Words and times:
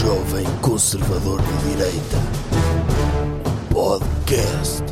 jovem 0.00 0.44
conservador 0.62 1.40
de 1.42 1.70
direita. 1.70 2.16
Podcast. 3.72 4.82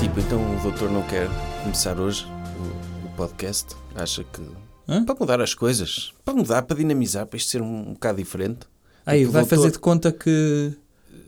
Tipo, 0.00 0.20
então 0.20 0.56
o 0.56 0.60
doutor 0.62 0.90
não 0.90 1.02
quer 1.02 1.28
começar 1.62 1.98
hoje 2.00 2.26
o, 3.04 3.06
o 3.06 3.10
podcast? 3.16 3.76
Acha 3.94 4.24
que. 4.24 4.42
Hã? 4.88 5.04
Para 5.04 5.14
mudar 5.18 5.40
as 5.40 5.54
coisas. 5.54 6.12
Para 6.24 6.34
mudar, 6.34 6.62
para 6.62 6.76
dinamizar, 6.76 7.26
para 7.26 7.36
isto 7.36 7.50
ser 7.50 7.62
um, 7.62 7.90
um 7.90 7.92
bocado 7.94 8.18
diferente. 8.18 8.60
Aí, 9.06 9.20
Tipo, 9.20 9.32
vai 9.32 9.42
doutor- 9.42 9.56
fazer 9.56 9.70
de 9.72 9.78
conta 9.78 10.12
que, 10.12 10.72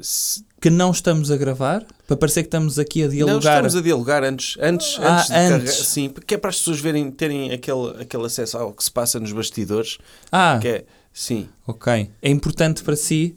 Se- 0.00 0.44
que 0.62 0.70
não 0.70 0.90
estamos 0.92 1.30
a 1.30 1.36
gravar? 1.36 1.84
Para 2.06 2.16
parecer 2.16 2.42
que 2.42 2.46
estamos 2.46 2.78
aqui 2.78 3.02
a 3.02 3.06
Não, 3.06 3.12
dialogar. 3.12 3.54
estamos 3.56 3.76
a 3.76 3.80
dialogar 3.82 4.24
antes, 4.24 4.56
antes, 4.60 4.96
Ah, 5.00 5.16
antes 5.16 5.26
de 5.28 5.34
antes. 5.34 5.50
carregar. 5.50 5.72
Sim, 5.84 6.08
porque 6.08 6.34
é 6.34 6.38
para 6.38 6.50
as 6.50 6.58
pessoas 6.58 6.80
verem, 6.80 7.10
terem 7.10 7.50
aquele, 7.52 8.00
aquele 8.00 8.24
acesso 8.26 8.56
ao 8.56 8.72
que 8.72 8.82
se 8.84 8.90
passa 8.90 9.18
nos 9.20 9.32
bastidores. 9.32 9.98
Ah, 10.30 10.58
Que 10.62 10.68
é, 10.68 10.84
sim, 11.12 11.48
ok. 11.66 12.08
É 12.22 12.30
importante 12.30 12.82
para 12.82 12.94
si 12.96 13.36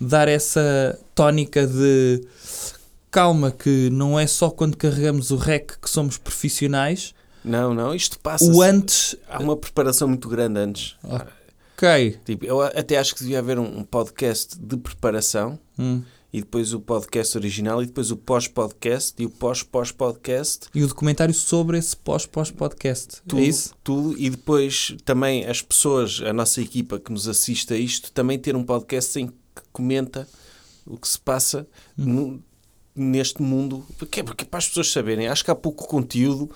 dar 0.00 0.26
essa 0.28 0.98
tónica 1.14 1.66
de 1.66 2.24
calma, 3.10 3.50
que 3.50 3.90
não 3.90 4.18
é 4.18 4.26
só 4.26 4.48
quando 4.50 4.76
carregamos 4.76 5.30
o 5.30 5.36
REC 5.36 5.76
que 5.80 5.90
somos 5.90 6.16
profissionais. 6.16 7.14
não, 7.44 7.74
não, 7.74 7.94
isto 7.94 8.18
passa. 8.18 8.44
O 8.50 8.62
antes. 8.62 9.14
Há 9.28 9.38
uma 9.40 9.56
preparação 9.56 10.08
muito 10.08 10.28
grande 10.28 10.58
antes. 10.58 10.96
Ok. 11.04 12.18
Tipo, 12.24 12.44
eu 12.46 12.60
até 12.62 12.96
acho 12.96 13.14
que 13.14 13.20
devia 13.22 13.40
haver 13.40 13.58
um, 13.58 13.80
um 13.80 13.84
podcast 13.84 14.56
de 14.58 14.76
preparação 14.76 15.58
Hum. 15.78 16.02
E 16.32 16.40
depois 16.40 16.72
o 16.72 16.80
podcast 16.80 17.36
original 17.36 17.82
e 17.82 17.86
depois 17.86 18.10
o 18.10 18.16
pós-podcast 18.16 19.14
e 19.22 19.26
o 19.26 19.30
pós-pós-podcast. 19.30 20.68
E 20.74 20.82
o 20.82 20.88
documentário 20.88 21.34
sobre 21.34 21.76
esse 21.78 21.96
pós-pós-podcast. 21.96 23.20
Tudo, 23.26 23.42
É 23.42 23.44
isso? 23.44 23.74
tudo. 23.84 24.18
E 24.18 24.30
depois 24.30 24.96
também 25.04 25.44
as 25.46 25.60
pessoas, 25.60 26.20
a 26.24 26.32
nossa 26.32 26.60
equipa 26.62 26.98
que 26.98 27.12
nos 27.12 27.28
assiste 27.28 27.74
a 27.74 27.76
isto, 27.76 28.10
também 28.12 28.38
ter 28.38 28.56
um 28.56 28.64
podcast 28.64 29.18
em 29.20 29.26
que 29.28 29.62
comenta 29.72 30.26
o 30.86 30.96
que 30.96 31.06
se 31.06 31.18
passa 31.18 31.66
Hum. 31.98 32.40
neste 32.96 33.42
mundo. 33.42 33.84
Porque, 33.98 34.22
porque 34.22 34.44
para 34.44 34.58
as 34.58 34.68
pessoas 34.68 34.90
saberem, 34.90 35.28
acho 35.28 35.44
que 35.44 35.50
há 35.50 35.54
pouco 35.54 35.86
conteúdo 35.86 36.50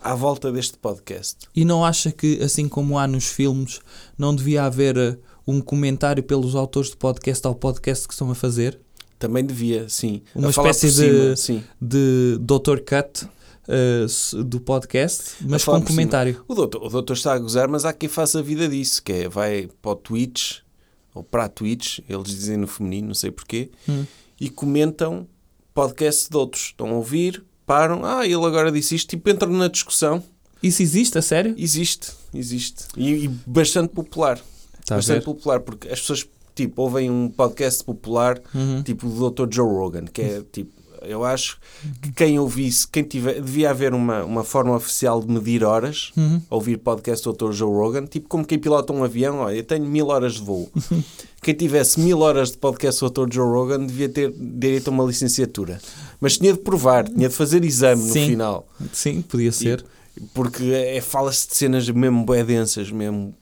à 0.00 0.14
volta 0.14 0.50
deste 0.50 0.76
podcast. 0.76 1.46
E 1.54 1.64
não 1.64 1.84
acha 1.84 2.10
que, 2.10 2.42
assim 2.42 2.68
como 2.68 2.98
há 2.98 3.06
nos 3.06 3.26
filmes, 3.26 3.80
não 4.18 4.34
devia 4.34 4.64
haver 4.64 4.96
eh, 4.96 5.16
um 5.46 5.60
comentário 5.60 6.22
pelos 6.22 6.54
autores 6.54 6.90
de 6.90 6.96
podcast 6.96 7.46
ao 7.46 7.54
podcast 7.54 8.08
que 8.08 8.14
estão 8.14 8.30
a 8.30 8.34
fazer? 8.34 8.80
Também 9.20 9.44
devia, 9.44 9.88
sim. 9.88 10.22
Uma 10.34 10.48
A 10.48 10.50
espécie 10.50 10.86
de- 10.88 10.92
cima, 10.92 11.36
sim. 11.36 11.62
de 11.80 12.38
Dr. 12.40 12.80
Cut 12.84 13.28
s- 14.04 14.34
do 14.42 14.58
podcast, 14.60 15.34
mas 15.42 15.62
com 15.62 15.72
um 15.72 15.74
cima. 15.76 15.86
comentário. 15.86 16.42
O 16.48 16.54
doutor, 16.54 16.82
o 16.82 16.88
doutor 16.88 17.12
está 17.12 17.34
a 17.34 17.38
gozar, 17.38 17.68
mas 17.68 17.84
há 17.84 17.92
quem 17.92 18.08
faça 18.08 18.38
a 18.40 18.42
vida 18.42 18.66
disso, 18.68 19.02
que 19.02 19.12
é, 19.12 19.28
vai 19.28 19.68
para 19.80 19.92
o 19.92 19.94
Twitch, 19.94 20.58
ou 21.14 21.22
para 21.22 21.44
a 21.44 21.48
Twitch, 21.48 21.98
eles 22.08 22.28
dizem 22.28 22.56
no 22.56 22.66
feminino, 22.66 23.08
não 23.08 23.14
sei 23.14 23.30
porquê, 23.30 23.70
Hum. 23.88 24.04
e 24.40 24.48
comentam 24.50 25.28
podcast 25.74 26.28
de 26.30 26.36
outros. 26.36 26.62
Estão 26.68 26.88
a 26.88 26.92
ouvir, 26.94 27.44
param, 27.66 28.04
ah, 28.04 28.24
ele 28.24 28.34
agora 28.44 28.72
disse 28.72 28.94
isto, 28.94 29.10
tipo, 29.10 29.28
entram 29.30 29.52
na 29.52 29.68
discussão. 29.68 30.22
Isso 30.62 30.82
existe, 30.82 31.16
a 31.18 31.22
sério? 31.22 31.54
Existe, 31.56 32.12
existe. 32.34 32.84
E, 32.96 33.24
e 33.24 33.28
bastante 33.28 33.92
popular. 33.92 34.40
Está 34.80 34.94
a 34.94 34.98
bastante 34.98 35.24
popular, 35.24 35.60
porque 35.60 35.88
as 35.88 36.00
pessoas, 36.00 36.26
tipo, 36.66 36.82
ouvem 36.82 37.10
um 37.10 37.28
podcast 37.28 37.82
popular, 37.84 38.40
Uhum. 38.54 38.82
tipo 38.82 39.06
o 39.06 39.30
Dr. 39.30 39.46
Joe 39.52 39.68
Rogan, 39.68 40.04
que 40.04 40.20
é, 40.22 40.42
tipo, 40.52 40.70
eu 41.02 41.24
acho 41.24 41.58
que 42.02 42.12
quem 42.12 42.38
ouvisse, 42.38 42.86
quem 42.86 43.02
tiver, 43.02 43.40
devia 43.40 43.70
haver 43.70 43.94
uma, 43.94 44.22
uma 44.22 44.44
forma 44.44 44.76
oficial 44.76 45.20
de 45.22 45.28
medir 45.32 45.64
horas, 45.64 46.12
Uhum. 46.16 46.42
ouvir 46.50 46.76
podcast 46.78 47.24
do 47.24 47.32
Dr. 47.32 47.52
Joe 47.52 47.70
Rogan, 47.72 48.04
tipo 48.06 48.28
como 48.28 48.44
quem 48.44 48.58
pilota 48.58 48.92
um 48.92 49.02
avião, 49.02 49.38
olha, 49.38 49.56
eu 49.56 49.64
tenho 49.64 49.86
mil 49.86 50.08
horas 50.08 50.34
de 50.34 50.42
voo. 50.42 50.70
quem 51.42 51.54
tivesse 51.54 51.98
mil 52.00 52.20
horas 52.20 52.50
de 52.50 52.58
podcast 52.58 53.00
do 53.00 53.08
Dr. 53.10 53.32
Joe 53.34 53.48
Rogan 53.48 53.86
devia 53.86 54.08
ter 54.10 54.30
direito 54.36 54.88
a 54.88 54.90
uma 54.90 55.04
licenciatura. 55.04 55.80
Mas 56.20 56.36
tinha 56.36 56.52
de 56.52 56.58
provar, 56.58 57.08
tinha 57.08 57.30
de 57.30 57.34
fazer 57.34 57.64
exame 57.64 58.02
no 58.02 58.12
Sim. 58.12 58.26
final. 58.26 58.68
Sim, 58.92 59.22
podia 59.22 59.52
ser. 59.52 59.82
Porque 60.34 60.64
é, 60.64 61.00
fala-se 61.00 61.48
de 61.48 61.56
cenas 61.56 61.88
mesmo 61.88 62.24
bué 62.26 62.44
densas, 62.44 62.90
mesmo 62.90 63.34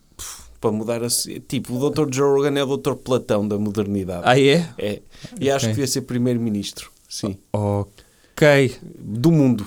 para 0.61 0.73
mudar 0.73 1.03
a... 1.05 1.09
Tipo, 1.47 1.75
o 1.75 1.91
Dr. 1.91 2.13
Joe 2.15 2.31
Rogan 2.37 2.59
é 2.59 2.65
o 2.65 2.77
Dr. 2.77 2.95
Platão 2.95 3.47
da 3.47 3.59
modernidade. 3.59 4.23
Ah, 4.25 4.39
é? 4.39 4.69
É. 4.79 5.03
E 5.41 5.51
acho 5.51 5.67
Ok. 5.67 5.69
que 5.69 5.75
devia 5.75 5.87
ser 5.87 6.03
primeiro-ministro. 6.03 6.91
Sim. 7.09 7.37
Ok. 7.53 8.77
Do 8.99 9.31
mundo. 9.33 9.67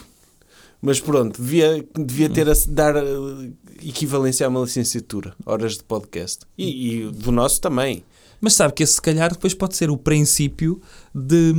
Mas 0.81 0.99
pronto, 0.99 1.39
devia, 1.41 1.85
devia 1.95 2.29
ter 2.29 2.49
a 2.49 2.53
dar 2.69 2.95
eh, 2.97 3.03
equivalência 3.83 4.45
a 4.45 4.49
uma 4.49 4.61
licenciatura, 4.61 5.35
horas 5.45 5.73
de 5.77 5.83
podcast. 5.83 6.39
E, 6.57 7.01
e 7.05 7.11
do 7.11 7.31
nosso 7.31 7.61
também. 7.61 8.03
Mas 8.39 8.53
sabe 8.53 8.73
que 8.73 8.81
esse, 8.81 8.93
se 8.93 9.01
calhar, 9.01 9.31
depois 9.31 9.53
pode 9.53 9.75
ser 9.75 9.91
o 9.91 9.97
princípio 9.97 10.81
de, 11.13 11.53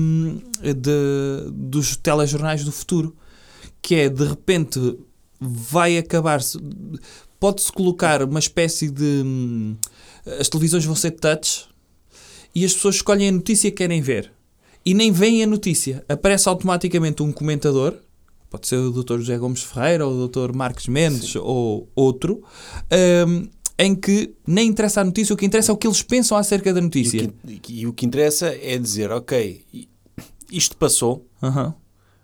de- 0.75 1.51
dos 1.53 1.95
telejornais 1.97 2.65
do 2.65 2.73
futuro. 2.73 3.15
Que 3.81 3.95
é, 3.95 4.09
de 4.09 4.25
repente, 4.25 4.99
vai 5.41 5.97
acabar-se... 5.99 6.59
Pode-se 7.43 7.73
colocar 7.73 8.23
uma 8.23 8.39
espécie 8.39 8.89
de... 8.89 9.23
hum, 9.25 9.77
As 10.39 10.49
televisões 10.49 10.85
vão 10.85 10.95
ser 10.95 11.11
touch 11.11 11.65
e 12.55 12.65
as 12.65 12.73
pessoas 12.73 12.95
escolhem 12.95 13.29
a 13.31 13.33
notícia 13.33 13.69
que 13.69 13.79
querem 13.79 14.01
ver. 14.01 14.31
E 14.87 14.95
nem 14.95 15.11
veem 15.11 15.43
a 15.43 15.47
notícia. 15.47 16.05
Aparece 16.09 16.49
automaticamente 16.49 17.21
um 17.21 17.33
comentador, 17.33 17.97
pode 18.49 18.69
ser 18.69 18.77
o 18.77 18.93
Dr. 18.93 19.19
José 19.19 19.39
Gomes 19.39 19.63
Ferreira 19.65 20.07
ou 20.07 20.13
o 20.15 20.29
Dr. 20.29 20.55
Marcos 20.55 20.87
Mendes 20.87 21.35
ou 21.35 21.89
outro, 21.97 22.45
hum, 23.27 23.49
em 23.77 23.95
que 23.97 24.35
nem 24.47 24.69
interessa 24.69 25.01
a 25.01 25.05
notícia, 25.05 25.35
o 25.35 25.37
que 25.37 25.45
interessa 25.45 25.73
é 25.73 25.75
o 25.75 25.77
que 25.77 25.89
eles 25.89 26.01
pensam 26.03 26.39
acerca 26.39 26.73
da 26.73 26.79
E 26.79 26.83
notícia. 26.83 27.25
o, 27.45 27.59
que, 27.61 27.73
e 27.73 27.87
o 27.89 27.93
que 27.93 28.07
interessa 28.07 28.47
é 28.63 28.79
dizer, 28.79 29.11
ok, 29.11 29.65
isto 30.53 30.77
passou, 30.77 31.27
Aham. 31.43 31.75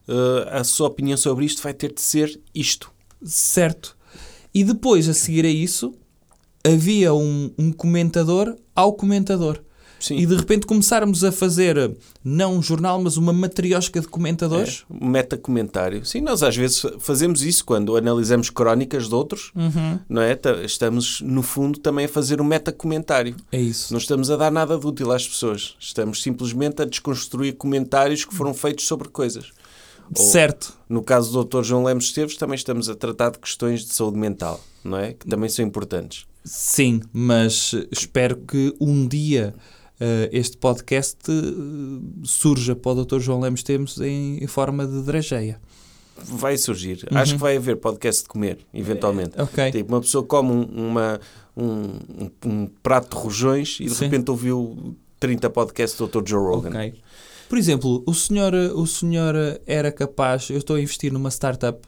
eh, 0.07 0.49
a 0.53 0.63
sua 0.63 0.87
opinião 0.87 1.17
sobre 1.17 1.45
isto 1.45 1.61
vai 1.61 1.75
ter 1.75 1.93
de 1.93 2.01
ser 2.03 2.41
isto. 2.55 2.93
Certo. 3.25 3.98
E 4.59 4.65
depois, 4.65 5.09
a 5.09 5.15
seguir 5.15 5.45
a 5.45 5.49
isso, 5.49 5.95
havia 6.65 7.15
um, 7.15 7.51
um 7.59 7.71
comentador 7.73 8.57
ao 8.75 8.93
comentador. 8.93 9.61
Sim. 10.01 10.17
E 10.17 10.27
de 10.27 10.37
repente 10.37 10.65
começarmos 10.65 11.25
a 11.25 11.33
fazer, 11.33 11.97
não 12.25 12.55
um 12.57 12.63
jornal, 12.63 13.01
mas 13.03 13.17
uma 13.17 13.33
matriosca 13.33 14.01
de 14.01 14.07
comentadores. 14.07 14.85
É, 14.89 15.05
um 15.05 15.09
meta-comentário. 15.09 16.07
Sim, 16.07 16.21
nós 16.21 16.41
às 16.45 16.57
vezes 16.57 16.83
fazemos 17.01 17.43
isso 17.43 17.65
quando 17.65 17.97
analisamos 17.97 18.49
crónicas 18.49 19.09
de 19.09 19.15
outros, 19.17 19.51
Uhum. 19.57 19.99
não 20.09 20.23
é? 20.23 20.37
Ta- 20.37 20.63
Estamos, 20.63 21.21
no 21.21 21.43
fundo, 21.43 21.81
também 21.81 22.05
a 22.07 22.09
fazer 22.09 22.41
um 22.41 22.45
meta-comentário. 22.45 23.35
É 23.51 23.61
isso. 23.61 23.93
Não 23.93 23.99
estamos 23.99 24.31
a 24.31 24.37
dar 24.37 24.53
nada 24.53 24.79
de 24.79 24.87
útil 24.87 25.11
às 25.11 25.27
pessoas. 25.27 25.75
Estamos 25.81 26.23
simplesmente 26.23 26.81
a 26.81 26.85
desconstruir 26.85 27.55
comentários 27.57 28.25
que 28.25 28.33
foram 28.35 28.55
feitos 28.55 28.87
sobre 28.87 29.09
coisas. 29.09 29.47
Ou, 30.17 30.25
Certo. 30.25 30.73
no 30.89 31.03
caso 31.03 31.33
do 31.33 31.45
Dr. 31.45 31.63
João 31.65 31.85
Lemos 31.85 32.05
Esteves, 32.07 32.37
também 32.37 32.55
estamos 32.57 32.89
a 32.89 32.95
tratar 32.95 33.31
de 33.31 33.39
questões 33.39 33.85
de 33.85 33.93
saúde 33.95 34.19
mental, 34.19 34.61
não 34.85 34.99
é? 34.99 35.13
Que 35.13 35.27
também 35.27 35.49
são 35.49 35.65
importantes. 35.65 36.27
Sim, 36.45 37.03
mas 37.13 37.75
espero 37.91 38.37
que 38.37 38.75
um 38.81 39.07
dia 39.07 39.55
eh, 40.01 40.31
este 40.33 40.57
podcast 40.57 41.19
eh, 41.29 42.01
surja 42.25 42.75
para 42.75 42.93
o 42.93 43.05
Dr. 43.05 43.19
João 43.21 43.41
Lemos 43.41 43.63
Temos 43.63 44.01
em, 44.01 44.43
em 44.43 44.47
forma 44.47 44.87
de 44.87 45.03
drageia. 45.03 45.61
Vai 46.21 46.57
surgir. 46.57 47.07
Acho 47.13 47.35
que 47.35 47.39
vai 47.41 47.57
haver 47.57 47.77
podcast 47.77 48.23
de 48.23 48.29
comer, 48.29 48.59
eventualmente. 48.75 49.37
Uhum. 49.39 49.45
Ok. 49.45 49.71
Tipo, 49.71 49.95
uma 49.95 50.01
pessoa 50.01 50.25
come 50.25 50.51
um, 50.51 50.89
uma, 50.89 51.21
um, 51.57 52.31
um- 52.45 52.67
prato 52.83 53.17
de 53.17 53.23
rojões 53.23 53.79
e 53.81 53.85
de 53.85 53.95
Sim. 53.95 54.05
repente 54.07 54.29
ouviu 54.31 54.97
30 55.21 55.49
podcasts 55.51 55.97
do 55.99 56.07
Dr. 56.09 56.27
Joe 56.29 56.41
Rogan. 56.45 56.71
Ok. 56.71 56.95
Por 57.49 57.57
exemplo, 57.57 58.03
o 58.07 58.15
senhor, 58.15 58.55
o 58.55 58.87
senhor 58.87 59.35
era 59.67 59.91
capaz, 59.91 60.51
eu 60.51 60.59
estou 60.59 60.77
a 60.77 60.81
investir 60.81 61.13
numa 61.13 61.31
startup 61.31 61.81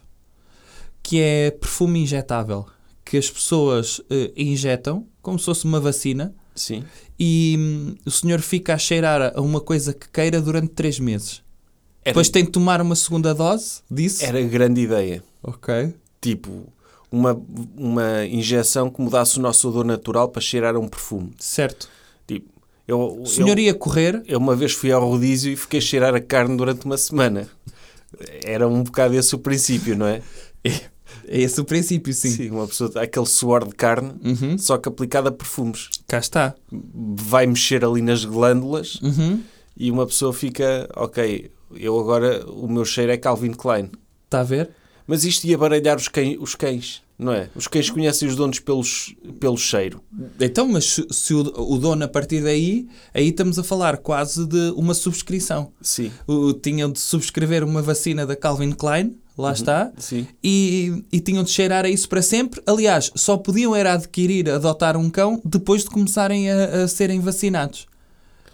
que 1.03 1.21
é 1.21 1.51
perfume 1.51 2.01
injetável, 2.01 2.67
que 3.05 3.17
as 3.17 3.31
pessoas 3.31 4.01
eh, 4.11 4.33
injetam 4.37 5.07
como 5.23 5.39
se 5.39 5.45
fosse 5.47 5.65
uma 5.65 5.81
vacina 5.81 6.35
Sim. 6.55 6.85
e 7.19 7.57
hum, 7.59 7.95
o 8.07 8.11
senhor 8.11 8.41
fica 8.41 8.75
a 8.75 8.79
cheirar 8.79 9.33
a 9.35 9.41
uma 9.41 9.61
coisa 9.61 9.93
que 9.93 10.09
queira 10.09 10.41
durante 10.41 10.69
3 10.69 11.01
meses. 11.01 11.43
Era, 12.03 12.13
Depois 12.13 12.29
tem 12.31 12.45
de 12.45 12.51
tomar 12.51 12.81
uma 12.81 12.97
segunda 12.97 13.35
dose 13.35 13.81
disso. 13.91 14.25
era 14.25 14.41
grande 14.43 14.81
ideia. 14.83 15.23
Ok. 15.43 15.95
Tipo, 16.21 16.67
uma, 17.11 17.39
uma 17.77 18.25
injeção 18.27 18.89
que 18.91 19.01
mudasse 19.01 19.39
o 19.39 19.43
nosso 19.43 19.69
odor 19.69 19.85
natural 19.85 20.29
para 20.29 20.41
cheirar 20.41 20.77
a 20.77 20.79
um 20.79 20.89
perfume. 20.89 21.33
Certo. 21.39 21.89
Eu, 22.91 23.21
O 23.23 23.27
senhor 23.27 23.59
eu, 23.59 23.65
ia 23.65 23.75
correr, 23.75 24.23
eu 24.27 24.39
uma 24.39 24.57
vez 24.57 24.73
fui 24.73 24.91
ao 24.91 25.09
rodízio 25.09 25.53
e 25.53 25.57
fiquei 25.57 25.79
a 25.79 25.83
cheirar 25.83 26.15
a 26.15 26.21
carne 26.21 26.57
durante 26.57 26.85
uma 26.87 26.99
semana. 26.99 27.49
Era 28.45 28.67
um 28.67 28.83
bocado 28.83 29.15
esse 29.15 29.35
o 29.35 29.39
princípio, 29.39 29.97
não 29.97 30.07
é? 30.07 30.21
é 30.65 30.73
esse 31.29 31.61
o 31.61 31.65
princípio, 31.65 32.13
sim. 32.13 32.51
uma 32.51 32.67
pessoa, 32.67 32.91
aquele 32.97 33.27
suor 33.27 33.65
de 33.67 33.75
carne, 33.75 34.13
Uhum. 34.25 34.59
só 34.59 34.77
que 34.77 34.89
aplicado 34.89 35.29
a 35.29 35.33
perfumes. 35.33 35.89
Cá 36.09 36.19
está. 36.19 36.55
Vai 36.73 37.47
mexer 37.47 37.85
ali 37.85 38.03
nas 38.03 38.25
glândulas 38.25 38.97
Uhum. 39.03 39.41
e 39.77 39.91
uma 39.91 40.07
pessoa 40.07 40.33
fica, 40.33 40.89
ok, 40.97 41.51
eu 41.77 41.99
agora, 42.01 42.45
o 42.51 42.67
meu 42.69 42.85
cheiro 42.85 43.13
é 43.13 43.17
Calvin 43.17 43.53
Klein. 43.53 43.91
Está 44.25 44.41
a 44.41 44.45
ver? 44.45 44.71
Mas 45.11 45.25
isto 45.25 45.45
ia 45.45 45.59
baralhar 45.59 45.97
os 45.97 46.07
cães, 46.07 46.37
os 46.41 46.55
cães, 46.55 47.03
não 47.19 47.33
é? 47.33 47.51
Os 47.57 47.67
cães 47.67 47.91
conhecem 47.91 48.29
os 48.29 48.37
donos 48.37 48.61
pelos, 48.61 49.13
pelo 49.41 49.57
cheiro. 49.57 50.01
Então, 50.39 50.69
mas 50.69 50.85
se, 50.85 51.05
se 51.11 51.35
o, 51.35 51.41
o 51.41 51.79
dono 51.79 52.05
a 52.05 52.09
partir 52.09 52.41
daí, 52.45 52.87
aí 53.13 53.29
estamos 53.31 53.59
a 53.59 53.65
falar 53.65 53.97
quase 53.97 54.47
de 54.47 54.71
uma 54.77 54.95
subscrição. 54.95 55.73
Sim. 55.83 56.13
O- 56.29 56.53
tinham 56.53 56.93
de 56.93 57.01
subscrever 57.01 57.65
uma 57.65 57.83
vacina 57.83 58.25
da 58.25 58.37
Calvin 58.37 58.71
Klein, 58.71 59.17
lá 59.37 59.53
está, 59.53 59.91
Sim. 59.99 60.29
e, 60.45 61.03
e 61.11 61.19
tinham 61.19 61.43
de 61.43 61.51
cheirar 61.51 61.85
a 61.85 61.89
isso 61.89 62.09
para 62.09 62.23
sempre. 62.23 62.63
Aliás, 62.65 63.11
só 63.17 63.37
podiam 63.37 63.75
era 63.75 63.95
adquirir, 63.95 64.49
adotar 64.49 64.97
um 64.97 65.11
cão 65.11 65.43
depois 65.45 65.83
de 65.83 65.91
começarem 65.91 66.49
a, 66.51 66.85
a 66.85 66.89
serem 66.89 67.19
vacinados. 67.19 67.90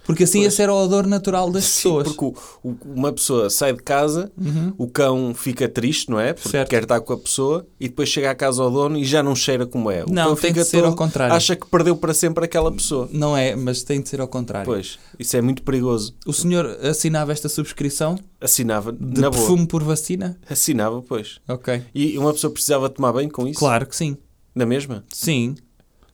Porque 0.06 0.24
assim 0.24 0.40
Pois. 0.42 0.52
esse 0.52 0.62
era 0.62 0.72
o 0.72 0.76
odor 0.84 1.06
natural 1.06 1.50
das 1.50 1.64
Sim, 1.64 1.70
pessoas. 1.74 2.08
porque 2.12 2.24
o- 2.24 2.34
o- 2.70 2.76
uma 2.94 3.12
pessoa 3.12 3.50
sai 3.50 3.72
de 3.72 3.82
casa, 3.82 4.30
o 4.78 4.86
cão 4.88 5.34
fica 5.34 5.68
triste, 5.68 6.08
não 6.10 6.20
é? 6.20 6.32
Porque 6.32 6.48
Certo. 6.48 6.70
quer 6.70 6.82
estar 6.84 7.00
com 7.00 7.12
a 7.12 7.18
pessoa 7.18 7.66
e 7.80 7.88
depois 7.88 8.08
chega 8.08 8.30
à 8.30 8.34
casa 8.34 8.62
ao 8.62 8.70
dono 8.70 8.96
e 8.96 9.04
já 9.04 9.22
não 9.22 9.34
cheira 9.34 9.66
como 9.66 9.90
é. 9.90 10.04
O 10.04 10.10
Não, 10.10 10.26
cão 10.28 10.34
tem 10.36 10.50
fica 10.50 10.62
de 10.62 10.68
ser 10.68 10.76
ao 10.78 10.90
todo- 10.90 10.96
contrário. 10.96 11.34
Acha 11.34 11.56
que 11.56 11.66
perdeu 11.66 11.96
para 11.96 12.14
sempre 12.14 12.44
aquela 12.44 12.70
pessoa. 12.72 13.08
Não 13.12 13.36
é, 13.36 13.56
mas 13.56 13.82
tem 13.82 14.00
de 14.00 14.08
ser 14.08 14.20
ao 14.20 14.28
contrário. 14.28 14.66
Pois, 14.66 14.98
isso 15.18 15.36
é 15.36 15.42
muito 15.42 15.62
perigoso. 15.62 16.14
O 16.24 16.32
senhor 16.32 16.66
assinava 16.82 17.32
esta 17.32 17.48
subscrição 17.48 18.18
Assinava, 18.40 18.92
de 18.92 19.20
na 19.20 19.28
boa. 19.28 19.32
perfume 19.32 19.66
por 19.66 19.82
vacina? 19.82 20.38
Assinava, 20.48 21.02
pois. 21.02 21.38
Ok. 21.48 21.82
E 21.94 22.16
uma 22.18 22.32
pessoa 22.32 22.52
precisava 22.52 22.88
tomar 22.88 23.12
bem 23.12 23.28
com 23.28 23.46
isso? 23.48 23.58
Claro 23.58 23.86
que 23.86 23.96
sim. 23.96 24.16
Na 24.54 24.64
mesma? 24.64 25.04
Sim. 25.12 25.56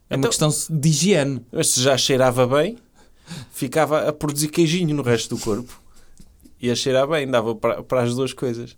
É 0.09 0.15
uma 0.17 0.27
Então- 0.27 0.31
questão 0.31 0.79
de 0.79 0.89
higiene. 0.89 1.41
Mas 1.53 1.69
se 1.69 1.81
já 1.83 1.97
cheirava 1.97 2.47
bem, 2.47 2.77
ficava 3.53 4.09
a 4.09 4.13
produzir 4.13 4.49
queijinho 4.49 4.95
no 4.95 5.03
resto 5.03 5.37
do 5.37 5.43
corpo. 5.43 5.81
E 6.61 6.71
a 6.71 6.77
cheirar 6.77 7.09
bem, 7.09 7.27
dava 7.27 7.57
para, 7.57 7.83
para 7.83 8.03
as 8.03 8.15
duas 8.15 8.33
coisas. 8.33 8.77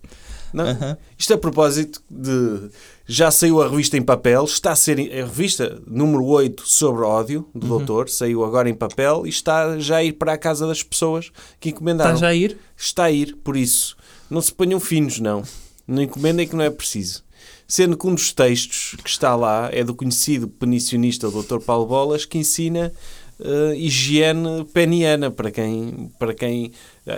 Não? 0.55 0.65
Aham. 0.65 0.97
Isto 1.19 1.35
a 1.35 1.39
propósito 1.39 2.01
de. 2.09 2.71
Já 3.07 3.31
saiu 3.31 3.61
a 3.61 3.69
revista 3.69 3.99
em 3.99 4.03
papel, 4.03 4.45
está 4.45 4.71
a 4.71 4.77
ser. 4.77 4.99
A 5.01 5.27
revista 5.27 5.83
número 5.87 6.25
8 6.25 6.63
sobre 6.67 7.05
ódio, 7.05 7.47
do 7.53 7.67
doutor, 7.67 8.09
saiu 8.09 8.45
agora 8.45 8.71
em 8.71 8.75
papel 8.75 9.27
e 9.27 9.29
está 9.29 9.79
já 9.79 9.97
a 9.97 10.05
ir 10.05 10.13
para 10.13 10.33
a 10.33 10.39
casa 10.39 10.67
das 10.67 10.83
pessoas 10.83 11.31
que 11.59 11.71
encomendaram. 11.71 12.15
Está 12.15 12.21
já 12.21 12.29
a 12.29 12.35
ir? 12.35 12.57
Está 12.77 13.05
a 13.05 13.11
ir, 13.11 13.37
por 13.43 13.57
isso. 13.57 13.97
Não 14.31 14.41
se 14.41 14.53
ponham 14.53 14.79
finos, 14.79 15.19
não. 15.19 15.43
Não 15.87 16.03
encomendem 16.03 16.47
que 16.47 16.57
não 16.57 16.65
é 16.65 16.71
preciso. 16.71 17.25
Sendo 17.67 17.97
que 17.97 18.07
um 18.07 18.15
dos 18.15 18.33
textos 18.33 18.95
que 19.03 19.11
está 19.11 19.35
lá 19.35 19.69
é 19.73 19.83
do 19.83 19.95
conhecido 19.95 20.47
penicionista 20.47 21.31
Dr. 21.31 21.59
Paulo 21.59 21.87
Bolas, 21.87 22.25
que 22.25 22.39
ensina 22.39 22.93
eh, 23.41 23.75
higiene 23.77 24.65
peniana 24.73 25.31
para 25.31 25.51
quem, 25.51 26.11
para 26.19 26.35
quem 26.35 26.73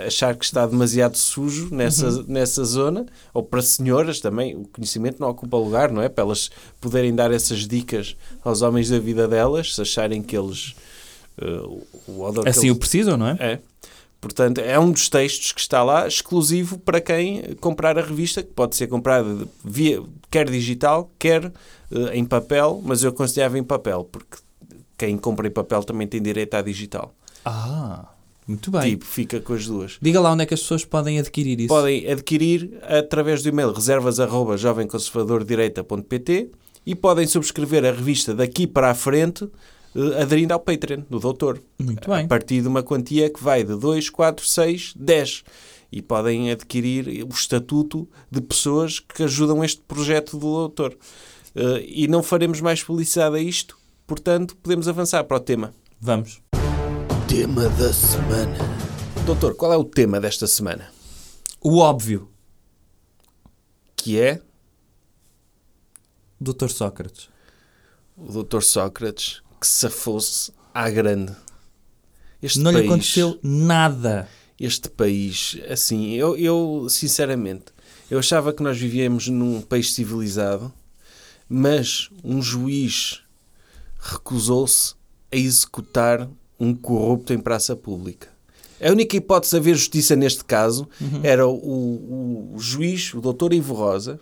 achar 0.05 0.35
que 0.35 0.43
está 0.45 0.65
demasiado 0.65 1.17
sujo 1.17 1.69
nessa, 1.73 2.23
nessa 2.23 2.63
zona, 2.65 3.05
ou 3.33 3.41
para 3.43 3.61
senhoras 3.61 4.19
também. 4.19 4.55
O 4.55 4.65
conhecimento 4.67 5.19
não 5.19 5.29
ocupa 5.29 5.57
lugar, 5.57 5.91
não 5.91 6.01
é? 6.01 6.09
Para 6.09 6.23
elas 6.25 6.49
poderem 6.81 7.13
dar 7.15 7.31
essas 7.31 7.67
dicas 7.67 8.15
aos 8.43 8.61
homens 8.61 8.89
da 8.89 8.99
vida 8.99 9.27
delas, 9.27 9.75
se 9.75 9.81
acharem 9.81 10.21
que 10.21 10.35
eles. 10.37 10.75
eh, 11.41 11.45
o 12.07 12.21
odor 12.21 12.47
Assim 12.47 12.67
eles- 12.67 12.75
o 12.75 12.79
precisam, 12.79 13.15
não 13.17 13.27
é? 13.27 13.37
é. 13.39 13.59
Portanto, 14.19 14.57
é 14.59 14.79
um 14.79 14.91
dos 14.91 15.09
textos 15.09 15.51
que 15.51 15.59
está 15.61 15.83
lá, 15.83 16.07
exclusivo 16.07 16.79
para 16.79 16.99
quem 16.99 17.53
comprar 17.61 17.99
a 17.99 18.01
revista, 18.01 18.41
que 18.41 18.51
pode 18.51 18.75
ser 18.75 18.87
comprada 18.87 19.47
via, 19.63 20.01
quer 20.31 20.49
digital, 20.49 21.11
quer 21.19 21.45
eh, 21.91 22.17
em 22.17 22.25
papel, 22.25 22.81
mas 22.83 23.03
eu 23.03 23.11
aconselhava 23.11 23.59
em 23.59 23.63
papel, 23.63 24.03
porque 24.11 24.37
quem 24.97 25.17
compra 25.17 25.47
em 25.47 25.51
papel 25.51 25.83
também 25.83 26.07
tem 26.07 26.21
direito 26.21 26.53
à 26.55 26.61
digital. 26.61 27.13
Ah, 27.45 28.09
muito 28.47 28.71
bem. 28.71 28.81
Tipo, 28.91 29.05
fica 29.05 29.39
com 29.41 29.53
as 29.53 29.65
duas. 29.67 29.97
Diga 30.01 30.19
lá 30.21 30.31
onde 30.31 30.43
é 30.43 30.45
que 30.45 30.53
as 30.53 30.61
pessoas 30.61 30.83
podem 30.85 31.19
adquirir 31.19 31.59
isso. 31.59 31.67
Podem 31.67 32.09
adquirir 32.09 32.77
através 32.83 33.43
do 33.43 33.49
e-mail 33.49 33.71
reservas.jovemconservadordireita.pt 35.27 36.49
e 36.85 36.95
podem 36.95 37.27
subscrever 37.27 37.83
a 37.85 37.91
revista 37.91 38.33
daqui 38.33 38.65
para 38.65 38.89
a 38.89 38.93
frente 38.95 39.47
eh, 39.95 40.21
aderindo 40.21 40.53
ao 40.53 40.59
Patreon 40.59 41.01
do 41.09 41.19
doutor. 41.19 41.61
Muito 41.79 42.11
A 42.11 42.17
bem. 42.17 42.27
partir 42.27 42.61
de 42.61 42.67
uma 42.67 42.81
quantia 42.83 43.29
que 43.29 43.43
vai 43.43 43.63
de 43.63 43.75
2, 43.75 44.09
4, 44.09 44.45
6, 44.45 44.93
10. 44.95 45.43
E 45.91 46.01
podem 46.01 46.51
adquirir 46.51 47.23
o 47.23 47.29
estatuto 47.29 48.07
de 48.31 48.41
pessoas 48.41 48.99
que 48.99 49.23
ajudam 49.23 49.63
este 49.63 49.81
projeto 49.87 50.33
do 50.37 50.39
doutor. 50.39 50.97
Eh, 51.55 51.85
e 51.87 52.07
não 52.07 52.23
faremos 52.23 52.61
mais 52.61 52.83
publicidade 52.83 53.35
a 53.35 53.39
isto, 53.39 53.76
portanto, 54.07 54.55
podemos 54.55 54.87
avançar 54.87 55.23
para 55.25 55.37
o 55.37 55.39
tema. 55.39 55.73
Vamos. 55.99 56.41
Tema 57.27 57.67
da 57.69 57.91
semana. 57.91 58.57
Doutor, 59.25 59.53
qual 59.55 59.73
é 59.73 59.77
o 59.77 59.83
tema 59.83 60.19
desta 60.19 60.47
semana? 60.47 60.89
O 61.61 61.79
óbvio. 61.79 62.29
Que 63.95 64.19
é 64.19 64.41
Dr. 66.39 66.69
Sócrates. 66.69 67.29
o 68.15 68.31
doutor 68.31 68.63
Sócrates 68.63 69.41
que 69.59 69.67
se 69.67 69.89
fosse 69.89 70.51
à 70.73 70.89
grande. 70.89 71.35
Este 72.41 72.59
Não 72.59 72.71
país, 72.71 72.83
lhe 72.85 72.87
aconteceu 72.89 73.39
nada. 73.43 74.29
este 74.59 74.87
país, 74.89 75.57
assim, 75.69 76.13
eu, 76.13 76.37
eu 76.37 76.87
sinceramente, 76.89 77.65
eu 78.09 78.19
achava 78.19 78.53
que 78.53 78.61
nós 78.63 78.77
vivíamos 78.77 79.27
num 79.27 79.61
país 79.61 79.91
civilizado, 79.93 80.71
mas 81.49 82.09
um 82.23 82.41
juiz 82.41 83.21
recusou-se 84.11 84.95
a 85.31 85.35
executar 85.35 86.27
um 86.59 86.73
corrupto 86.73 87.33
em 87.33 87.39
praça 87.39 87.75
pública. 87.75 88.29
A 88.81 88.91
única 88.91 89.17
hipótese 89.17 89.51
de 89.51 89.57
haver 89.57 89.75
justiça 89.75 90.15
neste 90.15 90.43
caso 90.45 90.87
era 91.23 91.47
o, 91.47 91.53
o- 91.55 92.53
o 92.55 92.59
juiz, 92.59 93.13
o 93.13 93.19
doutor 93.21 93.53
Ivo 93.53 93.73
Rosa, 93.73 94.19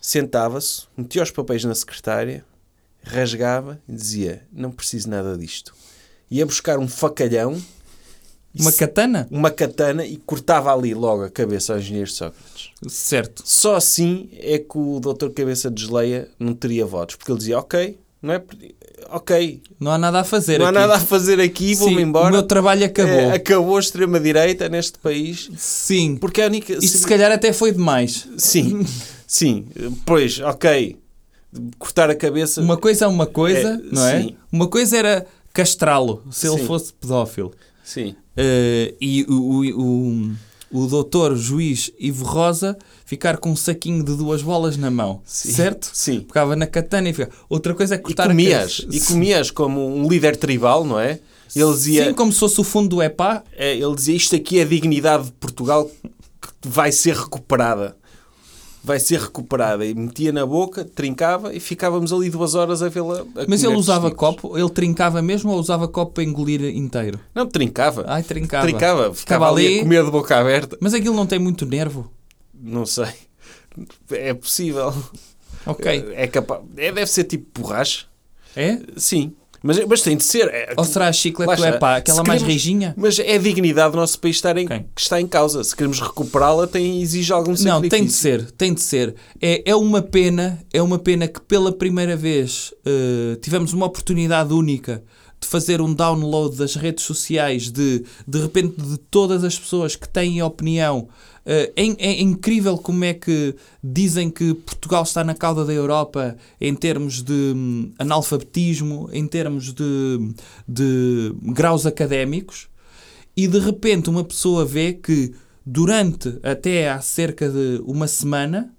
sentava-se, 0.00 0.82
metia 0.96 1.22
os 1.22 1.30
papéis 1.30 1.64
na 1.64 1.74
secretária, 1.74 2.44
rasgava 3.02 3.80
e 3.88 3.92
dizia: 3.94 4.46
Não 4.52 4.70
preciso 4.70 5.08
nada 5.08 5.36
disto. 5.36 5.74
Ia 6.30 6.44
buscar 6.44 6.78
um 6.78 6.86
facalhão, 6.88 7.60
Uma 8.58 8.70
se- 8.70 8.78
katana? 8.78 9.26
uma 9.30 9.50
katana 9.50 10.04
e 10.04 10.16
cortava 10.18 10.72
ali 10.74 10.92
logo 10.92 11.22
a 11.24 11.30
cabeça 11.30 11.72
ao 11.72 11.78
engenheiro 11.78 12.10
Sócrates. 12.10 12.70
Certo. 12.88 13.42
Só 13.46 13.76
assim 13.76 14.28
é 14.32 14.58
que 14.58 14.76
o 14.76 15.00
doutor 15.00 15.30
Cabeça 15.32 15.70
de 15.70 15.84
Geleia 15.86 16.28
não 16.38 16.52
teria 16.54 16.84
votos, 16.84 17.16
porque 17.16 17.30
ele 17.32 17.38
dizia: 17.38 17.58
Ok, 17.58 17.98
não 18.20 18.34
é. 18.34 18.42
Ok, 19.10 19.62
Não 19.80 19.90
há 19.92 19.98
nada 19.98 20.20
a 20.20 20.24
fazer 20.24 20.58
não 20.58 20.66
há 20.66 20.68
aqui. 20.70 20.78
nada 20.78 20.94
a 20.96 21.00
fazer 21.00 21.40
aqui, 21.40 21.74
vou-me 21.74 22.02
embora. 22.02 22.28
O 22.28 22.32
meu 22.32 22.42
trabalho 22.42 22.84
acabou. 22.84 23.12
É, 23.14 23.32
acabou 23.34 23.76
a 23.76 23.80
extrema-direita 23.80 24.68
neste 24.68 24.98
país. 24.98 25.50
Sim. 25.56 26.16
Porque 26.16 26.40
é 26.40 26.44
a 26.44 26.46
única. 26.48 26.72
Isto 26.74 26.98
se 26.98 27.06
calhar 27.06 27.30
até 27.32 27.52
foi 27.52 27.72
demais. 27.72 28.28
Sim, 28.36 28.84
sim. 29.26 29.66
Pois, 30.04 30.38
ok. 30.40 30.96
Cortar 31.78 32.10
a 32.10 32.14
cabeça. 32.14 32.60
Uma 32.60 32.76
coisa 32.76 33.06
é 33.06 33.08
uma 33.08 33.26
coisa, 33.26 33.80
É, 33.82 33.94
não 33.94 34.06
é? 34.06 34.20
sim. 34.22 34.36
Uma 34.52 34.68
coisa 34.68 34.96
era 34.98 35.26
castrá-lo, 35.52 36.22
se 36.30 36.46
ele 36.46 36.58
Sim. 36.58 36.66
fosse 36.66 36.92
pedófilo. 36.92 37.52
Sim. 37.82 38.14
Eh, 38.36 38.94
e 39.00 39.24
o, 39.28 39.32
o, 39.32 39.80
o, 39.82 40.30
o 40.70 40.86
doutor 40.86 41.36
juiz 41.36 41.90
Ivo 41.98 42.24
Rosa 42.24 42.76
ficar 43.04 43.38
com 43.38 43.50
um 43.50 43.56
saquinho 43.56 44.02
de 44.04 44.14
duas 44.16 44.42
bolas 44.42 44.76
na 44.76 44.90
mão, 44.90 45.22
Sim. 45.24 45.50
certo? 45.52 45.90
Sim. 45.92 46.20
Ficava 46.20 46.54
na 46.54 46.66
katana 46.66 47.08
e 47.08 47.12
ficava. 47.12 47.32
Outra 47.48 47.74
coisa 47.74 47.94
é 47.94 47.98
E 47.98 48.00
cortar 48.00 48.28
comias, 48.28 48.80
a 48.80 48.82
cabeça. 48.82 48.96
e 48.96 49.00
comias 49.12 49.50
como 49.50 49.86
um 49.96 50.08
líder 50.08 50.36
tribal, 50.36 50.84
não 50.84 50.98
é? 51.00 51.20
Ele 51.56 51.72
dizia, 51.72 52.06
Sim, 52.08 52.14
como 52.14 52.30
se 52.32 52.38
fosse 52.38 52.60
o 52.60 52.64
fundo 52.64 52.88
do 52.88 53.02
EPA. 53.02 53.42
é, 53.56 53.74
ele 53.74 53.94
dizia 53.94 54.14
isto 54.14 54.36
aqui 54.36 54.58
é 54.58 54.62
a 54.62 54.66
dignidade 54.66 55.24
de 55.24 55.32
Portugal 55.32 55.90
que 56.40 56.68
vai 56.68 56.92
ser 56.92 57.14
recuperada. 57.16 57.96
Vai 58.82 59.00
ser 59.00 59.20
recuperada. 59.20 59.84
E 59.84 59.94
metia 59.94 60.32
na 60.32 60.46
boca, 60.46 60.84
trincava 60.84 61.52
e 61.54 61.60
ficávamos 61.60 62.12
ali 62.12 62.30
duas 62.30 62.54
horas 62.54 62.82
a 62.82 62.88
vê-la. 62.88 63.24
Mas 63.46 63.62
ele 63.62 63.74
usava 63.74 64.10
copo, 64.10 64.56
ele 64.56 64.70
trincava 64.70 65.20
mesmo 65.20 65.50
ou 65.52 65.58
usava 65.58 65.88
copo 65.88 66.12
para 66.14 66.24
engolir 66.24 66.62
inteiro? 66.76 67.18
Não, 67.34 67.46
trincava. 67.46 68.04
Ai, 68.06 68.22
trincava. 68.22 68.66
Trincava. 68.66 69.02
Ficava, 69.02 69.14
Ficava 69.14 69.50
ali 69.50 69.66
ali. 69.66 69.78
a 69.78 69.82
comer 69.82 70.04
de 70.04 70.10
boca 70.10 70.36
aberta. 70.38 70.78
Mas 70.80 70.94
aquilo 70.94 71.14
não 71.16 71.26
tem 71.26 71.38
muito 71.38 71.66
nervo. 71.66 72.10
Não 72.54 72.86
sei. 72.86 73.08
É 74.10 74.32
possível. 74.34 74.92
Ok. 75.66 76.12
É 76.14 76.26
capaz. 76.26 76.62
É, 76.76 76.90
deve 76.92 77.06
ser 77.06 77.24
tipo 77.24 77.60
borracha. 77.60 78.06
É? 78.56 78.78
Sim. 78.96 79.32
Mas, 79.62 79.84
mas 79.86 80.02
tem 80.02 80.16
de 80.16 80.24
ser. 80.24 80.48
É, 80.48 80.74
Ou 80.76 80.84
será 80.84 81.08
a 81.08 81.12
chiclete 81.12 81.50
do 81.56 81.64
está. 81.64 81.76
EPA, 81.76 81.96
aquela 81.96 82.22
mais 82.24 82.42
rijinha? 82.42 82.94
Mas 82.96 83.18
é 83.18 83.34
a 83.34 83.38
dignidade 83.38 83.92
do 83.92 83.96
nosso 83.96 84.18
país 84.18 84.36
estar 84.36 84.56
em, 84.56 84.66
que 84.66 85.00
está 85.00 85.20
em 85.20 85.26
causa. 85.26 85.62
Se 85.64 85.74
queremos 85.74 86.00
recuperá-la, 86.00 86.66
tem, 86.66 87.00
exige 87.02 87.32
algum 87.32 87.56
sacrifício. 87.56 87.82
Não, 87.82 87.88
tem 87.88 88.04
de 88.04 88.12
ser, 88.12 88.50
tem 88.52 88.74
de 88.74 88.80
ser. 88.80 89.14
É, 89.40 89.70
é 89.70 89.74
uma 89.74 90.02
pena, 90.02 90.58
é 90.72 90.82
uma 90.82 90.98
pena 90.98 91.26
que 91.26 91.40
pela 91.40 91.72
primeira 91.72 92.16
vez 92.16 92.72
eh, 92.84 93.36
tivemos 93.40 93.72
uma 93.72 93.86
oportunidade 93.86 94.52
única 94.52 95.02
de 95.40 95.46
fazer 95.46 95.80
um 95.80 95.92
download 95.92 96.56
das 96.56 96.74
redes 96.74 97.04
sociais 97.04 97.70
de 97.70 98.04
de 98.26 98.40
repente 98.40 98.80
de 98.80 98.98
todas 98.98 99.44
as 99.44 99.58
pessoas 99.58 99.96
que 99.96 100.08
têm 100.08 100.42
opinião. 100.42 101.08
Eh, 101.46 101.72
é, 101.76 101.82
é 101.82 102.20
incrível 102.20 102.76
como 102.76 103.04
é 103.04 103.14
que 103.14 103.54
dizem 103.82 104.30
que 104.30 104.52
Portugal 104.52 105.02
está 105.02 105.24
na 105.24 105.34
cauda 105.34 105.64
da 105.64 105.72
Europa 105.72 106.36
em 106.60 106.74
termos 106.74 107.22
de 107.22 107.52
hum, 107.56 107.90
analfabetismo, 107.98 109.08
em 109.12 109.26
termos 109.26 109.72
de, 109.72 110.34
de 110.68 111.32
graus 111.42 111.86
académicos 111.86 112.68
e 113.34 113.46
de 113.46 113.58
repente 113.60 114.10
uma 114.10 114.24
pessoa 114.24 114.64
vê 114.64 114.92
que 114.92 115.32
durante 115.64 116.38
até 116.42 116.90
há 116.90 117.00
cerca 117.00 117.48
de 117.48 117.80
uma 117.84 118.08
semana 118.08 118.74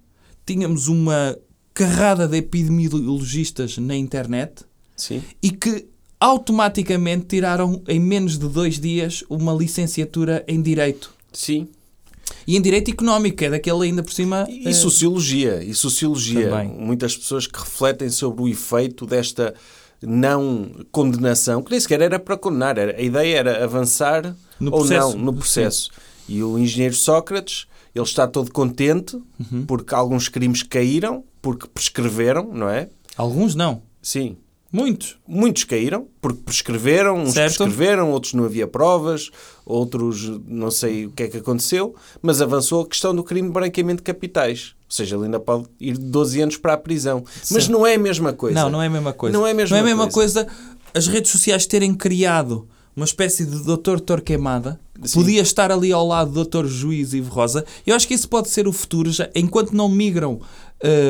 tínhamos 0.46 0.88
uma 0.88 1.38
carrada 1.74 2.28
de 2.28 2.38
epidemiologistas 2.38 3.78
na 3.78 3.96
internet 3.96 4.66
Sim. 4.98 5.24
e 5.42 5.50
que 5.50 5.88
automaticamente 6.20 7.26
tiraram 7.28 7.82
em 7.88 8.00
menos 8.00 8.38
de 8.38 8.48
dois 8.48 8.80
dias 8.80 9.24
uma 9.30 9.54
licenciatura 9.54 10.44
em 10.48 10.62
Direito. 10.62 11.14
Sim. 11.32 11.68
E 12.46 12.58
em 12.58 12.62
Direito 12.62 12.92
Económico, 12.92 13.38
que 13.38 13.46
é 13.46 13.50
daquele 13.50 13.86
ainda 13.86 14.04
por 14.04 14.12
cima... 14.14 14.46
E, 14.50 14.68
eh, 14.68 14.72
e 14.72 14.74
sociologia. 14.74 15.64
E 15.64 15.74
sociologia. 15.74 16.50
Também. 16.50 16.68
Muitas 16.70 17.16
pessoas 17.16 17.48
que 17.48 17.58
refletem 17.60 18.10
sobre 18.10 18.42
o 18.44 18.48
efeito 18.48 19.06
desta 19.06 19.54
não 20.02 20.70
condenação, 20.92 21.62
que 21.62 21.72
nem 21.72 21.80
sequer 21.80 22.02
era 22.02 22.20
para 22.20 22.38
condenar. 22.38 22.78
Era, 22.78 22.96
a 22.98 23.02
ideia 23.02 23.38
era 23.38 23.64
avançar 23.64 24.36
No 24.60 24.72
ou 24.72 24.80
processo. 24.80 25.18
não 25.18 25.26
no 25.26 25.34
processo. 25.34 25.92
E 26.28 26.44
o 26.44 26.58
engenheiro 26.58 26.96
Sócrates, 26.96 27.66
ele 27.94 28.06
está 28.06 28.28
todo 28.28 28.52
contente 28.52 29.16
Uhum. 29.52 29.66
porque 29.66 29.94
alguns 29.96 30.30
crimes 30.30 30.64
caíram, 30.64 31.24
porque 31.42 31.68
prescreveram, 31.68 32.52
não 32.54 32.70
é? 32.70 32.90
Alguns 33.18 33.56
não. 33.56 33.82
Sim. 34.02 34.38
Muitos. 34.72 35.18
Muitos 35.28 35.64
caíram, 35.64 36.08
porque 36.22 36.42
prescreveram, 36.44 37.18
uns 37.18 37.34
Certo. 37.34 37.58
prescreveram, 37.58 38.12
outros 38.12 38.34
não 38.34 38.46
havia 38.46 38.68
provas, 38.68 39.32
outros 39.66 40.30
não 40.48 40.70
sei 40.70 41.06
o 41.08 41.12
que 41.12 41.24
é 41.24 41.28
que 41.28 41.38
aconteceu, 41.38 41.96
mas 42.22 42.42
avançou 42.42 42.82
a 42.84 42.88
questão 42.88 43.16
do 43.16 43.24
crime 43.24 43.48
de 43.48 43.54
branqueamento 43.54 43.98
de 43.98 44.04
capitais. 44.04 44.76
Ou 44.86 44.92
seja, 44.92 45.16
ele 45.16 45.26
ainda 45.26 45.40
pode 45.40 45.66
ir 45.80 45.98
12 45.98 46.42
anos 46.42 46.58
para 46.58 46.74
a 46.74 46.78
prisão. 46.78 47.24
Mas 47.52 47.68
não 47.68 47.86
é 47.86 47.96
a 47.96 48.00
mesma 48.00 48.34
coisa. 48.34 48.60
Não, 48.62 48.70
não 48.70 48.82
é 48.82 48.88
a 48.88 48.90
mesma 48.90 49.14
coisa. 49.14 49.38
Não 49.38 49.46
é 49.46 49.52
a 49.52 49.54
mesma 49.54 49.76
Não 49.76 49.78
é 49.78 49.92
a 49.92 49.96
mesma 49.96 50.12
coisa. 50.12 50.48
as 50.94 51.08
redes 51.08 51.32
sociais 51.32 51.66
terem 51.66 51.94
criado 51.94 52.68
uma 52.96 53.06
espécie 53.06 53.46
de 53.46 53.64
doutor 53.64 54.00
Torquemada, 54.00 54.80
que 54.89 54.89
Sim. 55.04 55.20
podia 55.20 55.42
estar 55.42 55.72
ali 55.72 55.92
ao 55.92 56.06
lado 56.06 56.30
do 56.30 56.36
doutor 56.36 56.68
Juiz 56.68 57.14
Ivo 57.14 57.32
Rosa. 57.32 57.64
Eu 57.86 57.96
acho 57.96 58.08
que 58.08 58.14
isso 58.14 58.28
pode 58.30 58.50
ser 58.50 58.68
o 58.68 58.74
futuro, 58.74 59.12
já, 59.12 59.30
enquanto 59.36 59.72
não 59.72 59.88
migram 59.90 60.40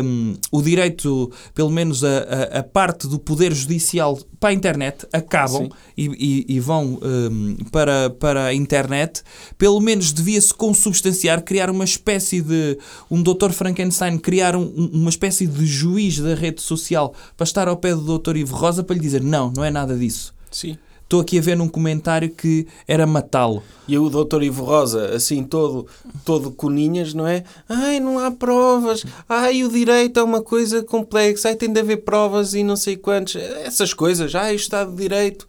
hum, 0.03 0.34
o 0.51 0.62
direito, 0.62 1.31
pelo 1.53 1.69
menos 1.69 2.03
a, 2.03 2.08
a- 2.53 2.60
a 2.60 2.63
parte 2.63 3.08
do 3.08 3.19
poder 3.19 3.53
judicial 3.53 4.17
para 4.39 4.50
a 4.50 4.53
internet, 4.53 5.05
acabam 5.13 5.69
e, 5.98 6.05
e- 6.48 6.55
e 6.55 6.60
vão 6.60 7.00
hum, 7.03 7.55
para, 7.72 8.10
para 8.10 8.46
a 8.46 8.53
internet, 8.53 9.22
pelo 9.58 9.79
menos 9.79 10.12
devia-se 10.13 10.53
consubstanciar, 10.53 11.43
criar 11.43 11.69
uma 11.69 11.84
espécie 11.84 12.41
de. 12.41 12.77
um 13.12 13.22
doutor 13.22 13.51
Frankenstein, 13.51 14.17
criar 14.17 14.55
um- 14.55 14.62
um- 14.75 14.89
uma 14.93 15.10
espécie 15.10 15.46
de 15.46 15.65
juiz 15.65 16.19
da 16.19 16.34
rede 16.36 16.62
social 16.62 17.13
para 17.38 17.43
estar 17.43 17.67
ao 17.67 17.77
pé 17.77 17.93
do 17.93 18.01
doutor 18.01 18.38
Ivo 18.38 18.55
Rosa 18.55 18.84
para 18.84 18.96
lhe 18.96 19.01
dizer: 19.01 19.22
não, 19.22 19.51
não 19.55 19.63
é 19.63 19.69
nada 19.72 19.96
disso. 19.98 20.34
Sim. 20.51 20.77
Estou 21.10 21.22
aqui 21.22 21.39
a 21.39 21.42
ver 21.42 21.58
num 21.58 21.68
comentário 21.68 22.30
que 22.30 22.68
era 22.88 23.08
matá-lo. 23.08 23.63
E 23.88 23.98
o 23.98 24.12
doutor 24.12 24.44
Ivo 24.44 24.63
Rosa, 24.63 25.08
assim, 25.16 25.44
todo, 25.44 25.88
todo 26.24 26.51
coninhas, 26.51 27.16
não 27.16 27.25
é? 27.25 27.44
Ai, 27.68 28.00
não 28.00 28.20
há 28.20 28.30
provas. 28.30 29.04
Ai, 29.28 29.63
o 29.63 29.70
direito 29.70 30.20
é 30.20 30.24
uma 30.24 30.39
coisa 30.39 30.84
complexa. 30.84 31.48
Ai, 31.48 31.56
tem 31.56 31.74
de 31.74 31.80
haver 31.80 32.04
provas 32.04 32.54
e 32.54 32.63
não 32.63 32.75
sei 32.75 32.96
quantos. 32.96 33.38
Essas 33.38 33.92
coisas. 33.92 34.36
Ai, 34.36 34.54
o 34.54 34.56
Estado 34.56 34.92
de 34.92 34.98
Direito 34.98 35.48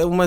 é 0.00 0.02
uma, 0.06 0.24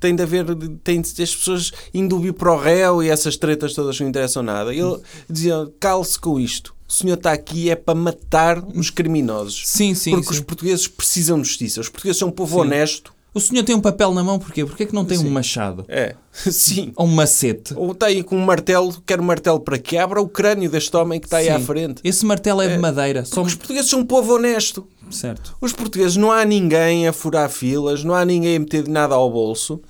tem 0.00 0.16
de 0.16 0.22
haver... 0.22 0.46
Tem 0.82 1.02
de, 1.02 1.22
as 1.22 1.36
pessoas 1.36 1.70
indúbio 1.92 2.32
para 2.32 2.54
o 2.54 2.56
réu 2.56 3.02
e 3.02 3.10
essas 3.10 3.36
tretas 3.36 3.74
todas 3.74 4.00
não 4.00 4.08
interessam 4.08 4.42
nada. 4.42 4.74
Ele 4.74 4.98
dizia, 5.28 5.70
cale-se 5.78 6.18
com 6.18 6.40
isto. 6.40 6.74
O 6.88 6.92
senhor 6.92 7.18
está 7.18 7.32
aqui 7.32 7.68
é 7.68 7.76
para 7.76 7.94
matar 7.94 8.64
os 8.74 8.88
criminosos. 8.88 9.60
Sim, 9.66 9.94
sim. 9.94 10.12
Porque 10.12 10.28
sim. 10.28 10.32
os 10.32 10.40
portugueses 10.40 10.88
precisam 10.88 11.38
de 11.38 11.46
justiça. 11.46 11.82
Os 11.82 11.90
portugueses 11.90 12.18
são 12.18 12.28
um 12.28 12.32
povo 12.32 12.54
Sim. 12.56 12.62
honesto. 12.62 13.19
O 13.32 13.38
senhor 13.38 13.62
tem 13.62 13.76
um 13.76 13.80
papel 13.80 14.12
na 14.12 14.24
mão, 14.24 14.38
porquê? 14.38 14.64
Porquê 14.64 14.86
que 14.86 14.94
não 14.94 15.04
tem 15.04 15.16
um 15.18 15.22
Sim. 15.22 15.30
machado? 15.30 15.84
É, 15.88 16.16
sim. 16.32 16.92
Ou 16.96 17.06
um 17.06 17.10
macete? 17.10 17.74
Ou 17.76 17.92
está 17.92 18.06
aí 18.06 18.24
com 18.24 18.36
um 18.36 18.44
martelo, 18.44 18.92
quer 19.06 19.20
um 19.20 19.24
martelo 19.24 19.60
para 19.60 19.78
que 19.78 19.96
abra 19.96 20.20
o 20.20 20.28
crânio 20.28 20.68
deste 20.68 20.96
homem 20.96 21.20
que 21.20 21.26
está 21.26 21.36
aí 21.36 21.46
Sim. 21.46 21.52
à 21.52 21.60
frente. 21.60 22.00
Esse 22.02 22.26
martelo 22.26 22.60
é, 22.60 22.68
de 22.68 22.78
madeira. 22.78 23.24
Somos... 23.24 23.52
Os 23.52 23.58
portugueses 23.58 23.88
são 23.88 24.00
um 24.00 24.04
povo 24.04 24.34
honesto. 24.34 24.86
Certo. 25.10 25.56
Os 25.60 25.72
portugueses 25.72 26.16
não 26.16 26.32
há 26.32 26.44
ninguém 26.44 27.06
a 27.06 27.12
furar 27.12 27.48
filas, 27.48 28.02
não 28.02 28.14
há 28.14 28.24
ninguém 28.24 28.56
a 28.56 28.60
meter 28.60 28.88
nada 28.88 29.14
ao 29.14 29.30
bolso. 29.30 29.80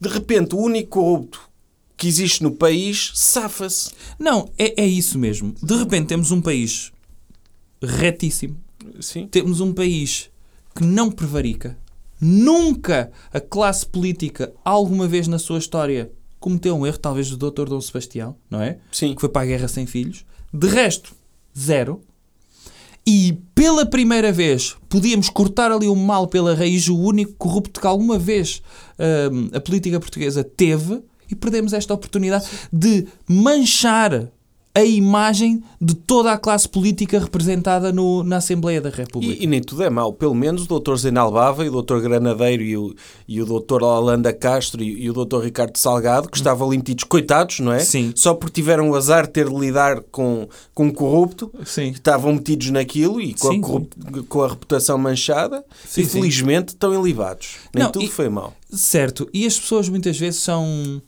De 0.00 0.08
repente, 0.08 0.54
o 0.54 0.58
único 0.58 1.00
corrupto 1.00 1.40
que 1.96 2.06
existe 2.06 2.42
no 2.42 2.52
país 2.52 3.10
safa-se. 3.14 3.90
Não, 4.18 4.48
é, 4.58 4.82
é 4.82 4.86
isso 4.86 5.18
mesmo. 5.18 5.54
De 5.62 5.74
repente 5.74 6.06
temos 6.06 6.30
um 6.30 6.40
país 6.40 6.92
retíssimo. 7.82 8.56
Sim. 9.00 9.26
Temos 9.26 9.60
um 9.60 9.72
país 9.72 10.30
que 10.74 10.84
não 10.84 11.10
prevarica. 11.10 11.76
Nunca 12.20 13.10
a 13.32 13.40
classe 13.40 13.84
política, 13.86 14.52
alguma 14.64 15.06
vez 15.06 15.28
na 15.28 15.38
sua 15.38 15.58
história, 15.58 16.10
cometeu 16.38 16.76
um 16.76 16.86
erro, 16.86 16.98
talvez 16.98 17.30
do 17.30 17.50
Dr. 17.50 17.68
Dom 17.68 17.80
Sebastião, 17.80 18.36
não 18.50 18.62
é? 18.62 18.78
Sim. 18.90 19.14
Que 19.14 19.20
foi 19.20 19.28
para 19.28 19.42
a 19.42 19.46
guerra 19.46 19.68
sem 19.68 19.86
filhos. 19.86 20.24
De 20.52 20.68
resto, 20.68 21.14
zero. 21.58 22.00
E 23.06 23.38
pela 23.54 23.86
primeira 23.86 24.32
vez 24.32 24.76
podíamos 24.88 25.28
cortar 25.28 25.70
ali 25.70 25.86
o 25.86 25.94
mal 25.94 26.26
pela 26.26 26.54
raiz, 26.54 26.88
o 26.88 26.98
único 26.98 27.34
corrupto 27.34 27.80
que 27.80 27.86
alguma 27.86 28.18
vez 28.18 28.62
hum, 29.32 29.50
a 29.52 29.60
política 29.60 30.00
portuguesa 30.00 30.42
teve, 30.42 31.02
e 31.30 31.34
perdemos 31.34 31.72
esta 31.72 31.94
oportunidade 31.94 32.46
de 32.72 33.06
manchar 33.28 34.30
a 34.76 34.84
imagem 34.84 35.62
de 35.80 35.94
toda 35.94 36.32
a 36.32 36.38
classe 36.38 36.68
política 36.68 37.18
representada 37.18 37.90
no- 37.92 38.22
na 38.22 38.36
Assembleia 38.36 38.80
da 38.80 38.90
República. 38.90 39.34
E, 39.40 39.44
e 39.44 39.46
nem 39.46 39.60
tudo 39.62 39.82
é 39.82 39.88
mau. 39.88 40.12
Pelo 40.12 40.34
menos 40.34 40.64
o 40.64 40.68
doutor 40.68 40.98
Zenal 40.98 41.32
Bava 41.32 41.64
e 41.64 41.68
o 41.68 41.72
doutor 41.72 42.02
Granadeiro 42.02 42.62
e 42.62 42.76
o, 42.76 42.94
e 43.26 43.40
o 43.40 43.46
doutor 43.46 43.82
Holanda 43.82 44.32
Castro 44.34 44.82
e, 44.82 45.04
e 45.04 45.08
o 45.10 45.14
doutor 45.14 45.42
Ricardo 45.44 45.78
Salgado, 45.78 46.28
que 46.28 46.36
estavam 46.36 46.68
ali 46.68 46.76
metidos, 46.76 47.04
coitados, 47.04 47.60
não 47.60 47.72
é? 47.72 47.78
Sim. 47.80 48.12
Só 48.14 48.34
porque 48.34 48.60
tiveram 48.60 48.90
o 48.90 48.94
azar 48.94 49.26
de 49.26 49.32
ter 49.32 49.48
de 49.48 49.54
lidar 49.56 50.02
com, 50.10 50.46
com 50.74 50.84
um 50.86 50.90
corrupto, 50.92 51.50
Sim. 51.64 51.88
estavam 51.88 52.34
metidos 52.34 52.70
naquilo 52.70 53.18
e 53.20 53.32
com, 53.32 53.50
Sim, 53.50 53.58
a, 53.58 53.62
corrup- 53.62 54.26
com 54.28 54.42
a 54.42 54.48
reputação 54.48 54.98
manchada 54.98 55.64
Sim, 55.88 56.02
e 56.02 56.04
felizmente 56.06 56.74
estão 56.74 56.92
ilibados. 56.92 57.56
Nem 57.74 57.84
Não, 57.84 57.90
tudo 57.92 58.04
e- 58.04 58.08
foi 58.08 58.28
mau. 58.28 58.52
Certo, 58.70 59.26
e 59.32 59.46
as 59.46 59.58
pessoas 59.58 59.88
muitas 59.88 60.18
vezes 60.18 60.40
são, 60.40 61.00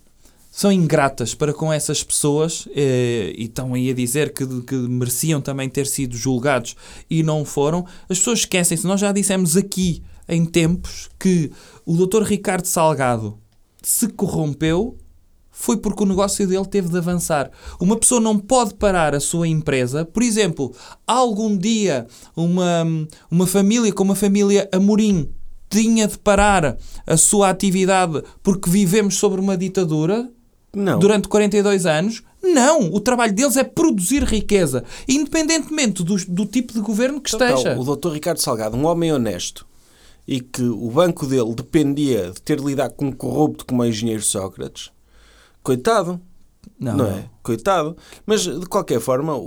são 0.59 0.73
ingratas 0.73 1.37
para 1.37 1.55
com 1.55 1.73
essas 1.73 2.03
pessoas 2.03 2.67
eh, 2.75 3.33
e 3.38 3.45
estão 3.45 3.75
aí 3.75 3.91
a 3.91 3.95
dizer 3.95 4.33
que, 4.33 4.45
que 4.62 4.75
mereciam 4.75 5.41
também 5.41 5.69
ter 5.69 5.87
sido 5.87 6.17
julgados 6.17 6.75
e 7.09 7.23
não 7.23 7.45
foram. 7.45 7.87
As 8.09 8.19
pessoas 8.19 8.41
esquecem-se, 8.41 8.85
nós 8.85 8.99
já 8.99 9.12
dissemos 9.12 9.57
aqui 9.57 10.03
em 10.29 10.45
tempos 10.45 11.11
que 11.17 11.53
o 11.87 11.95
Dr. 12.05 12.25
Ricardo 12.25 12.65
Salgado 12.65 13.38
se 13.81 14.09
corrompeu 14.09 14.99
foi 15.49 15.77
porque 15.77 16.03
o 16.03 16.07
negócio 16.07 16.45
dele 16.45 16.67
teve 16.67 16.88
de 16.88 16.99
avançar. 16.99 17.53
Uma 17.79 17.97
pessoa 17.97 18.21
não 18.21 18.37
pode 18.37 18.75
parar 18.75 19.15
a 19.15 19.21
sua 19.21 19.47
empresa. 19.47 20.05
Por 20.05 20.25
exemplo, 20.25 20.75
algum 21.07 21.57
dia 21.57 22.05
uma, 22.35 22.85
uma 23.31 23.47
família 23.47 23.93
como 23.93 24.11
a 24.11 24.17
família 24.17 24.69
Amorim 24.73 25.31
tinha 25.71 26.09
de 26.09 26.19
parar 26.19 26.77
a 27.07 27.17
sua 27.17 27.49
atividade 27.49 28.25
porque 28.43 28.69
vivemos 28.69 29.15
sobre 29.15 29.41
uma 29.41 29.57
ditadura 29.57 30.29
Não. 30.75 30.99
durante 30.99 31.29
42 31.29 31.87
anos. 31.87 32.23
Não! 32.43 32.93
O 32.93 33.01
trabalho 33.01 33.33
deles 33.33 33.57
é 33.57 33.65
produzir 33.65 34.23
riqueza, 34.23 34.85
independentemente 35.09 36.05
do, 36.05 36.17
do 36.27 36.47
tipo 36.47 36.73
de 36.73 36.81
governo 36.81 37.21
que 37.21 37.35
Então, 37.35 37.49
esteja. 37.57 37.79
o 37.79 37.85
doutor 37.85 38.13
Ricardo 38.13 38.39
Salgado, 38.39 38.77
um 38.77 38.87
homem 38.87 39.13
honesto 39.13 39.67
e 40.27 40.41
que 40.41 40.63
o 40.63 40.91
banco 40.91 41.27
dele 41.27 41.53
dependia 41.55 42.31
de 42.31 42.41
ter 42.43 42.61
de 42.61 42.65
lidar 42.67 42.91
com 42.91 43.07
um 43.07 43.13
corrupto 43.13 43.65
como 43.67 43.83
o 43.83 43.87
engenheiro 43.87 44.23
Sócrates, 44.23 44.91
coitado. 45.63 46.21
Não, 46.79 47.07
é? 47.07 47.25
Coitado. 47.43 47.97
Mas, 48.27 48.43
de 48.43 48.67
qualquer 48.67 49.01
forma, 49.01 49.35
o, 49.35 49.41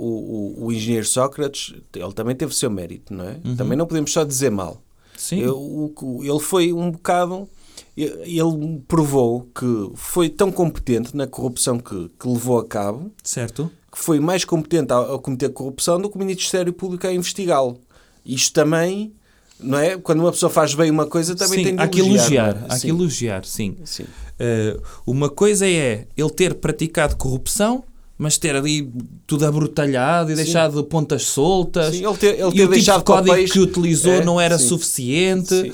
o, 0.58 0.64
o 0.66 0.72
engenheiro 0.72 1.06
Sócrates, 1.06 1.74
ele 1.94 2.12
também 2.12 2.34
teve 2.36 2.52
o 2.52 2.54
seu 2.54 2.68
mérito, 2.70 3.14
não 3.14 3.24
é? 3.24 3.38
Também 3.56 3.78
não 3.78 3.86
podemos 3.86 4.12
só 4.12 4.22
dizer 4.24 4.50
mal. 4.50 4.72
Uhum. 4.72 4.78
Sim. 5.16 5.38
Eu- 5.40 5.56
o 5.58 6.20
ele 6.22 6.40
foi 6.40 6.72
um 6.72 6.90
bocado... 6.90 7.48
Ele 7.96 8.80
provou 8.88 9.48
que 9.54 9.90
foi 9.94 10.28
tão 10.30 10.50
competente 10.50 11.14
na 11.16 11.26
corrupção 11.26 11.78
que, 11.78 12.10
que 12.18 12.26
levou 12.28 12.58
a 12.58 12.64
cabo, 12.66 13.10
Certo? 13.22 13.70
que 13.90 13.98
foi 13.98 14.18
mais 14.18 14.44
competente 14.44 14.92
a, 14.92 15.14
a 15.14 15.18
cometer 15.18 15.50
corrupção 15.50 16.00
do 16.00 16.08
que 16.08 16.16
o 16.16 16.18
Ministério 16.18 16.72
Público 16.72 17.06
a 17.06 17.12
investigá-lo. 17.12 17.78
Isto 18.24 18.54
também, 18.54 19.12
não 19.60 19.78
é? 19.78 19.98
Quando 19.98 20.20
uma 20.20 20.32
pessoa 20.32 20.48
faz 20.48 20.74
bem 20.74 20.90
uma 20.90 21.06
coisa, 21.06 21.34
também 21.34 21.58
sim, 21.58 21.64
tem 21.64 21.76
de 21.76 21.82
há 21.82 21.88
que 21.88 22.00
elogiar. 22.00 22.56
é? 22.56 22.72
Há 22.74 22.78
que 22.78 22.88
elogiar, 22.88 23.44
sim. 23.44 23.76
sim. 23.84 24.04
Uh, 24.04 24.80
uma 25.06 25.28
coisa 25.28 25.68
é 25.68 26.06
ele 26.16 26.30
ter 26.30 26.54
praticado 26.54 27.16
corrupção, 27.16 27.84
mas 28.16 28.38
ter 28.38 28.54
ali 28.54 28.90
tudo 29.26 29.44
abrutalhado 29.44 30.30
e 30.30 30.36
Sim. 30.36 30.42
deixado 30.44 30.84
pontas 30.84 31.24
soltas. 31.24 31.94
Sim, 31.94 32.06
ele 32.06 32.16
ter, 32.16 32.38
ele 32.38 32.48
e 32.48 32.52
ter 32.52 32.64
o 32.68 32.72
tipo 32.72 32.98
de 32.98 33.04
código 33.04 33.50
que 33.52 33.58
utilizou 33.58 34.12
É, 34.12 34.24
não 34.24 34.40
era 34.40 34.58
suficiente. 34.58 35.72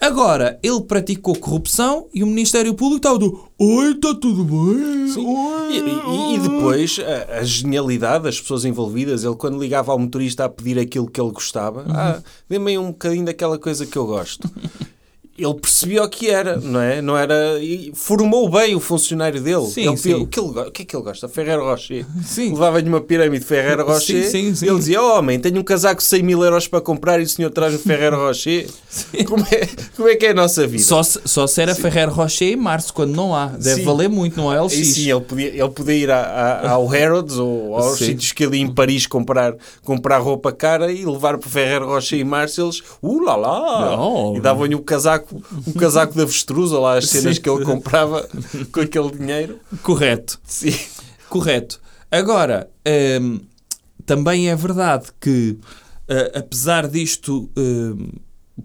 Sim. 0.00 0.06
Agora, 0.06 0.58
ele 0.62 0.80
praticou 0.82 1.34
corrupção 1.36 2.06
e 2.12 2.22
o 2.22 2.26
Ministério 2.26 2.74
Público 2.74 2.98
estava 2.98 3.18
do 3.18 3.44
Oi, 3.58 3.92
está 3.92 4.14
tudo 4.14 4.44
bem? 4.44 5.14
Oi, 5.16 5.72
E, 5.72 5.78
e- 5.78 6.34
e 6.34 6.38
depois 6.38 6.98
a, 7.00 7.38
a 7.38 7.42
genialidade 7.44 8.24
das 8.24 8.40
pessoas 8.40 8.64
envolvidas, 8.64 9.24
ele 9.24 9.34
quando 9.36 9.58
ligava 9.58 9.92
ao 9.92 9.98
motorista 9.98 10.44
a 10.44 10.48
pedir 10.48 10.78
aquilo 10.78 11.10
que 11.10 11.20
ele 11.20 11.30
gostava, 11.32 11.80
Uhum. 11.82 11.92
ah, 11.94 12.22
dê-me 12.48 12.72
aí 12.72 12.78
um 12.78 12.88
bocadinho 12.88 13.24
daquela 13.24 13.58
coisa 13.58 13.86
que 13.86 13.96
eu 13.96 14.06
gosto. 14.06 14.48
ele 15.38 15.54
percebia 15.54 16.02
o 16.02 16.08
que 16.08 16.28
era, 16.30 16.56
não 16.56 16.80
é? 16.80 17.00
Não 17.02 17.16
era 17.16 17.58
e 17.60 17.92
formou 17.94 18.48
bem 18.48 18.74
o 18.74 18.80
funcionário 18.80 19.40
dele. 19.40 19.66
Sim, 19.66 19.86
ele, 19.88 19.96
sim. 19.96 20.14
O, 20.14 20.26
que 20.26 20.40
ele, 20.40 20.48
o 20.48 20.70
que 20.70 20.82
é 20.82 20.84
que 20.84 20.96
ele 20.96 21.02
gosta? 21.02 21.28
Ferreiro 21.28 21.62
Rocher. 21.64 22.04
Sim. 22.24 22.50
Levava-lhe 22.52 22.88
uma 22.88 23.00
pirâmide 23.00 23.40
de 23.40 23.44
Ferreiro 23.46 23.84
Rocher. 23.86 24.24
Sim, 24.24 24.30
sim, 24.30 24.54
sim. 24.54 24.66
Ele 24.68 24.78
dizia: 24.78 25.02
oh, 25.02 25.18
Homem, 25.18 25.38
tenho 25.38 25.58
um 25.60 25.62
casaco 25.64 26.00
de 26.00 26.06
100 26.06 26.22
mil 26.22 26.42
euros 26.44 26.66
para 26.68 26.80
comprar 26.80 27.20
e 27.20 27.24
o 27.24 27.28
senhor 27.28 27.50
traz 27.50 27.74
o 27.74 27.78
Ferreiro 27.78 28.16
Rocher. 28.16 28.66
Como 29.26 29.44
é, 29.50 29.68
como 29.94 30.08
é 30.08 30.16
que 30.16 30.26
é 30.26 30.30
a 30.30 30.34
nossa 30.34 30.66
vida? 30.66 30.82
Só 30.82 31.02
se, 31.02 31.20
só 31.26 31.46
se 31.46 31.60
era 31.60 31.74
Ferrer 31.74 32.08
Rocher 32.12 32.52
em 32.52 32.56
março, 32.56 32.92
quando 32.94 33.14
não 33.14 33.34
há. 33.34 33.46
Deve 33.48 33.76
Sim. 33.80 33.84
valer 33.84 34.08
muito, 34.08 34.36
não 34.38 34.52
é 34.52 34.60
LX. 34.60 34.72
E 34.74 34.84
sim, 34.84 35.10
ele 35.10 35.20
podia, 35.20 35.48
ele 35.48 35.68
podia 35.68 35.94
ir 35.94 36.10
a- 36.10 36.22
a- 36.64 36.70
ao 36.70 36.86
Harrods 36.86 37.36
ou 37.36 37.74
aos 37.76 37.98
Sim. 37.98 38.06
sítios 38.06 38.32
que 38.32 38.44
ele 38.44 38.56
ia 38.58 38.62
em 38.62 38.72
Paris 38.72 39.06
comprar, 39.06 39.54
comprar 39.84 40.18
roupa 40.18 40.50
cara 40.52 40.90
e 40.90 41.04
levar 41.04 41.36
para 41.38 41.48
Ferreiro 41.50 41.86
Rocher 41.86 42.18
e 42.18 42.24
Março 42.24 42.62
eles, 42.62 42.82
uh 43.02 43.20
lá 43.22 43.36
lá, 43.36 43.96
Não. 43.96 44.34
e 44.36 44.40
davam-lhe 44.40 44.74
um 44.74 44.82
casaco, 44.82 45.25
um 45.66 45.72
casaco 45.72 46.14
de 46.14 46.22
avestruz, 46.22 46.72
ou 46.72 46.82
lá 46.82 46.98
as 46.98 47.08
cenas 47.08 47.36
Sim. 47.36 47.42
que 47.42 47.48
ele 47.48 47.64
comprava 47.64 48.28
com 48.72 48.80
aquele 48.80 49.10
dinheiro. 49.10 49.58
Correto. 49.82 50.38
Sim. 50.44 50.74
Correto. 51.28 51.80
Agora, 52.10 52.70
hum, 53.20 53.40
também 54.04 54.48
é 54.48 54.56
verdade 54.56 55.08
que, 55.20 55.58
eh, 56.08 56.32
apesar 56.38 56.88
disto 56.88 57.50
hum, 57.56 58.08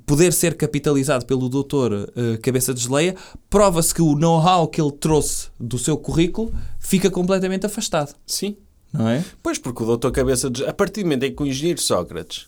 poder 0.05 0.31
ser 0.31 0.55
capitalizado 0.55 1.25
pelo 1.25 1.49
doutor 1.49 2.11
eh, 2.15 2.37
Cabeça 2.37 2.73
de 2.73 2.81
Geleia, 2.81 3.15
prova-se 3.49 3.93
que 3.93 4.01
o 4.01 4.15
know-how 4.15 4.67
que 4.67 4.79
ele 4.79 4.91
trouxe 4.91 5.49
do 5.59 5.77
seu 5.77 5.97
currículo 5.97 6.53
fica 6.79 7.09
completamente 7.09 7.65
afastado, 7.65 8.15
Sim. 8.25 8.55
não 8.93 9.07
é? 9.09 9.23
Pois, 9.41 9.57
porque 9.57 9.83
o 9.83 9.85
doutor 9.85 10.11
Cabeça 10.11 10.49
de... 10.49 10.65
A 10.65 10.73
partir 10.73 11.01
do 11.01 11.07
momento 11.07 11.23
em 11.23 11.35
que 11.35 11.43
o 11.43 11.45
engenheiro 11.45 11.81
Sócrates 11.81 12.47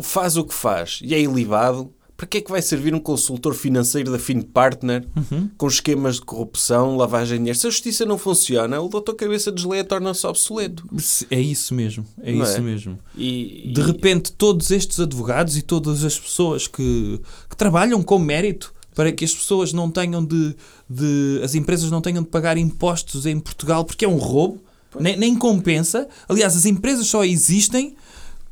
faz 0.00 0.36
o 0.36 0.44
que 0.44 0.54
faz 0.54 1.00
e 1.02 1.14
é 1.14 1.20
ilibado, 1.20 1.92
para 2.24 2.26
que 2.30 2.38
é 2.38 2.40
que 2.40 2.50
vai 2.50 2.62
servir 2.62 2.94
um 2.94 2.98
consultor 3.00 3.54
financeiro 3.54 4.10
da 4.10 4.18
Fin 4.18 4.40
Partner 4.40 5.06
Uhum. 5.14 5.50
com 5.58 5.68
esquemas 5.68 6.14
de 6.16 6.22
corrupção, 6.22 6.96
lavagem 6.96 7.34
de 7.34 7.38
dinheiro? 7.40 7.58
Se 7.58 7.66
a 7.66 7.70
justiça 7.70 8.06
não 8.06 8.16
funciona, 8.16 8.80
o 8.80 8.88
doutor 8.88 9.14
Cabeça 9.14 9.52
de 9.52 9.60
Geleia 9.60 9.84
torna-se 9.84 10.26
obsoleto. 10.26 10.88
É 11.30 11.38
isso 11.38 11.74
mesmo, 11.74 12.04
é 12.22 12.32
Não 12.32 12.42
isso 12.44 12.56
é? 12.56 12.60
mesmo. 12.60 12.98
E, 13.16 13.70
De 13.74 13.80
e- 13.80 13.84
repente, 13.84 14.32
todos 14.32 14.70
estes 14.70 14.98
advogados 15.00 15.56
e 15.58 15.62
todas 15.62 16.02
as 16.02 16.18
pessoas 16.18 16.66
que, 16.66 17.20
que 17.50 17.56
trabalham 17.56 18.02
com 18.02 18.18
mérito 18.18 18.72
para 18.94 19.12
que 19.12 19.24
as 19.24 19.34
pessoas 19.34 19.72
não 19.74 19.90
tenham 19.90 20.24
de, 20.24 20.56
de- 20.88 21.40
as 21.44 21.54
empresas 21.54 21.90
não 21.90 22.00
tenham 22.00 22.22
de 22.22 22.28
pagar 22.30 22.56
impostos 22.56 23.26
em 23.26 23.38
Portugal 23.38 23.84
porque 23.84 24.06
é 24.06 24.08
um 24.08 24.16
roubo, 24.16 24.60
nem, 24.98 25.14
nem 25.16 25.36
compensa. 25.36 26.08
Aliás, 26.26 26.56
as 26.56 26.64
empresas 26.64 27.06
só 27.06 27.22
existem 27.22 27.94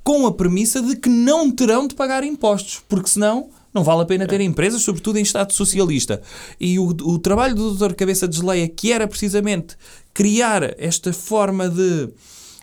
com 0.05 0.27
a 0.27 0.33
premissa 0.33 0.83
de 0.83 0.97
que 0.97 1.09
não 1.09 1.49
terão 1.51 1.87
de 1.87 1.95
pagar 1.95 2.25
impostos, 2.25 2.83
porque 2.89 3.09
senão 3.09 3.49
não 3.73 3.83
vale 3.83 4.03
a 4.03 4.05
pena 4.05 4.27
ter 4.27 4.41
empresas, 4.41 4.83
sobretudo 4.83 5.19
em 5.19 5.23
Estado 5.23 5.53
socialista. 5.53 6.21
E 6.61 6.79
o, 6.79 6.89
o 6.89 7.19
trabalho 7.19 7.55
do 7.55 7.75
Dr. 7.75 7.95
Cabeça 7.95 8.29
de 8.29 8.37
Geleia, 8.37 8.69
que 8.69 8.93
era 8.93 9.09
precisamente 9.09 9.77
criar 10.13 10.75
esta 10.79 11.13
forma 11.13 11.69
de 11.69 12.11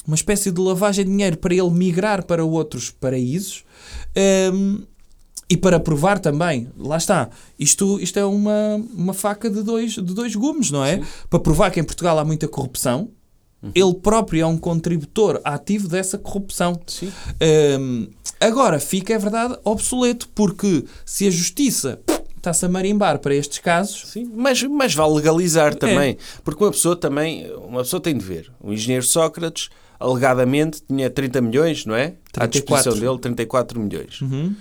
uma 0.05 0.15
espécie 0.15 0.51
de 0.51 0.59
lavagem 0.61 1.05
de 1.05 1.11
dinheiro 1.11 1.37
para 1.37 1.53
ele 1.53 1.69
migrar 1.69 2.25
para 2.25 2.43
outros 2.43 2.89
paraísos 2.89 3.63
hum, 4.53 4.81
e 5.49 5.57
para 5.57 5.79
provar 5.79 6.19
também, 6.19 6.69
lá 6.77 6.97
está, 6.97 7.29
isto, 7.57 7.99
isto 7.99 8.17
é 8.19 8.25
uma, 8.25 8.75
uma 8.93 9.13
faca 9.13 9.49
de 9.49 9.63
dois, 9.63 9.93
de 9.93 10.13
dois 10.13 10.35
gumes, 10.35 10.69
não 10.69 10.85
é? 10.85 11.01
Para 11.27 11.39
provar 11.39 11.71
que 11.71 11.79
em 11.79 11.83
Portugal 11.83 12.19
há 12.19 12.25
muita 12.25 12.47
corrupção, 12.47 13.09
ele 13.75 13.93
próprio 13.95 14.41
é 14.43 14.45
um 14.45 14.57
contributor 14.57 15.41
ativo 15.43 15.87
dessa 15.87 16.17
corrupção. 16.17 16.79
Hum, 17.79 18.07
agora 18.39 18.79
fica, 18.79 19.13
é 19.13 19.17
verdade, 19.17 19.57
obsoleto, 19.63 20.29
porque 20.33 20.85
se 21.05 21.27
a 21.27 21.31
justiça 21.31 21.99
está-se 22.37 22.65
a 22.65 22.69
marimbar 22.69 23.19
para 23.19 23.35
estes 23.35 23.59
casos, 23.59 24.11
Sim, 24.11 24.31
mas, 24.33 24.63
mas 24.63 24.95
vale 24.95 25.13
legalizar 25.13 25.75
também. 25.75 26.17
Porque 26.43 26.63
uma 26.63 26.71
pessoa 26.71 26.95
também, 26.95 27.51
uma 27.53 27.81
pessoa 27.83 28.01
tem 28.01 28.17
de 28.17 28.23
ver. 28.23 28.51
O 28.61 28.71
engenheiro 28.71 29.05
Sócrates, 29.05 29.69
alegadamente, 29.99 30.81
tinha 30.87 31.09
30 31.09 31.41
milhões, 31.41 31.85
não 31.85 31.95
é? 31.95 32.13
À 32.37 32.47
34. 32.47 32.49
disposição 32.49 32.93
dele, 32.93 33.19
34 33.19 33.79
milhões. 33.79 34.21
Uhum. 34.21 34.55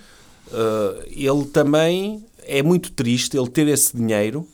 Uh, 0.49 1.03
ele 1.07 1.45
também 1.53 2.25
é 2.47 2.63
muito 2.63 2.91
triste 2.93 3.37
ele 3.37 3.49
ter 3.49 3.69
esse 3.69 3.97
dinheiro 3.97 4.47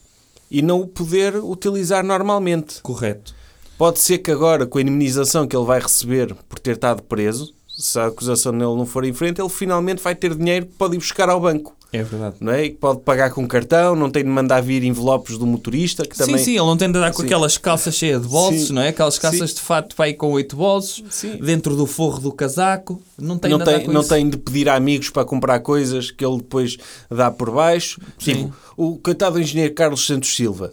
e 0.51 0.61
não 0.61 0.81
o 0.81 0.87
poder 0.87 1.37
utilizar 1.37 2.05
normalmente. 2.05 2.81
correto. 2.83 3.35
Pode 3.77 3.99
ser 4.01 4.19
que 4.19 4.31
agora, 4.31 4.67
com 4.67 4.79
a 4.79 4.83
indemnização 4.83 5.47
que 5.47 5.57
ele 5.57 5.67
vai 5.67 5.81
receber 5.81 6.35
por 6.49 6.59
ter 6.59 6.73
estado 6.73 7.03
preso, 7.03 7.53
se 7.69 7.99
a 7.99 8.07
acusação 8.07 8.53
dele 8.53 8.65
não 8.65 8.87
for 8.87 9.05
em 9.05 9.13
frente, 9.13 9.41
ele 9.41 9.49
finalmente 9.49 10.03
vai 10.03 10.15
ter 10.15 10.35
dinheiro 10.35 10.67
que 10.67 10.73
pode 10.73 10.95
ir 10.95 10.99
buscar 10.99 11.29
ao 11.29 11.41
banco. 11.41 11.75
É 11.93 12.03
verdade. 12.03 12.37
Não 12.41 12.53
é? 12.53 12.65
E 12.65 12.71
que 12.71 12.77
pode 12.77 13.01
pagar 13.03 13.31
com 13.31 13.47
cartão, 13.47 13.95
não 13.95 14.11
tem 14.11 14.25
de 14.25 14.29
mandar 14.29 14.61
vir 14.61 14.83
envelopes 14.83 15.39
do 15.39 15.47
motorista, 15.47 16.05
que 16.05 16.17
também... 16.17 16.39
Sim, 16.39 16.45
sim, 16.45 16.51
ele 16.51 16.67
não 16.67 16.77
tem 16.77 16.91
de 16.91 16.99
andar 16.99 17.13
com 17.13 17.21
Sim. 17.21 17.27
aquelas 17.27 17.57
calças 17.57 17.95
cheias 17.95 18.21
de 18.21 18.27
bolsos, 18.27 18.67
Sim. 18.67 18.73
não 18.73 18.83
é? 18.83 18.89
Aquelas 18.89 19.17
calças 19.17 19.51
Sim. 19.51 19.57
de 19.57 19.63
fato 19.63 19.95
para 19.95 20.09
ir 20.09 20.15
com 20.15 20.33
oito 20.33 20.57
bolsos, 20.57 21.05
dentro 21.41 21.77
do 21.77 21.87
forro 21.87 22.19
do 22.19 22.33
casaco. 22.33 23.01
Não 23.17 23.39
tem 23.39 23.53
não 23.53 23.59
de 23.59 23.65
tem, 23.65 23.87
não 23.87 24.01
isso. 24.01 24.09
tem 24.09 24.29
de 24.29 24.37
pedir 24.37 24.69
a 24.69 24.75
amigos 24.75 25.11
para 25.11 25.25
comprar 25.25 25.61
coisas 25.61 26.11
que 26.11 26.25
ele 26.25 26.39
depois 26.39 26.77
dá 27.09 27.31
por 27.31 27.53
baixo. 27.53 28.01
Sim. 28.19 28.35
Tipo, 28.35 28.55
o 28.77 28.97
coitado 28.99 29.35
do 29.35 29.41
engenheiro 29.41 29.73
Carlos 29.73 30.05
Santos 30.05 30.35
Silva, 30.35 30.73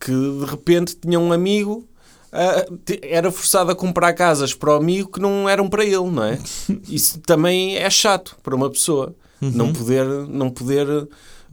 que 0.00 0.10
de 0.10 0.46
repente 0.46 0.96
tinha 0.96 1.20
um 1.20 1.32
amigo, 1.32 1.86
ah, 2.36 2.66
era 3.02 3.30
forçado 3.30 3.70
a 3.70 3.74
comprar 3.74 4.12
casas 4.12 4.52
para 4.52 4.70
o 4.70 4.76
amigo 4.76 5.12
que 5.12 5.20
não 5.20 5.48
eram 5.48 5.68
para 5.68 5.84
ele, 5.84 6.10
não 6.10 6.22
é? 6.22 6.38
Isso 6.88 7.18
também 7.20 7.76
é 7.76 7.88
chato 7.88 8.36
para 8.42 8.54
uma 8.54 8.70
pessoa. 8.70 9.14
Uhum. 9.40 9.50
Não 9.50 9.72
poder, 9.72 10.06
não 10.28 10.50
poder 10.50 10.86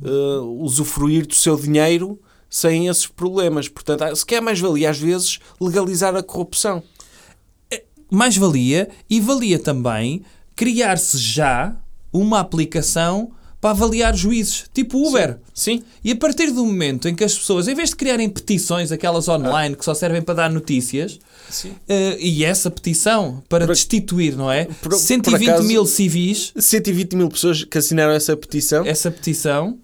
ah, 0.04 0.42
usufruir 0.60 1.26
do 1.26 1.34
seu 1.34 1.56
dinheiro 1.56 2.20
sem 2.50 2.88
esses 2.88 3.08
problemas. 3.08 3.70
Portanto, 3.70 4.04
ah, 4.04 4.16
se 4.16 4.26
quer 4.26 4.42
mais 4.42 4.60
valia 4.60 4.90
às 4.90 5.00
vezes 5.00 5.40
legalizar 5.60 6.16
a 6.16 6.22
corrupção. 6.24 6.84
Mais 8.12 8.38
valia 8.38 8.90
e 9.10 9.20
valia 9.20 9.58
também 9.58 10.24
criar-se 10.56 11.18
já 11.18 11.76
uma 12.12 12.40
aplicação 12.40 13.32
para 13.64 13.70
avaliar 13.70 14.14
juízes, 14.14 14.66
tipo 14.74 15.08
Uber. 15.08 15.38
Sim. 15.54 15.84
E 16.04 16.12
a 16.12 16.16
partir 16.18 16.48
do 16.52 16.66
momento 16.66 17.08
em 17.08 17.16
que 17.16 17.24
as 17.24 17.34
pessoas, 17.38 17.66
em 17.70 17.74
vez 17.74 17.92
de 17.92 17.96
criarem 17.96 18.28
petições, 18.28 18.92
aquelas 18.92 19.30
online 19.30 19.74
que 19.74 19.86
só 19.86 19.94
servem 19.94 20.22
para 20.22 20.34
dar 20.34 20.52
notícias, 20.52 21.18
Sim. 21.50 21.72
eh, 21.88 22.18
e 22.20 22.44
essa 22.44 22.70
petição 22.70 23.42
para 23.48 23.66
Por- 23.66 23.74
destituir, 23.74 24.36
não 24.36 24.52
é? 24.52 24.66
por- 24.66 24.90
por 24.90 24.94
120 24.96 25.50
acaso- 25.50 25.68
mil 25.68 25.86
civis, 25.86 26.52
120 26.58 27.16
mil 27.16 27.30
pessoas 27.30 27.64
que 27.64 27.78
assinaram 27.78 28.12
essa 28.12 28.36
petição. 28.36 28.86
essa 28.86 29.10
petição. 29.10 29.78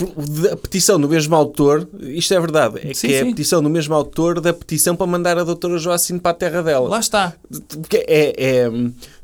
a 0.52 0.58
petição 0.58 1.00
do 1.00 1.08
mesmo 1.08 1.34
autor, 1.36 1.88
isto 2.02 2.34
é 2.34 2.39
verdade, 2.42 2.80
é 2.84 2.94
Sim, 2.94 3.08
que 3.08 3.13
é 3.13 3.22
a 3.22 3.24
sim. 3.24 3.30
petição 3.30 3.63
do 3.63 3.70
mesmo 3.70 3.94
autor 3.94 4.42
da 4.42 4.52
petição 4.52 4.94
para 4.94 5.08
mandar 5.08 5.38
a 5.38 5.44
doutora 5.46 5.78
Joacine 5.78 6.20
para 6.20 6.32
a 6.32 6.34
terra 6.34 6.62
dela. 6.62 6.89
Lá 6.89 7.00
está. 7.00 7.34
Porque 7.82 8.04
é, 8.08 8.34
é, 8.38 8.72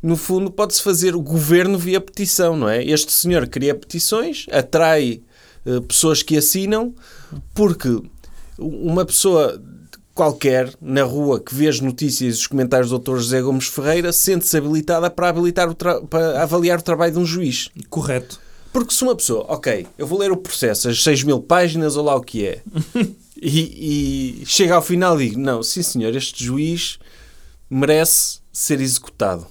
no 0.01 0.15
fundo, 0.15 0.49
pode-se 0.49 0.81
fazer 0.81 1.13
o 1.15 1.19
governo 1.21 1.77
via 1.77 1.99
petição, 1.99 2.55
não 2.55 2.69
é? 2.69 2.81
Este 2.85 3.11
senhor 3.11 3.47
cria 3.47 3.73
petições, 3.75 4.44
atrai 4.51 5.21
eh, 5.65 5.79
pessoas 5.81 6.21
que 6.21 6.37
assinam, 6.37 6.93
porque 7.53 8.01
uma 8.57 9.05
pessoa 9.05 9.61
qualquer 10.13 10.73
na 10.81 11.03
rua 11.03 11.41
que 11.41 11.53
vê 11.53 11.67
as 11.67 11.81
notícias 11.81 12.35
e 12.35 12.39
os 12.39 12.47
comentários 12.47 12.89
do 12.89 12.97
Dr. 12.97 13.17
José 13.17 13.41
Gomes 13.41 13.67
Ferreira 13.67 14.13
sente-se 14.13 14.55
habilitada 14.55 15.09
para, 15.09 15.27
habilitar 15.27 15.75
para 15.75 16.41
avaliar 16.41 16.79
o 16.79 16.81
trabalho 16.81 17.13
de 17.13 17.19
um 17.19 17.25
juiz. 17.25 17.69
Correto. 17.89 18.39
Porque 18.71 18.93
se 18.93 19.03
uma 19.03 19.15
pessoa, 19.15 19.45
ok, 19.49 19.85
eu 19.97 20.07
vou 20.07 20.19
ler 20.19 20.31
o 20.31 20.37
processo, 20.37 20.89
as 20.89 21.03
6 21.03 21.23
mil 21.23 21.41
páginas 21.41 21.97
ou 21.97 22.03
lá 22.03 22.15
o 22.15 22.21
que 22.21 22.45
é, 22.45 22.61
e, 23.41 24.41
e 24.41 24.45
chega 24.45 24.75
ao 24.75 24.81
final 24.81 25.21
e 25.21 25.29
digo, 25.29 25.39
não, 25.39 25.61
sim 25.61 25.81
senhor, 25.81 26.15
este 26.15 26.43
juiz 26.43 26.97
merece 27.69 28.39
ser 28.51 28.79
executado. 28.81 29.47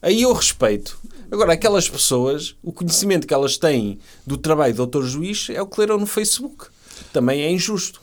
Aí 0.00 0.22
eu 0.22 0.32
respeito. 0.32 0.98
Agora, 1.30 1.52
aquelas 1.52 1.88
pessoas, 1.88 2.56
o 2.62 2.72
conhecimento 2.72 3.26
que 3.26 3.34
elas 3.34 3.58
têm 3.58 3.98
do 4.26 4.36
trabalho 4.36 4.72
do 4.72 4.78
doutor 4.78 5.04
juiz 5.04 5.48
é 5.50 5.60
o 5.60 5.66
que 5.66 5.78
leram 5.80 5.98
no 5.98 6.06
Facebook. 6.06 6.66
Também 7.12 7.42
é 7.42 7.50
injusto, 7.50 8.00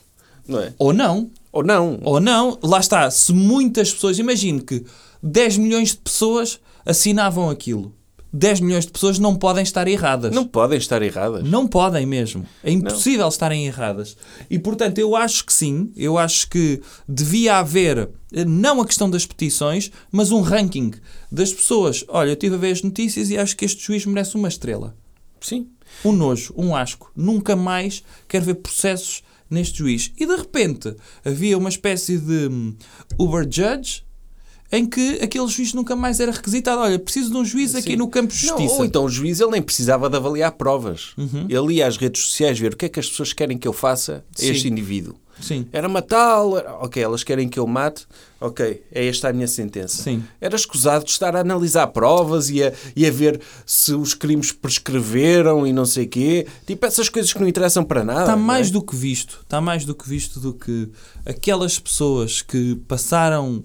não 0.48 0.60
é? 0.60 0.74
Ou 0.78 0.94
não. 0.94 1.32
Ou 1.52 1.64
não. 1.64 2.00
Ou 2.04 2.20
não. 2.20 2.60
Lá 2.62 2.80
está. 2.80 3.10
Se 3.10 3.34
muitas 3.34 3.94
pessoas... 3.94 4.20
Imagino 4.20 4.62
que 4.62 4.86
10 5.24 5.58
milhões 5.58 5.90
de 5.90 5.98
pessoas 5.98 6.60
assinavam 6.86 7.50
aquilo. 7.50 7.94
10 8.36 8.60
milhões 8.60 8.86
de 8.86 8.92
pessoas 8.92 9.18
não 9.18 9.34
podem 9.34 9.64
estar 9.64 9.88
erradas. 9.88 10.36
Não 10.36 10.46
podem 10.46 10.78
estar 10.78 11.02
erradas. 11.02 11.42
Não 11.44 11.66
podem 11.66 12.06
mesmo. 12.06 12.46
É 12.62 12.70
impossível 12.70 13.28
estarem 13.30 13.66
erradas. 13.66 14.18
E 14.50 14.60
portanto, 14.60 15.00
eu 15.00 15.16
acho 15.16 15.46
que 15.46 15.54
sim. 15.54 15.92
Eu 15.96 16.18
acho 16.18 16.50
que 16.50 16.82
devia 17.08 17.58
haver, 17.60 18.10
eh, 18.34 18.44
não 18.44 18.82
a 18.82 18.86
questão 18.86 19.10
das 19.10 19.26
petições, 19.26 19.90
mas 20.12 20.34
um 20.34 20.42
ranking 20.42 20.92
das 21.32 21.54
pessoas. 21.54 22.04
Olha, 22.10 22.30
eu 22.30 22.34
estive 22.34 22.56
a 22.56 22.58
ver 22.58 22.72
as 22.74 22.82
notícias 22.82 23.30
e 23.30 23.38
acho 23.38 23.56
que 23.56 23.64
este 23.64 23.82
juiz 23.82 24.06
merece 24.06 24.36
uma 24.36 24.50
estrela. 24.50 24.94
Sim. 25.40 25.70
Um 26.04 26.12
nojo, 26.12 26.54
um 26.58 26.76
asco. 26.76 27.10
Nunca 27.16 27.56
mais 27.56 28.04
quero 28.28 28.46
ver 28.46 28.56
processos 28.56 29.24
neste 29.50 29.78
juiz. 29.78 30.12
E 30.20 30.26
de 30.26 30.36
repente 30.36 30.94
havia 31.24 31.58
uma 31.58 31.70
espécie 31.70 32.18
de 32.18 32.48
hum, 32.48 32.76
Uber 33.18 33.44
Judge 33.50 34.05
em 34.76 34.86
que 34.86 35.20
aquele 35.22 35.48
juiz 35.48 35.74
nunca 35.74 35.96
mais 35.96 36.20
era 36.20 36.32
requisitado. 36.32 36.82
Olha, 36.82 37.00
preciso 37.00 37.32
de 37.32 37.38
um 37.38 37.46
juiz 37.46 37.76
aqui 37.76 37.92
Sim. 37.92 37.96
no 37.98 38.08
campo 38.08 38.34
de 38.34 38.46
Não, 38.46 38.58
justiça. 38.58 38.76
ou 38.80 38.86
então 38.86 39.06
o 39.06 39.10
juiz 39.10 39.40
ele 39.40 39.52
nem 39.52 39.62
precisava 39.62 40.10
de 40.10 40.18
avaliar 40.18 40.52
provas. 40.52 41.14
Uhum. 41.18 41.48
Ele 41.50 41.76
ia 41.76 41.88
às 41.88 41.98
redes 41.98 42.24
sociais 42.24 42.60
ver 42.60 42.74
o 42.74 42.78
que 42.78 42.86
é 42.86 42.90
que 42.90 43.00
as 43.00 43.10
pessoas 43.10 43.34
querem 43.34 43.58
que 43.58 43.68
eu 43.68 43.74
faça 43.74 44.24
a 44.40 44.44
este 44.46 44.68
indivíduo. 44.68 45.16
Sim. 45.42 45.68
Era 45.72 45.90
matá-lo, 45.90 46.56
ok, 46.80 47.04
elas 47.04 47.24
querem 47.24 47.50
que 47.50 47.60
eu 47.60 47.68
mate, 47.68 48.08
ok, 48.40 48.82
é 48.92 49.06
esta 49.06 49.30
a 49.30 49.34
minha 49.34 49.48
sentença. 49.48 50.02
Sim. 50.02 50.24
Era 50.40 50.56
escusado 50.56 51.04
de 51.04 51.12
estar 51.12 51.36
a 51.36 51.42
analisar 51.42 51.88
provas 51.88 52.50
e 52.50 52.64
a, 52.64 52.72
e 52.96 53.06
a 53.06 53.12
ver 53.12 53.42
se 53.66 53.94
os 53.94 54.14
crimes 54.14 54.52
prescreveram 54.52 55.68
e 55.68 55.74
não 55.74 55.86
sei 55.86 56.06
quê. 56.06 56.48
Tipo, 56.66 56.86
essas 56.86 57.10
coisas 57.10 57.34
que 57.34 57.40
não 57.40 57.48
interessam 57.48 57.84
para 57.84 58.04
nada. 58.04 58.22
Está 58.22 58.36
não 58.36 58.44
é? 58.44 58.46
mais 58.46 58.72
do 58.72 58.82
que 58.82 58.96
visto. 58.96 59.40
Está 59.44 59.60
mais 59.60 59.84
do 59.86 59.94
que 59.94 60.08
visto 60.08 60.40
do 60.40 60.54
que 60.54 60.90
aquelas 61.26 61.78
pessoas 61.80 62.42
que 62.42 62.76
passaram 62.88 63.64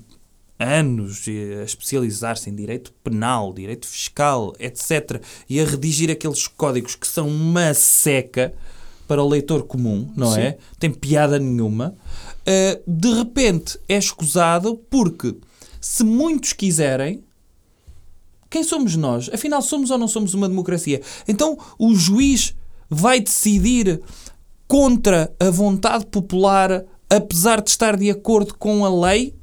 anos 0.60 1.24
a 1.26 1.64
especializar-se 1.64 2.50
em 2.50 2.54
direito 2.54 2.92
penal, 3.02 3.52
direito 3.52 3.86
fiscal, 3.86 4.52
etc. 4.60 5.22
e 5.48 5.58
a 5.58 5.64
redigir 5.64 6.10
aqueles 6.10 6.46
códigos 6.46 6.94
que 6.94 7.08
são 7.08 7.26
uma 7.26 7.72
seca 7.72 8.52
para 9.08 9.22
o 9.22 9.28
leitor 9.28 9.64
comum, 9.64 10.08
não 10.14 10.34
Sim. 10.34 10.40
é? 10.40 10.58
Tem 10.78 10.92
piada 10.92 11.38
nenhuma. 11.38 11.96
Uh, 12.42 12.80
de 12.86 13.12
repente 13.14 13.78
é 13.88 13.96
escusado 13.96 14.76
porque 14.88 15.34
se 15.80 16.04
muitos 16.04 16.52
quiserem, 16.52 17.24
quem 18.48 18.62
somos 18.62 18.94
nós? 18.96 19.30
Afinal, 19.32 19.62
somos 19.62 19.90
ou 19.90 19.98
não 19.98 20.06
somos 20.06 20.34
uma 20.34 20.48
democracia? 20.48 21.00
Então 21.26 21.58
o 21.78 21.94
juiz 21.94 22.54
vai 22.88 23.18
decidir 23.20 24.00
contra 24.68 25.32
a 25.40 25.50
vontade 25.50 26.06
popular, 26.06 26.84
apesar 27.08 27.60
de 27.60 27.70
estar 27.70 27.96
de 27.96 28.10
acordo 28.10 28.54
com 28.54 28.84
a 28.84 29.08
lei? 29.08 29.34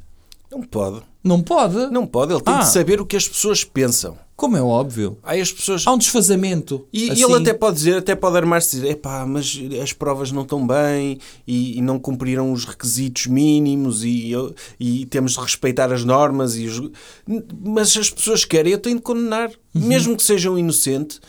Não 0.51 0.61
pode. 0.61 1.01
Não 1.23 1.41
pode. 1.41 1.75
Não 1.91 2.07
pode, 2.07 2.33
ele 2.33 2.41
tem 2.41 2.53
Ah. 2.53 2.59
de 2.59 2.69
saber 2.69 3.01
o 3.01 3.05
que 3.05 3.17
as 3.17 3.27
pessoas 3.27 3.63
pensam. 3.63 4.17
Como 4.35 4.55
é 4.55 4.61
óbvio. 4.61 5.17
Aí 5.23 5.41
as 5.41 5.51
pessoas. 5.51 5.85
Há 5.85 5.91
um 5.91 5.97
desfazamento. 5.97 6.87
E, 6.93 7.07
e 7.07 7.11
assim. 7.11 7.23
ele 7.23 7.35
até 7.41 7.53
pode 7.53 7.75
dizer, 7.77 7.97
até 7.97 8.15
pode 8.15 8.37
armar-se 8.37 8.77
e 8.77 8.79
dizer, 8.79 8.91
epá, 8.91 9.25
mas 9.25 9.59
as 9.81 9.91
provas 9.93 10.31
não 10.31 10.43
estão 10.43 10.65
bem 10.65 11.17
e, 11.45 11.77
e 11.77 11.81
não 11.81 11.97
cumpriram 11.99 12.51
os 12.53 12.63
requisitos 12.63 13.25
mínimos 13.27 14.03
e, 14.03 14.31
e 14.79 15.05
temos 15.07 15.33
de 15.33 15.39
respeitar 15.39 15.91
as 15.91 16.03
normas. 16.05 16.55
E 16.55 16.67
os... 16.67 16.81
Mas 17.65 17.97
as 17.97 18.09
pessoas 18.11 18.45
querem, 18.45 18.71
eu 18.73 18.79
tenho 18.79 18.97
de 18.97 19.01
condenar, 19.01 19.49
Uhum. 19.75 19.81
mesmo 19.87 20.15
que 20.15 20.23
seja 20.23 20.49
um 20.51 20.57
inocente. 20.57 21.19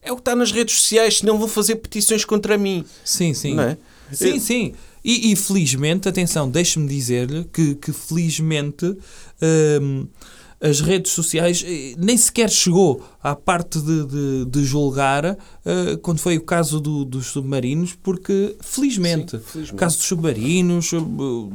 É 0.00 0.10
o 0.10 0.16
que 0.16 0.20
está 0.22 0.34
nas 0.34 0.50
redes 0.50 0.74
sociais, 0.76 1.18
senão 1.18 1.38
vão 1.38 1.46
fazer 1.48 1.76
petições 1.76 2.24
contra 2.24 2.56
mim. 2.58 2.84
Sim, 3.04 3.34
sim. 3.34 3.54
Não 3.54 3.62
é? 3.64 3.76
Sim, 4.12 4.28
Eu- 4.34 4.40
sim. 4.40 4.72
E, 5.04 5.32
e 5.32 5.36
felizmente, 5.36 6.08
atenção, 6.08 6.48
deixe-me 6.48 6.88
dizer-lhe 6.88 7.44
que, 7.44 7.74
que 7.74 7.92
felizmente 7.92 8.96
hum, 9.80 10.06
as 10.60 10.80
redes 10.80 11.10
sociais 11.10 11.64
eh, 11.66 11.94
nem 11.98 12.16
sequer 12.16 12.48
chegou 12.48 13.04
à 13.20 13.34
parte 13.34 13.80
de, 13.80 14.06
de, 14.06 14.44
de 14.46 14.64
julgar 14.64 15.36
eh, 15.64 15.96
quando 16.02 16.18
foi 16.18 16.36
o 16.36 16.40
caso 16.42 16.80
do- 16.80 17.04
dos 17.04 17.26
submarinos, 17.26 17.94
porque 18.02 18.56
felizmente, 18.60 19.38
Sim, 19.38 19.44
felizmente. 19.44 19.78
caso 19.78 19.96
dos 19.98 20.06
submarinos, 20.06 20.92
eh, 20.92 20.96
o 20.96 21.52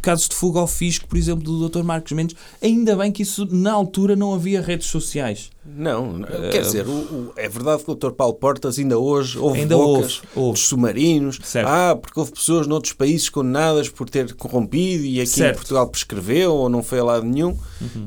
caso 0.00 0.28
de 0.28 0.34
fuga 0.36 0.60
ao 0.60 0.66
fisco, 0.66 1.08
por 1.08 1.18
exemplo, 1.18 1.42
do 1.44 1.68
Dr. 1.68 1.82
Marcos 1.82 2.12
Mendes, 2.12 2.36
ainda 2.62 2.94
bem 2.96 3.10
que 3.10 3.22
isso 3.22 3.46
na 3.50 3.72
altura 3.72 4.14
não 4.14 4.32
havia 4.32 4.60
redes 4.62 4.86
sociais. 4.86 5.50
Não, 5.64 6.18
não, 6.18 6.28
quer 6.50 6.62
dizer, 6.62 6.86
o- 6.86 6.90
o- 6.90 7.32
é 7.36 7.48
verdade 7.48 7.84
que 7.84 7.90
o 7.90 7.94
Dr. 7.94 8.10
Paulo 8.12 8.34
Portas 8.34 8.78
ainda 8.78 8.98
hoje 8.98 9.38
houve 9.38 9.60
Ainda 9.60 9.76
bocas 9.76 10.16
houve, 10.18 10.28
houve. 10.34 10.52
dos 10.58 10.68
submarinos. 10.68 11.38
Certo. 11.44 11.68
Ah, 11.68 11.96
porque 12.00 12.18
houve 12.18 12.32
pessoas 12.32 12.66
noutros 12.66 12.92
países 12.94 13.28
condenadas 13.28 13.88
por 13.88 14.08
ter 14.10 14.34
corrompido 14.34 15.04
e 15.04 15.20
aqui 15.20 15.30
Certo. 15.30 15.42
Uhum. 15.42 15.50
em 15.50 15.54
Portugal 15.56 15.88
prescreveu 15.88 16.52
ou 16.54 16.68
não 16.68 16.82
foi 16.82 16.98
a 17.00 17.04
lado 17.04 17.24
nenhum. 17.26 17.56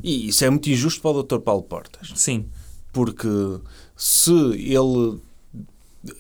E 0.04 0.28
isso 0.30 0.44
é 0.46 0.50
muito 0.50 0.70
injusto 0.70 1.02
para 1.02 1.12
o 1.12 1.24
Dr. 1.24 1.40
Paulo 1.40 1.64
Portas. 1.64 2.12
Sim. 2.16 2.46
Porque 2.92 3.28
se 3.96 4.32
ele... 4.32 5.20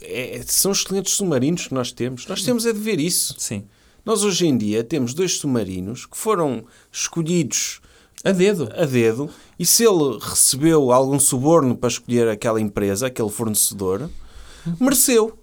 é- 0.01 0.41
são 0.47 0.71
excelentes 0.71 1.13
submarinos 1.13 1.67
que 1.67 1.73
nós 1.73 1.91
temos. 1.91 2.25
Nós 2.27 2.41
temos 2.43 2.65
é 2.65 2.73
de 2.73 2.79
ver 2.79 2.99
isso. 2.99 3.35
Sim. 3.37 3.63
Nós 4.05 4.23
hoje 4.23 4.45
em 4.47 4.57
dia 4.57 4.83
temos 4.83 5.13
dois 5.13 5.37
submarinos 5.37 6.05
que 6.05 6.15
foram 6.17 6.63
escolhidos 6.91 7.79
A 8.23 8.31
dedo. 8.31 8.69
a 8.75 8.85
dedo 8.85 9.29
e 9.57 9.65
se 9.65 9.83
ele 9.83 10.19
recebeu 10.21 10.91
algum 10.91 11.19
suborno 11.19 11.75
para 11.75 11.89
escolher 11.89 12.27
aquela 12.27 12.61
empresa, 12.61 13.07
aquele 13.07 13.29
fornecedor, 13.29 14.09
mereceu. 14.79 15.37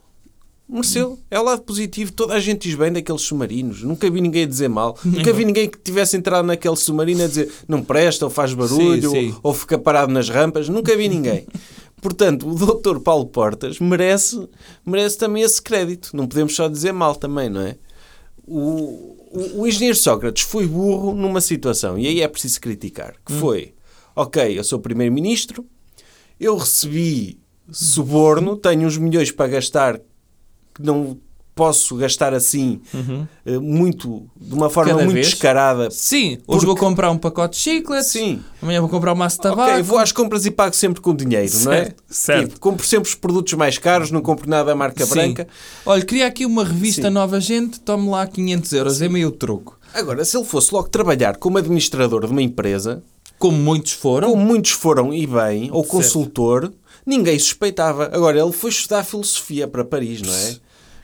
Mereceu. 0.69 1.19
É 1.31 1.39
o 1.39 1.43
lado 1.43 1.63
positivo. 1.63 2.13
Toda 2.13 2.35
a 2.35 2.41
gente 2.41 2.67
diz 2.69 2.75
bem 2.79 2.91
daqueles 2.93 3.21
submarinos. 3.23 3.83
Nunca 3.83 4.09
vi 4.09 4.21
ninguém 4.23 4.47
dizer 4.49 4.69
mal. 4.69 4.97
Nunca 5.05 5.33
vi 5.33 5.45
ninguém 5.45 5.69
que 5.69 5.77
tivesse 5.79 6.17
entrado 6.17 6.47
naquele 6.47 6.77
submarino 6.77 7.25
a 7.25 7.27
dizer 7.27 7.53
não 7.69 7.83
presta, 7.83 8.25
ou 8.25 8.31
faz 8.31 8.55
barulho, 8.55 9.11
Sim, 9.11 9.21
sim. 9.21 9.31
Ou, 9.43 9.51
ou 9.51 9.55
fica 9.55 9.77
parado 9.79 10.13
nas 10.13 10.29
rampas. 10.31 10.69
Nunca 10.69 10.97
vi 10.97 11.09
ninguém. 11.09 11.47
Portanto, 12.03 12.49
o 12.49 12.55
Dr. 12.55 12.99
Paulo 12.99 13.27
Portas 13.27 13.79
merece, 13.79 14.49
merece 14.85 15.17
também 15.17 15.45
esse 15.45 15.63
crédito. 15.63 16.11
Não 16.17 16.27
podemos 16.27 16.53
só 16.55 16.67
dizer 16.67 16.93
mal 16.93 17.15
também, 17.15 17.49
não 17.49 17.61
é? 17.61 17.77
O, 18.45 19.17
o, 19.31 19.61
o 19.61 19.67
engenheiro 19.69 19.97
Sócrates 19.97 20.43
foi 20.43 20.67
burro 20.67 21.15
numa 21.15 21.41
situação, 21.41 21.97
e 21.97 22.09
aí 22.09 22.21
é 22.21 22.27
preciso 22.27 22.61
criticar, 22.61 23.15
que 23.25 23.33
foi, 23.33 23.73
ok, 24.17 24.59
eu 24.59 24.65
sou 24.65 24.81
primeiro-ministro, 24.81 25.65
eu 26.41 26.57
recebi 26.57 27.39
suborno, 27.71 28.57
tenho 28.57 28.85
uns 28.85 28.99
milhões 28.99 29.31
para 29.31 29.53
gastar 29.53 30.01
que 30.75 30.83
não 30.83 31.17
posso 31.55 31.97
gastar 31.97 32.33
assim 32.33 32.81
eh, 33.45 33.59
muito, 33.59 34.27
de 34.41 34.55
uma 34.55 34.71
forma 34.71 34.91
Cada 34.93 35.03
muito 35.05 35.15
vez? 35.15 35.29
descarada. 35.29 35.91
Sim, 35.91 36.33
hoje 36.33 36.41
Porque- 36.47 36.67
vou 36.67 36.77
comprar 36.77 37.11
um 37.11 37.19
pacote 37.19 37.57
de 37.59 37.63
chicletes, 37.63 38.07
Sim. 38.09 38.41
amanhã 38.63 38.81
vou 38.81 38.89
comprar 38.89 39.13
um 39.13 39.17
maço 39.17 39.37
de 39.37 39.43
tabaco. 39.43 39.83
Vou 39.85 39.99
às 39.99 40.13
compras 40.13 40.47
e 40.47 40.51
pago 40.51 40.75
sempre 40.75 41.01
com 41.03 41.15
dinheiro, 41.15 41.53
não 41.65 41.73
é? 41.73 41.85
Certo, 41.85 42.03
certo. 42.09 42.49
Tipo, 42.49 42.61
compro 42.61 42.87
sempre 42.87 43.09
os 43.11 43.15
produtos 43.15 43.53
mais 43.53 43.77
caros, 43.79 44.11
não 44.11 44.23
compro 44.23 44.49
nada 44.49 44.65
da 44.71 44.75
marca 44.75 45.05
Sim. 45.05 45.13
branca. 45.13 45.47
Olha, 45.85 46.03
queria 46.05 46.27
aqui 46.27 46.47
uma 46.47 46.65
revista 46.65 47.09
Sim. 47.09 47.11
Nova 47.15 47.39
Gente, 47.41 47.81
tome 47.81 48.09
lá 48.09 48.27
500 48.27 48.73
euros, 48.73 49.03
é 49.03 49.09
meio 49.09 49.31
troco. 49.31 49.79
Agora, 49.93 50.25
se 50.25 50.37
ele 50.37 50.47
fosse 50.47 50.73
logo 50.73 50.89
trabalhar 50.89 51.37
como 51.37 51.59
administrador 51.59 52.25
de 52.25 52.33
uma 52.33 52.41
empresa, 52.41 53.03
Como 53.39 53.59
muitos 53.59 53.93
foram. 53.93 54.31
como 54.31 54.43
muitos 54.43 54.71
foram 54.71 55.13
e 55.13 55.27
bem, 55.27 55.69
ou 55.71 55.83
Certo. 55.83 55.91
consultor, 55.97 56.73
ninguém 57.05 57.39
suspeitava. 57.39 58.07
Agora, 58.11 58.41
ele 58.41 58.53
foi 58.53 58.71
estudar 58.71 59.05
filosofia 59.05 59.69
para 59.69 59.85
Paris, 59.85 60.23
não 60.23 60.33
é? 60.33 60.57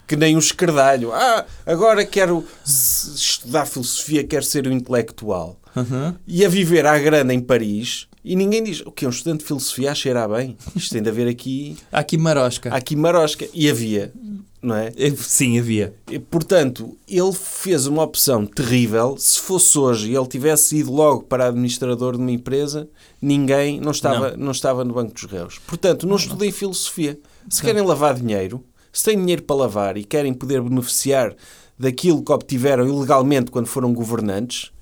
Que 0.08 0.16
nem 0.16 0.34
um 0.34 0.38
escardalho. 0.40 1.12
Ah, 1.12 1.44
agora 1.66 2.04
quero 2.04 2.44
estudar 2.64 3.66
filosofia, 3.66 4.24
quero 4.24 4.44
ser 4.44 4.66
um 4.66 4.72
intelectual. 4.72 5.60
Uhum. 5.76 6.14
E 6.26 6.44
a 6.44 6.48
viver 6.48 6.86
à 6.86 6.98
grana 6.98 7.32
em 7.32 7.40
Paris, 7.40 8.08
e 8.24 8.34
ninguém 8.34 8.64
diz, 8.64 8.80
o 8.80 8.90
que 8.90 9.04
é 9.04 9.08
um 9.08 9.10
estudante 9.10 9.40
de 9.40 9.46
filosofia 9.46 9.92
a 9.92 9.94
cheirar 9.94 10.28
bem? 10.28 10.56
Isto 10.74 10.94
tem 10.94 11.02
de 11.02 11.08
haver 11.08 11.28
aqui, 11.28 11.76
Há 11.92 12.00
aqui 12.00 12.16
marosca. 12.18 12.70
há 12.72 12.76
aqui 12.76 12.96
marosca. 12.96 13.46
E 13.54 13.70
havia, 13.70 14.12
não 14.60 14.74
é? 14.74 14.92
Eh, 14.96 15.12
Sim, 15.16 15.58
havia. 15.58 15.94
E, 16.10 16.18
Portanto, 16.18 16.96
ele 17.06 17.32
fez 17.32 17.86
uma 17.86 18.02
opção 18.02 18.44
terrível. 18.44 19.14
Se 19.18 19.38
fosse 19.38 19.78
hoje 19.78 20.10
e 20.10 20.16
ele 20.16 20.26
tivesse 20.26 20.76
ido 20.78 20.92
logo 20.92 21.22
para 21.24 21.46
administrador 21.48 22.16
de 22.16 22.22
uma 22.22 22.32
empresa, 22.32 22.88
ninguém 23.20 23.78
não 23.78 23.92
estava, 23.92 24.36
não. 24.36 24.50
estava 24.52 24.84
no 24.84 24.94
banco 24.94 25.12
dos 25.12 25.24
réus. 25.24 25.58
Portanto, 25.66 26.06
não, 26.06 26.16
estudem 26.16 26.50
filosofia. 26.50 27.18
Se 27.48 27.62
querem 27.62 27.82
lavar 27.82 28.14
dinheiro, 28.14 28.64
se 28.98 29.04
têm 29.04 29.16
dinheiro 29.16 29.44
para 29.44 29.54
lavar 29.54 29.96
e 29.96 30.02
querem 30.02 30.34
poder 30.34 30.60
beneficiar 30.60 31.32
daquilo 31.78 32.20
que 32.20 32.32
obtiveram 32.32 32.84
ilegalmente 32.84 33.48
quando 33.48 33.68
foram 33.68 33.94
governantes, 33.94 34.72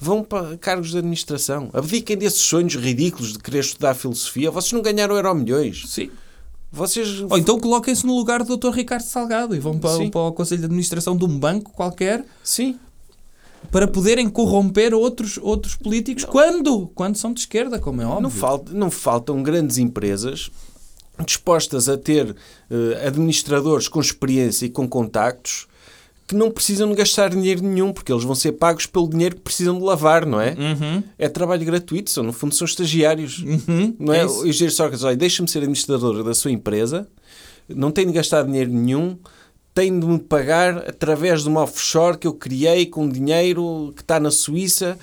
vão 0.00 0.24
para 0.24 0.58
cargos 0.58 0.90
de 0.90 0.98
administração. 0.98 1.70
Abdiquem 1.72 2.16
desses 2.16 2.40
sonhos 2.40 2.74
ridículos 2.74 3.34
de 3.34 3.38
querer 3.38 3.60
estudar 3.60 3.94
filosofia. 3.94 4.50
Vocês 4.50 4.72
não 4.72 4.82
ganharam 4.82 5.14
euro 5.14 5.32
milhões. 5.36 5.84
Sim. 5.86 6.10
Vocês 6.72 7.20
Ou 7.20 7.38
então 7.38 7.60
coloquem-se 7.60 8.04
no 8.04 8.16
lugar 8.16 8.42
do 8.42 8.56
Dr. 8.56 8.70
Ricardo 8.70 9.04
Salgado 9.04 9.54
e 9.54 9.60
vão 9.60 9.78
para, 9.78 9.96
Sim. 9.96 10.10
para 10.10 10.22
o 10.22 10.32
Conselho 10.32 10.62
de 10.62 10.64
Administração 10.64 11.16
de 11.16 11.24
um 11.24 11.38
banco 11.38 11.70
qualquer 11.70 12.24
Sim, 12.42 12.80
para 13.70 13.86
poderem 13.86 14.28
corromper 14.28 14.92
outros, 14.92 15.38
outros 15.40 15.76
políticos 15.76 16.24
quando? 16.24 16.90
Quando 16.96 17.16
são 17.16 17.32
de 17.32 17.38
esquerda, 17.38 17.78
como 17.78 18.02
é 18.02 18.06
óbvio. 18.06 18.22
Não, 18.22 18.30
falta, 18.30 18.72
não 18.72 18.90
faltam 18.90 19.40
grandes 19.40 19.78
empresas 19.78 20.50
dispostas 21.24 21.88
a 21.88 21.96
ter 21.96 22.34
eh, 22.70 23.06
administradores 23.06 23.88
com 23.88 24.00
experiência 24.00 24.66
e 24.66 24.70
com 24.70 24.88
contactos 24.88 25.66
que 26.26 26.34
não 26.34 26.50
precisam 26.50 26.88
de 26.88 26.94
gastar 26.94 27.28
dinheiro 27.28 27.62
nenhum, 27.62 27.92
porque 27.92 28.10
eles 28.10 28.24
vão 28.24 28.34
ser 28.34 28.52
pagos 28.52 28.86
pelo 28.86 29.08
dinheiro 29.08 29.36
que 29.36 29.42
precisam 29.42 29.76
de 29.78 29.84
lavar, 29.84 30.24
não 30.24 30.40
é? 30.40 30.54
Uhum. 30.58 31.02
É 31.18 31.28
trabalho 31.28 31.64
gratuito, 31.64 32.10
são, 32.10 32.22
no 32.22 32.32
fundo 32.32 32.54
são 32.54 32.64
estagiários. 32.64 33.40
Uhum. 33.40 33.94
Não 33.98 34.14
é? 34.14 34.24
isso. 34.24 34.40
o 34.40 34.46
engenheiro 34.46 34.74
Sócrates, 34.74 35.04
olha, 35.04 35.16
deixa-me 35.16 35.48
ser 35.48 35.58
administrador 35.58 36.24
da 36.24 36.32
sua 36.32 36.50
empresa, 36.50 37.06
não 37.68 37.90
tem 37.90 38.06
de 38.06 38.12
gastar 38.12 38.44
dinheiro 38.44 38.70
nenhum, 38.70 39.18
tem 39.74 39.98
de 39.98 40.06
me 40.06 40.18
pagar 40.18 40.78
através 40.88 41.42
de 41.42 41.48
uma 41.48 41.62
offshore 41.62 42.16
que 42.16 42.26
eu 42.26 42.34
criei 42.34 42.86
com 42.86 43.08
dinheiro 43.08 43.92
que 43.94 44.02
está 44.02 44.18
na 44.18 44.30
Suíça. 44.30 44.98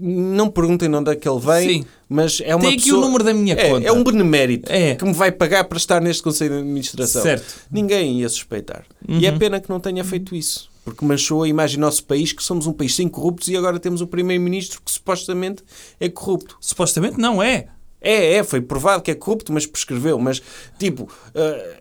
Não 0.00 0.48
perguntem 0.48 0.88
de 0.88 0.96
onde 0.96 1.10
é 1.10 1.16
que 1.16 1.28
ele 1.28 1.40
vem, 1.40 1.68
Sim. 1.68 1.84
mas 2.08 2.40
é 2.42 2.54
uma 2.54 2.64
Tem 2.64 2.74
aqui 2.74 2.84
pessoa... 2.84 2.98
o 2.98 3.04
número 3.06 3.22
da 3.24 3.34
minha 3.34 3.54
é, 3.54 3.68
conta. 3.68 3.86
É 3.86 3.92
um 3.92 4.02
benemérito 4.02 4.72
É. 4.72 4.94
que 4.94 5.04
me 5.04 5.12
vai 5.12 5.30
pagar 5.30 5.64
para 5.64 5.76
estar 5.76 6.00
neste 6.00 6.22
Conselho 6.22 6.54
de 6.54 6.60
Administração. 6.60 7.22
Certo. 7.22 7.54
Ninguém 7.70 8.20
ia 8.20 8.28
suspeitar. 8.28 8.84
E 9.06 9.26
é 9.26 9.32
pena 9.32 9.60
que 9.60 9.68
não 9.68 9.78
tenha 9.78 10.02
feito 10.04 10.34
isso. 10.34 10.70
Porque 10.84 11.04
manchou 11.04 11.42
a 11.42 11.48
imagem 11.48 11.76
do 11.76 11.82
nosso 11.82 12.02
país, 12.04 12.32
que 12.32 12.42
somos 12.42 12.66
um 12.66 12.72
país 12.72 12.94
sem 12.94 13.06
corruptos 13.06 13.48
e 13.48 13.56
agora 13.56 13.78
temos 13.78 14.00
um 14.00 14.06
primeiro-ministro 14.06 14.80
que 14.82 14.90
supostamente 14.90 15.62
é 16.00 16.08
corrupto. 16.08 16.56
Supostamente 16.60 17.18
não 17.18 17.42
é. 17.42 17.66
É, 18.00 18.36
é, 18.36 18.42
foi 18.42 18.62
provado 18.62 19.02
que 19.02 19.10
é 19.10 19.14
corrupto, 19.14 19.52
mas 19.52 19.66
prescreveu. 19.66 20.18
Mas, 20.18 20.40
tipo, 20.78 21.06
ah, 21.34 21.78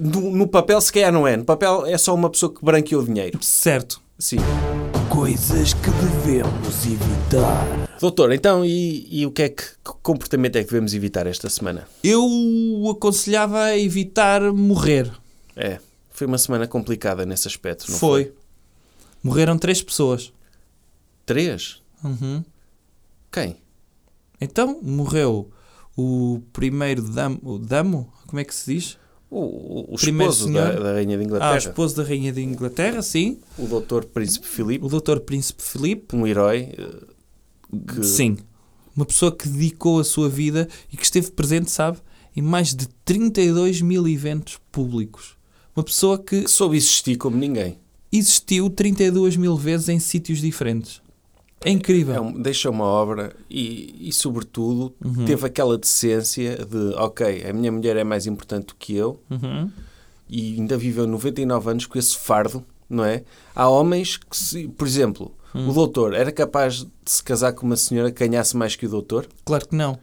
no, 0.00 0.30
no 0.34 0.48
papel 0.48 0.80
se 0.80 0.90
calhar 0.90 1.12
não 1.12 1.26
é. 1.28 1.36
No 1.36 1.44
papel 1.44 1.84
é 1.84 1.98
só 1.98 2.14
uma 2.14 2.30
pessoa 2.30 2.52
que 2.52 2.64
branqueou 2.64 3.02
dinheiro. 3.04 3.38
Certo. 3.42 4.00
Sim. 4.18 4.38
Coisas 5.18 5.74
que 5.74 5.90
devemos 5.90 6.86
evitar. 6.86 7.98
Doutor, 8.00 8.30
então, 8.30 8.64
e, 8.64 9.04
e 9.10 9.26
o 9.26 9.32
que 9.32 9.42
é 9.42 9.48
que, 9.48 9.64
que 9.64 9.92
comportamento 10.00 10.54
é 10.54 10.60
que 10.62 10.70
devemos 10.70 10.94
evitar 10.94 11.26
esta 11.26 11.50
semana? 11.50 11.88
Eu 12.04 12.24
aconselhava 12.88 13.64
a 13.64 13.76
evitar 13.76 14.40
morrer. 14.52 15.10
É, 15.56 15.80
foi 16.08 16.28
uma 16.28 16.38
semana 16.38 16.68
complicada 16.68 17.26
nesse 17.26 17.48
aspecto, 17.48 17.90
não 17.90 17.98
foi. 17.98 18.26
foi? 18.26 18.34
Morreram 19.20 19.58
três 19.58 19.82
pessoas. 19.82 20.32
Três? 21.26 21.82
Uhum. 22.04 22.44
Quem? 23.32 23.56
Então, 24.40 24.78
morreu 24.80 25.50
o 25.96 26.40
primeiro 26.52 27.02
damo, 27.02 27.40
o 27.42 27.58
damo, 27.58 28.12
como 28.28 28.38
é 28.38 28.44
que 28.44 28.54
se 28.54 28.72
diz? 28.72 28.98
O, 29.30 29.40
o, 29.40 29.92
o 29.92 29.94
esposo 29.96 30.50
da, 30.52 30.68
senhor. 30.70 30.82
da 30.82 30.92
Rainha 30.94 31.06
de 31.06 31.14
Ah, 31.14 31.18
o 31.18 31.24
Inglaterra. 31.26 31.58
esposo 31.58 31.96
da 31.96 32.02
Rainha 32.02 32.32
de 32.32 32.40
Inglaterra, 32.42 33.02
sim. 33.02 33.38
o 33.58 33.66
doutor 33.66 34.04
Príncipe 34.06 34.46
Filipe, 34.46 34.84
O 34.84 34.88
Dr. 34.88 35.18
Príncipe 35.20 35.62
Filipe, 35.62 36.16
um 36.16 36.26
herói 36.26 36.72
eh, 36.78 36.96
que... 37.94 38.04
sim. 38.04 38.36
Uma 38.96 39.04
pessoa 39.04 39.30
que 39.30 39.48
dedicou 39.48 40.00
a 40.00 40.04
sua 40.04 40.28
vida 40.28 40.66
e 40.92 40.96
que 40.96 41.04
esteve 41.04 41.30
presente, 41.30 41.70
sabe, 41.70 41.98
em 42.34 42.42
mais 42.42 42.74
de 42.74 42.88
32 43.04 43.80
mil 43.82 44.08
eventos 44.08 44.58
públicos. 44.72 45.36
Uma 45.76 45.84
pessoa 45.84 46.18
que 46.18 46.42
que 46.42 46.48
soube 46.48 46.76
existir 46.76 47.16
como 47.16 47.36
ninguém. 47.36 47.78
existiu 48.10 48.68
32 48.70 49.36
mil 49.36 49.56
vezes 49.56 49.88
em 49.88 50.00
sítios 50.00 50.40
diferentes. 50.40 51.00
É 51.64 51.70
incrível. 51.70 52.14
É 52.14 52.20
um- 52.20 52.40
deixa 52.40 52.70
uma 52.70 52.84
obra 52.84 53.34
e, 53.50 54.08
e 54.08 54.12
sobretudo, 54.12 54.94
Uhum. 55.04 55.24
teve 55.24 55.44
aquela 55.46 55.76
decência 55.76 56.56
de, 56.64 56.94
ok, 56.96 57.44
a 57.48 57.52
minha 57.52 57.72
mulher 57.72 57.96
é 57.96 58.04
mais 58.04 58.26
importante 58.26 58.66
do 58.68 58.74
que 58.76 58.94
eu 58.94 59.20
Uhum. 59.30 59.70
e 60.28 60.54
ainda 60.54 60.76
viveu 60.76 61.06
99 61.06 61.70
anos 61.70 61.86
com 61.86 61.98
esse 61.98 62.16
fardo, 62.16 62.64
não 62.88 63.04
é? 63.04 63.24
Há 63.54 63.68
homens 63.68 64.16
que, 64.16 64.36
se, 64.36 64.68
por 64.68 64.86
exemplo, 64.86 65.34
Hum. 65.54 65.68
o 65.68 65.72
doutor 65.72 66.14
era 66.14 66.30
capaz 66.30 66.84
de 66.84 66.90
se 67.06 67.22
casar 67.22 67.52
com 67.54 67.66
uma 67.66 67.76
senhora 67.76 68.12
que 68.12 68.26
ganhasse 68.26 68.56
mais 68.56 68.76
que 68.76 68.86
o 68.86 68.88
doutor? 68.88 69.26
Claro 69.44 69.66
que 69.68 69.74
não. 69.74 69.98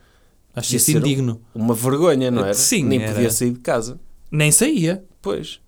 Acho 0.56 0.76
isso 0.76 0.86
ser 0.88 0.96
um- 0.98 1.00
indigno. 1.00 1.42
Uma 1.54 1.74
vergonha, 1.74 2.32
não 2.32 2.44
era? 2.44 2.54
Sim, 2.54 2.84
Nem 2.84 3.02
era. 3.02 3.14
podia 3.14 3.30
sair 3.30 3.52
de 3.52 3.60
casa. 3.60 4.00
Nem 4.32 4.52
saía. 4.52 5.04
Pois. 5.22 5.60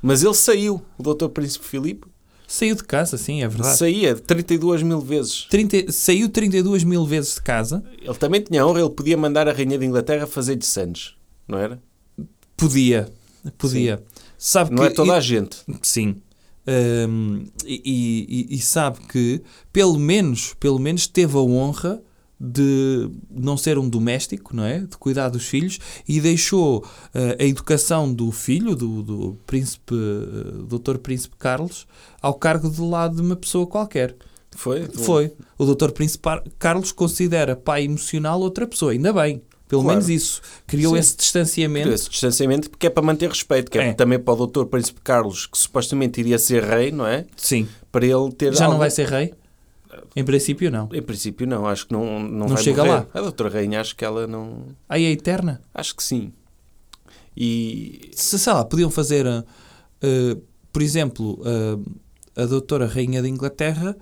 Mas 0.00 0.22
ele 0.22 0.34
saiu, 0.34 0.80
o 0.96 1.02
doutor 1.02 1.28
Príncipe 1.30 1.64
Filipe, 1.64 2.06
Saiu 2.50 2.74
de 2.74 2.82
casa, 2.82 3.18
sim, 3.18 3.42
é 3.42 3.46
verdade. 3.48 3.76
saía 3.76 4.14
32 4.16 4.82
mil 4.82 5.00
vezes. 5.02 5.46
30 5.50 5.92
saiu 5.92 6.30
32 6.30 6.82
mil 6.82 7.04
vezes 7.04 7.34
de 7.34 7.42
casa. 7.42 7.84
Ele 8.02 8.14
também 8.14 8.40
tinha 8.40 8.66
honra, 8.66 8.80
ele 8.80 8.88
podia 8.90 9.18
mandar 9.18 9.46
a 9.46 9.52
Rainha 9.52 9.76
de 9.76 9.84
Inglaterra 9.84 10.26
fazer-lhe 10.26 10.64
sandes, 10.64 11.14
não 11.46 11.58
era? 11.58 11.78
Podia. 12.56 13.12
Podia. 13.58 14.02
Sabe 14.38 14.70
Não 14.70 14.78
que 14.82 14.92
é 14.92 14.94
toda 14.94 15.12
a 15.14 15.20
gente. 15.20 15.58
Sim. 15.82 16.16
Hum, 16.66 17.44
e, 17.66 18.46
e- 18.50 18.54
e 18.56 18.58
sabe 18.60 18.98
que 19.10 19.42
pelo 19.72 19.98
menos, 19.98 20.54
pelo 20.58 20.78
menos 20.78 21.06
teve 21.06 21.36
a 21.36 21.40
honra 21.40 22.02
de 22.40 23.10
não 23.30 23.56
ser 23.56 23.78
um 23.78 23.88
doméstico, 23.88 24.54
não 24.54 24.64
é? 24.64 24.80
De 24.80 24.96
cuidar 24.96 25.28
dos 25.28 25.44
filhos 25.46 25.78
e 26.08 26.20
deixou 26.20 26.84
eh, 27.14 27.36
a 27.40 27.44
educação 27.44 28.12
do 28.12 28.30
filho, 28.30 28.76
do, 28.76 29.02
do 29.02 29.38
príncipe, 29.46 29.92
uh, 29.94 30.62
Dr. 30.78 30.98
Príncipe 30.98 31.34
Carlos, 31.36 31.86
ao 32.22 32.34
cargo 32.34 32.70
de 32.70 32.80
lado 32.80 33.16
de 33.16 33.22
uma 33.22 33.34
pessoa 33.36 33.66
qualquer. 33.66 34.14
Foi? 34.54 34.86
Foi. 34.86 35.32
O 35.58 35.64
Dr. 35.66 35.90
Príncipe 35.90 36.28
Carlos 36.58 36.92
considera 36.92 37.56
pai 37.56 37.84
emocional 37.84 38.40
outra 38.40 38.66
pessoa, 38.66 38.92
ainda 38.92 39.12
bem. 39.12 39.42
Pelo 39.68 39.82
Claro. 39.82 39.98
menos 39.98 40.08
isso. 40.08 40.40
Criou 40.66 40.94
Sim. 40.94 40.98
esse 41.00 41.16
distanciamento. 41.18 41.88
Esse 41.90 42.08
distanciamento 42.08 42.70
porque 42.70 42.86
é 42.86 42.90
para 42.90 43.02
manter 43.02 43.28
respeito, 43.28 43.70
que 43.70 43.78
é, 43.78 43.88
É. 43.88 43.92
também 43.92 44.18
para 44.18 44.32
o 44.32 44.36
doutor 44.36 44.64
Príncipe 44.66 45.00
Carlos, 45.02 45.46
que 45.46 45.58
supostamente 45.58 46.18
iria 46.20 46.38
ser 46.38 46.64
rei, 46.64 46.90
não 46.90 47.06
é? 47.06 47.26
Sim. 47.36 47.68
Para 47.92 48.06
ele 48.06 48.32
ter 48.32 48.54
Já 48.54 48.60
não 48.64 48.66
algo- 48.72 48.78
vai 48.78 48.90
ser 48.90 49.06
rei? 49.08 49.34
Em 50.18 50.24
princípio, 50.24 50.68
não. 50.68 50.88
Em 50.92 51.00
princípio 51.00 51.46
não, 51.46 51.64
acho 51.64 51.86
que 51.86 51.92
não, 51.92 52.18
não, 52.18 52.48
Não 52.48 52.48
vai 52.48 52.62
chega 52.64 52.84
morrer. 52.84 52.96
lá. 52.96 53.06
A 53.14 53.20
doutora 53.20 53.48
Rainha 53.50 53.80
acho 53.80 53.94
que 53.94 54.04
ela 54.04 54.26
não... 54.26 54.64
Aí 54.88 55.04
é 55.04 55.12
eterna? 55.12 55.62
Acho 55.72 55.94
que 55.94 56.02
sim. 56.02 56.32
E... 57.36 58.10
Se, 58.14 58.36
sei 58.36 58.52
lá, 58.52 58.64
podiam 58.64 58.90
fazer, 58.90 59.24
uh, 59.24 59.44
uh, 60.02 60.42
por 60.72 60.82
exemplo, 60.82 61.40
uh, 61.40 62.00
a 62.34 62.46
doutora 62.46 62.86
Rainha 62.86 63.22
da 63.22 63.28
Inglaterra, 63.28 63.96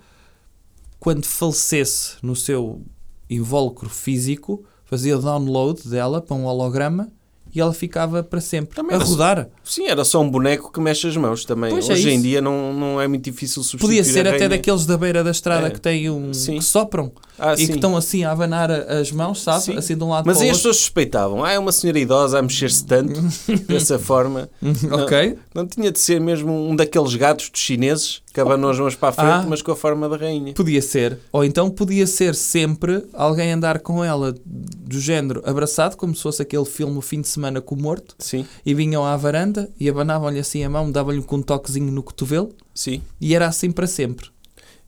quando 0.99 1.23
falecesse 1.23 2.15
no 2.23 2.35
seu 2.35 2.81
invólucro 3.29 3.87
físico, 3.87 4.65
fazia 4.85 5.19
download 5.19 5.87
dela 5.87 6.19
para 6.19 6.35
um 6.35 6.45
holograma 6.45 7.11
e 7.57 7.61
ela 7.61 7.73
ficava 7.73 8.21
para 8.23 8.39
sempre 8.39 8.75
Também 8.75 8.95
a 8.95 8.99
rodar. 8.99 9.49
Sim, 9.63 9.87
era 9.87 10.05
só 10.05 10.21
um 10.21 10.29
boneco 10.29 10.71
que 10.71 10.79
mexe 10.79 11.07
as 11.07 11.17
mãos 11.17 11.43
também. 11.43 11.71
Pois 11.71 11.89
é 11.89 11.93
Hoje 11.93 12.09
em 12.09 12.13
isso. 12.13 12.23
dia 12.23 12.39
não, 12.41 12.71
não 12.73 13.01
é 13.01 13.07
muito 13.07 13.23
difícil 13.25 13.63
substituir 13.63 13.97
Podia 13.97 14.03
ser 14.03 14.27
até 14.27 14.47
daqueles 14.47 14.85
da 14.85 14.97
beira 14.97 15.23
da 15.23 15.31
estrada 15.31 15.67
É. 15.67 15.69
que 15.71 15.81
têm 15.81 16.09
um 16.09 16.33
Sim. 16.33 16.57
que 16.59 16.63
sopram 16.63 17.11
Ah, 17.39 17.53
e 17.53 17.57
sim. 17.57 17.67
que 17.67 17.73
estão 17.73 17.95
assim 17.95 18.23
a 18.23 18.31
abanar 18.31 18.71
as 18.71 19.11
mãos, 19.11 19.41
sabe? 19.43 19.63
Sim. 19.63 19.77
Assim 19.77 19.95
de 19.97 20.03
um 20.03 20.09
lado 20.09 20.25
Mas 20.25 20.37
para 20.37 20.43
aí 20.45 20.49
o 20.49 20.51
as 20.51 20.57
outro. 20.57 20.69
pessoas 20.69 20.77
suspeitavam. 20.77 21.43
Ah, 21.43 21.51
é 21.51 21.59
uma 21.59 21.71
senhora 21.71 21.99
idosa 21.99 22.39
a 22.39 22.41
mexer-se 22.41 22.83
tanto, 22.85 23.19
dessa 23.67 23.99
forma. 23.99 24.49
ok. 24.91 25.37
Não 25.53 25.65
tinha 25.67 25.91
de 25.91 25.99
ser 25.99 26.19
mesmo 26.19 26.51
um 26.69 26.75
daqueles 26.75 27.13
gatos 27.15 27.49
dos 27.49 27.59
chineses 27.61 28.21
que 28.33 28.39
abanam 28.41 28.69
as 28.69 28.79
mãos 28.79 28.95
para 28.95 29.09
a 29.09 29.11
frente, 29.11 29.27
Ah. 29.29 29.45
mas 29.47 29.61
com 29.61 29.71
a 29.71 29.75
forma 29.75 30.07
da 30.07 30.15
rainha. 30.17 30.53
Podia 30.53 30.81
ser. 30.81 31.17
Ou 31.31 31.43
então 31.43 31.69
podia 31.69 32.05
ser 32.05 32.35
sempre 32.35 33.03
alguém 33.13 33.51
andar 33.51 33.79
com 33.79 34.03
ela 34.03 34.35
do 34.45 34.99
género 34.99 35.41
abraçado, 35.45 35.95
como 35.97 36.15
se 36.15 36.21
fosse 36.21 36.41
aquele 36.41 36.65
filme 36.65 36.97
O 36.97 37.01
Fim 37.01 37.21
de 37.21 37.27
Semana 37.27 37.61
com 37.61 37.73
o 37.75 37.81
Morto, 37.81 38.15
Sim, 38.19 38.45
e 38.65 38.73
vinham 38.73 39.03
à 39.05 39.15
varanda 39.17 39.69
e 39.79 39.89
abanavam-lhe 39.89 40.39
assim 40.39 40.63
a 40.63 40.69
mão, 40.69 40.91
davam-lhe 40.91 41.21
com 41.23 41.37
um 41.37 41.41
toquezinho 41.41 41.91
no 41.91 42.03
cotovelo, 42.03 42.49
sim. 42.73 43.01
e 43.19 43.33
era 43.35 43.47
assim 43.47 43.71
para 43.71 43.87
sempre. 43.87 44.27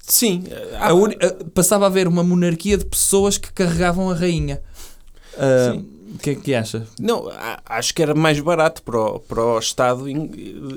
Sim. 0.10 0.44
A 0.80 0.94
uni- 0.94 1.16
a- 1.22 1.44
passava 1.54 1.86
a 1.86 1.88
haver 1.88 2.08
uma 2.08 2.24
monarquia 2.24 2.78
de 2.78 2.84
pessoas 2.86 3.38
que 3.38 3.54
carregavam 3.54 4.10
a 4.10 4.14
rainha. 4.16 4.62
Ah, 5.38 5.72
Sim. 5.74 5.86
O 6.12 6.18
que 6.18 6.32
é 6.32 6.36
que 6.36 6.56
acha? 6.56 6.88
Não, 7.00 7.30
acho 7.68 7.94
que 7.94 8.02
era 8.02 8.16
mais 8.16 8.40
barato 8.40 8.82
para 8.82 9.00
o, 9.00 9.20
para 9.20 9.44
o 9.46 9.60
Estado 9.60 10.10
in- 10.10 10.32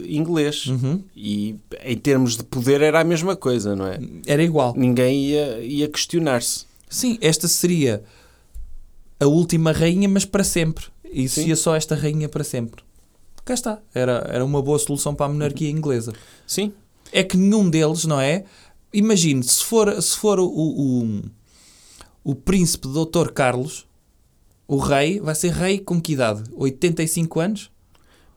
inglês. 0.06 0.66
Uhum. 0.66 1.02
E 1.16 1.56
em 1.82 1.96
termos 1.96 2.36
de 2.36 2.44
poder 2.44 2.82
era 2.82 3.00
a 3.00 3.04
mesma 3.04 3.34
coisa, 3.34 3.74
não 3.74 3.86
é? 3.86 3.98
Era 4.26 4.42
igual. 4.42 4.74
Ninguém 4.76 5.24
ia, 5.30 5.58
ia 5.60 5.88
questionar-se. 5.88 6.66
Sim, 6.88 7.16
esta 7.22 7.48
seria 7.48 8.04
a 9.18 9.26
última 9.26 9.72
rainha, 9.72 10.06
mas 10.08 10.26
para 10.26 10.44
sempre. 10.44 10.84
E 11.10 11.26
seria 11.28 11.56
só 11.56 11.74
esta 11.74 11.94
rainha 11.94 12.28
para 12.28 12.44
sempre. 12.44 12.82
Cá 13.44 13.54
está. 13.54 13.78
Era, 13.94 14.26
era 14.30 14.44
uma 14.44 14.60
boa 14.60 14.78
solução 14.78 15.14
para 15.14 15.26
a 15.26 15.28
monarquia 15.30 15.70
inglesa. 15.70 16.12
Sim, 16.46 16.72
é 17.10 17.24
que 17.24 17.36
nenhum 17.38 17.68
deles, 17.70 18.04
não 18.04 18.20
é? 18.20 18.44
Imagine, 18.92 19.42
se 19.42 19.64
for, 19.64 20.00
se 20.02 20.16
for 20.16 20.38
o, 20.38 20.46
o, 20.46 21.22
o 22.24 22.34
príncipe 22.34 22.88
Dr. 22.88 23.30
Carlos, 23.32 23.86
o 24.68 24.76
rei, 24.76 25.20
vai 25.20 25.34
ser 25.34 25.52
rei 25.52 25.78
com 25.78 26.00
que 26.00 26.12
idade? 26.12 26.42
85 26.54 27.40
anos? 27.40 27.70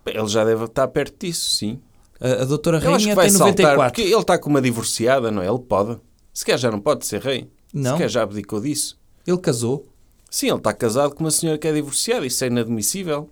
ele 0.05 0.27
já 0.27 0.45
deve 0.45 0.65
estar 0.65 0.87
perto 0.89 1.25
disso, 1.25 1.49
sim. 1.55 1.79
A, 2.19 2.43
a 2.43 2.45
doutora 2.45 2.77
Eu 2.77 2.91
rainha 2.91 3.15
vai 3.15 3.25
tem 3.27 3.35
saltar, 3.37 3.55
94. 3.75 3.83
porque 3.91 4.01
ele 4.01 4.21
está 4.21 4.37
com 4.37 4.49
uma 4.49 4.61
divorciada, 4.61 5.31
não 5.31 5.41
é? 5.41 5.47
Ele 5.47 5.59
pode. 5.59 5.97
Se 6.33 6.45
calhar 6.45 6.59
já 6.59 6.71
não 6.71 6.79
pode 6.79 7.05
ser 7.05 7.21
rei. 7.21 7.49
Não, 7.73 7.91
Se 7.91 7.97
calhar 7.97 8.09
já 8.09 8.21
abdicou 8.23 8.61
disso. 8.61 8.97
ele 9.25 9.37
casou. 9.39 9.85
Sim, 10.29 10.47
ele 10.49 10.57
está 10.57 10.73
casado 10.73 11.15
com 11.15 11.23
uma 11.23 11.31
senhora 11.31 11.57
que 11.57 11.67
é 11.67 11.73
divorciada. 11.73 12.25
Isso 12.25 12.43
é 12.43 12.47
inadmissível. 12.47 13.27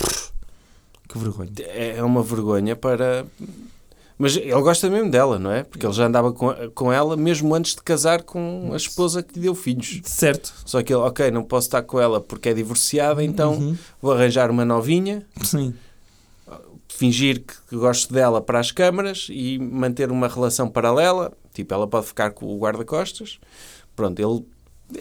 Que 1.07 1.17
vergonha. 1.17 1.51
É 1.67 2.01
uma 2.03 2.23
vergonha 2.23 2.75
para... 2.75 3.25
Mas 4.23 4.37
ele 4.37 4.51
gosta 4.61 4.89
mesmo 4.89 5.11
dela, 5.11 5.37
não 5.37 5.51
é? 5.51 5.63
Porque 5.63 5.85
ele 5.85 5.91
já 5.91 6.05
andava 6.05 6.31
com, 6.31 6.49
com 6.73 6.93
ela 6.93 7.17
mesmo 7.17 7.53
antes 7.53 7.75
de 7.75 7.81
casar 7.81 8.23
com 8.23 8.69
a 8.71 8.77
esposa 8.77 9.21
que 9.21 9.35
lhe 9.35 9.41
deu 9.41 9.53
filhos. 9.53 9.99
Certo. 10.05 10.53
Só 10.65 10.81
que 10.81 10.93
ele, 10.93 11.01
ok, 11.01 11.29
não 11.29 11.43
posso 11.43 11.67
estar 11.67 11.81
com 11.83 11.99
ela 11.99 12.21
porque 12.21 12.47
é 12.47 12.53
divorciada, 12.53 13.21
então 13.21 13.55
Uhum. 13.55 13.77
vou 14.01 14.13
arranjar 14.13 14.49
uma 14.49 14.63
novinha, 14.63 15.25
Sim. 15.43 15.73
fingir 16.87 17.41
que, 17.41 17.53
que 17.69 17.75
gosto 17.75 18.13
dela 18.13 18.39
para 18.39 18.59
as 18.59 18.71
câmaras 18.71 19.27
e 19.29 19.59
manter 19.59 20.09
uma 20.09 20.29
relação 20.29 20.69
paralela. 20.69 21.33
Tipo, 21.53 21.73
ela 21.73 21.85
pode 21.85 22.05
ficar 22.07 22.31
com 22.31 22.45
o 22.45 22.57
guarda-costas. 22.57 23.39
Pronto, 23.95 24.19
ele... 24.19 24.45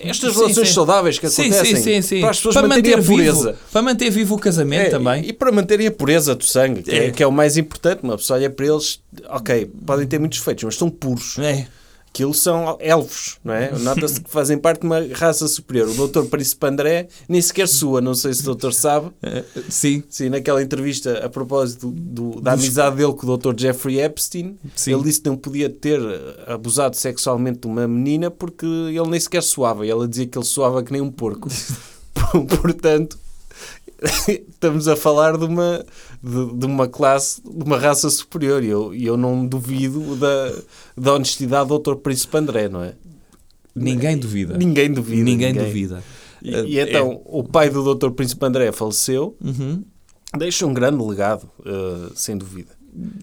Estas 0.00 0.35
relações 0.35 0.68
sim. 0.68 0.74
saudáveis 0.74 1.18
que 1.18 1.28
Sim, 1.28 1.50
acontecem 1.50 2.20
para 2.20 2.31
as 2.31 2.37
pessoas 2.38 2.55
para 2.55 2.68
manterem 2.68 2.96
manter 2.96 3.05
a 3.05 3.16
pureza. 3.16 3.52
vivo, 3.52 3.59
para 3.72 3.83
manter 3.83 4.11
vivo 4.11 4.35
o 4.35 4.38
casamento 4.38 4.87
É, 4.87 4.90
também. 4.90 5.28
E, 5.28 5.33
para 5.33 5.52
manterem 5.52 5.87
a 5.87 5.90
pureza 5.90 6.35
do 6.35 6.44
sangue, 6.44 6.83
que 6.83 6.90
é. 6.90 7.07
É. 7.07 7.11
que 7.11 7.22
é 7.22 7.26
o 7.26 7.33
mais 7.33 7.57
importante. 7.57 8.00
Uma 8.02 8.16
pessoa 8.16 8.38
olha 8.38 8.50
para 8.50 8.66
eles, 8.66 9.00
ok, 9.28 9.70
podem 9.87 10.07
ter 10.07 10.18
muitos 10.18 10.38
defeitos, 10.38 10.64
mas 10.64 10.74
estão 10.74 10.88
puros. 10.90 11.38
É. 11.38 11.66
Aquilo 12.14 12.35
são 12.35 12.77
elfos, 12.79 13.38
não 13.42 13.55
é? 13.55 13.70
Nota-se 13.79 14.20
que 14.20 14.29
fazem 14.31 14.59
parte 14.59 14.81
de 14.83 14.87
uma 14.87 15.01
raça 15.14 15.48
superior. 15.48 15.88
O 15.88 15.94
doutor 15.94 16.27
Príncipe 16.27 16.66
André 16.66 17.09
nem 17.27 17.40
sequer 17.40 17.66
sua, 17.66 18.03
não 18.03 18.14
sei 18.14 18.35
se 18.35 18.42
o 18.42 18.44
doutor 18.44 18.75
sabe. 18.75 19.11
Eh, 19.22 19.42
sim, 19.70 20.03
Sim, 20.11 20.29
naquela 20.29 20.62
entrevista 20.62 21.25
a 21.25 21.31
propósito 21.31 21.90
do- 21.90 22.38
da 22.42 22.53
amizade 22.53 22.96
dele 22.96 23.14
com 23.14 23.27
o 23.27 23.37
Dr. 23.38 23.55
Jeffrey 23.59 23.98
Epstein, 23.98 24.59
Sim. 24.77 24.92
ele 24.92 25.05
disse 25.05 25.22
que 25.22 25.29
não 25.31 25.38
podia 25.38 25.70
ter 25.70 25.98
abusado 26.46 26.94
sexualmente 26.96 27.61
de 27.61 27.66
uma 27.66 27.88
menina 27.88 28.31
porque 28.31 28.66
ele 28.66 29.09
nem 29.09 29.18
sequer 29.18 29.42
suava. 29.42 29.87
E 29.87 29.90
ela 29.90 30.07
dizia 30.07 30.27
que 30.27 30.37
ele 30.37 30.44
suava 30.44 30.83
que 30.83 30.92
nem 30.92 31.01
um 31.01 31.11
porco. 31.11 31.48
Portanto, 32.61 33.18
estamos 34.48 34.88
a 34.88 34.96
falar 34.96 35.36
de 35.36 35.44
uma, 35.44 35.84
de, 36.22 36.54
de 36.54 36.66
uma 36.66 36.88
classe, 36.88 37.42
de 37.42 37.64
uma 37.64 37.78
raça 37.78 38.08
superior. 38.10 38.62
E 38.62 38.68
eu, 38.68 38.94
eu 38.94 39.16
não 39.16 39.46
duvido 39.46 40.16
da, 40.16 40.52
da 40.96 41.14
honestidade 41.14 41.68
do 41.68 41.78
Dr. 41.78 41.96
Príncipe 41.96 42.36
André, 42.36 42.68
não 42.68 42.82
é? 42.82 42.94
ninguém 43.74 44.18
duvida. 44.18 44.56
Ninguém 44.56 44.92
duvida. 44.92 45.22
Ninguém 45.22 45.54
duvida. 45.54 46.02
E, 46.06 46.22
Eh, 46.44 46.64
e 46.66 46.78
então, 46.80 47.22
o 47.24 47.44
pai 47.44 47.70
do 47.70 47.94
Dr. 47.94 48.10
Príncipe 48.10 48.44
André 48.44 48.72
faleceu. 48.72 49.36
Uhum. 49.40 49.84
Deixa 50.36 50.66
um 50.66 50.74
grande 50.74 51.02
legado, 51.02 51.48
eh, 51.64 52.10
sem 52.14 52.36
dúvida. 52.36 52.70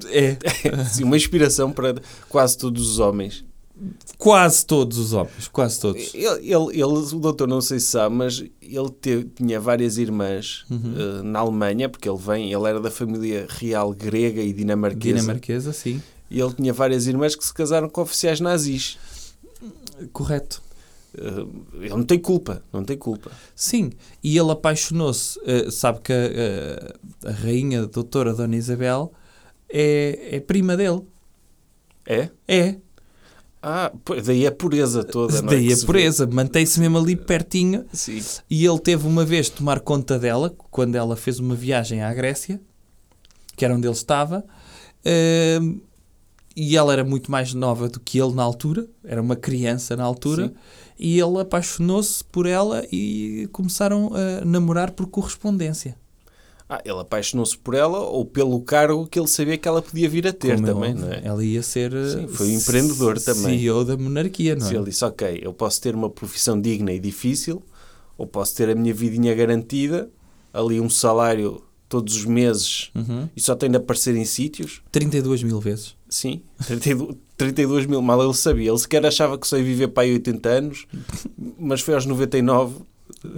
É, 0.08 0.38
Sim, 0.90 1.04
uma 1.04 1.18
inspiração 1.18 1.72
para 1.72 1.96
quase 2.28 2.58
todos 2.58 2.90
os 2.90 3.00
homens. 3.00 3.44
Quase 4.18 4.66
todos 4.66 4.98
os 4.98 5.14
homens, 5.14 5.48
quase 5.48 5.80
todos. 5.80 6.14
Ele, 6.14 6.26
ele, 6.26 6.74
ele- 6.74 6.84
o 6.84 7.20
doutor 7.20 7.48
não 7.48 7.62
sei 7.62 7.80
se 7.80 7.88
sabe, 7.88 8.16
mas 8.16 8.40
ele 8.62 8.90
te- 9.02 9.28
tinha 9.36 9.60
várias 9.60 9.98
irmãs 9.98 10.66
Uhum. 10.70 10.94
eh, 10.98 11.22
na 11.24 11.40
Alemanha, 11.40 11.88
porque 11.90 12.08
ele 12.10 12.18
vem, 12.18 12.52
ele 12.52 12.68
era 12.68 12.80
da 12.80 12.92
família 12.92 13.46
real 13.50 13.94
grega 13.94 14.42
e 14.42 14.52
dinamarquesa. 14.54 15.20
Dinamarquesa, 15.20 15.74
sim. 15.74 16.02
E 16.30 16.40
ele 16.40 16.54
tinha 16.54 16.74
várias 16.74 17.08
irmãs 17.08 17.36
que 17.36 17.44
se 17.46 17.54
casaram 17.54 17.90
com 17.90 18.02
oficiais 18.02 18.40
nazis. 18.40 18.98
Correto. 20.14 20.62
Eh, 21.18 21.46
ele 21.80 21.90
não 21.90 22.04
tem 22.04 22.20
culpa, 22.20 22.62
não 22.72 22.84
tem 22.84 22.98
culpa. 22.98 23.32
Sim, 23.56 23.90
e 24.24 24.38
ele 24.38 24.52
apaixonou-se. 24.52 25.40
eh, 25.46 25.72
sabe 25.72 26.00
que 26.02 26.14
a, 26.14 27.28
a- 27.28 27.30
a 27.30 27.32
rainha 27.32 27.82
a 27.82 27.86
doutora 27.86 28.34
Dona 28.34 28.56
Isabel 28.56 29.12
é, 29.68 30.36
é 30.36 30.40
prima 30.40 30.78
dele. 30.78 31.02
É? 32.06 32.30
É. 32.48 32.76
Ah, 33.62 33.92
daí 34.26 34.48
a 34.48 34.52
pureza 34.52 35.04
toda. 35.04 35.42
não 35.42 35.50
é, 35.50 35.56
Daí 35.56 35.68
que 35.68 35.74
a 35.74 35.86
pureza. 35.86 36.26
Mantém-se 36.28 36.80
mesmo 36.80 36.98
ali 36.98 37.16
pertinho. 37.16 37.86
Sim. 37.92 38.22
E 38.50 38.66
ele 38.66 38.80
teve 38.80 39.06
uma 39.06 39.26
vez 39.26 39.48
de 39.48 39.54
tomar 39.54 39.80
conta 39.82 40.18
dela, 40.18 40.54
quando 40.72 40.96
ela 40.96 41.16
fez 41.16 41.40
uma 41.40 41.56
viagem 41.56 42.02
à 42.02 42.14
Grécia, 42.14 42.62
que 43.56 43.66
era 43.66 43.76
onde 43.76 43.86
ele 43.86 43.94
estava, 43.94 44.46
ehm, 45.04 45.82
e 46.56 46.78
ela 46.78 46.94
era 46.94 47.04
muito 47.04 47.30
mais 47.30 47.54
nova 47.54 47.90
do 47.90 48.00
que 48.00 48.18
ele 48.20 48.34
na 48.34 48.44
altura, 48.44 48.88
era 49.04 49.22
uma 49.22 49.36
criança 49.36 49.96
na 49.96 50.04
altura, 50.04 50.48
Sim. 50.48 50.54
e 50.98 51.20
ele 51.20 51.40
apaixonou-se 51.40 52.24
por 52.24 52.46
ela 52.46 52.86
e 52.92 53.48
começaram 53.52 54.12
a 54.14 54.46
namorar 54.46 54.92
por 54.92 55.08
correspondência. 55.08 55.96
Ah, 56.72 56.80
ele 56.86 57.00
apaixonou-se 57.00 57.58
por 57.58 57.74
ela 57.74 57.98
ou 58.00 58.24
pelo 58.24 58.62
cargo 58.62 59.08
que 59.08 59.18
ele 59.20 59.28
sabia 59.28 59.58
que 59.58 59.68
ela 59.68 59.82
podia 59.82 60.08
vir 60.08 60.28
a 60.28 60.32
ter 60.32 60.54
Como 60.56 60.68
é 60.68 60.72
também, 60.74 60.94
não 60.94 61.12
é? 61.12 61.22
Ela 61.24 61.44
ia 61.44 61.64
ser 61.64 61.92
eh, 61.94 62.10
Sim, 62.12 62.28
foi 62.28 62.48
um 62.48 62.52
empreendedor 62.52 63.20
também. 63.20 63.58
CEO 63.60 63.84
da 63.84 63.98
monarquia, 63.98 64.56
não 64.56 64.68
Se 64.68 64.76
é? 64.76 64.78
ele 64.78 64.86
disse, 64.86 65.04
ok, 65.04 65.40
eu 65.42 65.52
posso 65.52 65.82
ter 65.82 65.96
uma 65.96 66.12
profissão 66.12 66.62
digna 66.62 66.94
e 66.94 67.00
difícil, 67.00 67.64
ou 68.16 68.28
posso 68.28 68.56
ter 68.56 68.70
a 68.70 68.76
minha 68.76 68.94
vidinha 68.94 69.34
garantida, 69.34 70.10
ali 70.54 70.80
um 70.80 70.90
salário 70.92 71.64
todos 71.88 72.16
os 72.16 72.26
meses 72.26 72.92
Uhum. 72.94 73.28
e 73.36 73.42
só 73.42 73.56
tem 73.56 73.68
de 73.72 73.78
aparecer 73.78 74.16
em 74.16 74.24
sítios. 74.26 74.84
32 74.92 75.42
mil 75.42 75.60
vezes. 75.60 75.96
Sim, 76.08 76.40
32, 76.68 77.16
32 77.36 77.86
mil, 77.88 78.00
mal 78.00 78.24
ele 78.24 78.34
sabia. 78.36 78.70
Ele 78.70 78.78
sequer 78.78 79.04
achava 79.08 79.40
que 79.40 79.48
só 79.48 79.58
ia 79.58 79.64
viver 79.64 79.88
para 79.88 80.04
aí 80.04 80.14
80 80.14 80.50
anos, 80.50 80.86
mas 81.58 81.82
foi 81.82 81.96
aos 81.96 82.06
99, 82.06 82.76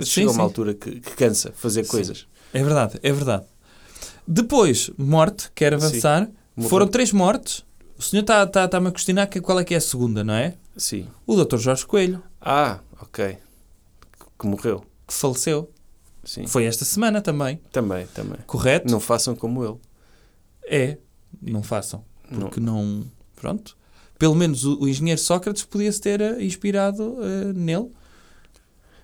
Sim, 0.02 0.04
chega 0.06 0.30
a 0.30 0.34
sim. 0.34 0.38
uma 0.38 0.44
altura 0.44 0.74
que, 0.74 1.00
que 1.00 1.12
cansa 1.15 1.54
fazer 1.56 1.88
coisas. 1.88 2.26
É 2.54 2.64
verdade, 2.64 3.00
é 3.02 3.12
verdade. 3.12 3.46
Depois, 4.28 4.90
morte, 4.98 5.50
quero 5.56 5.80
Sim. 5.80 5.88
avançar. 5.88 6.30
Morreu. 6.56 6.70
Foram 6.70 6.88
três 6.88 7.12
mortes. 7.12 7.66
O 7.98 8.02
senhor 8.02 8.22
está 8.22 8.46
tá, 8.48 8.68
tá-me 8.68 8.88
a 8.88 8.92
questionar 8.92 9.28
que, 9.28 9.40
qual 9.42 9.60
é 9.60 9.64
que 9.64 9.74
é 9.74 9.78
a 9.78 9.82
segunda, 9.82 10.24
não 10.24 10.34
é? 10.34 10.56
Sim. 10.76 11.08
O 11.26 11.36
Dr. 11.44 11.58
Jorge 11.58 11.86
Coelho, 11.86 12.22
Ah, 12.40 12.80
ok. 13.02 13.38
Que 14.40 14.48
morreu. 14.48 14.84
que 15.08 15.14
faleceu. 15.14 15.70
Sim. 16.24 16.46
Foi 16.48 16.66
esta 16.66 16.86
semana 16.86 17.22
também, 17.22 17.60
Também, 17.72 18.06
também. 18.08 18.38
correto? 18.46 18.92
Não 18.92 19.00
façam 19.00 19.36
como 19.36 19.64
ele. 19.66 19.78
É, 20.66 20.98
não 21.42 21.64
façam. 21.64 22.04
Não. 22.30 22.42
Porque 22.42 22.60
não... 22.60 23.06
Pronto. 23.36 23.76
Pelo 24.20 24.36
menos 24.36 24.64
o, 24.66 24.82
o 24.82 24.88
engenheiro 24.88 25.20
Sócrates 25.20 25.64
podia-se 25.64 26.00
ter 26.00 26.22
eh, 26.22 26.44
inspirado 26.44 27.18
eh, 27.24 27.54
nele. 27.54 27.92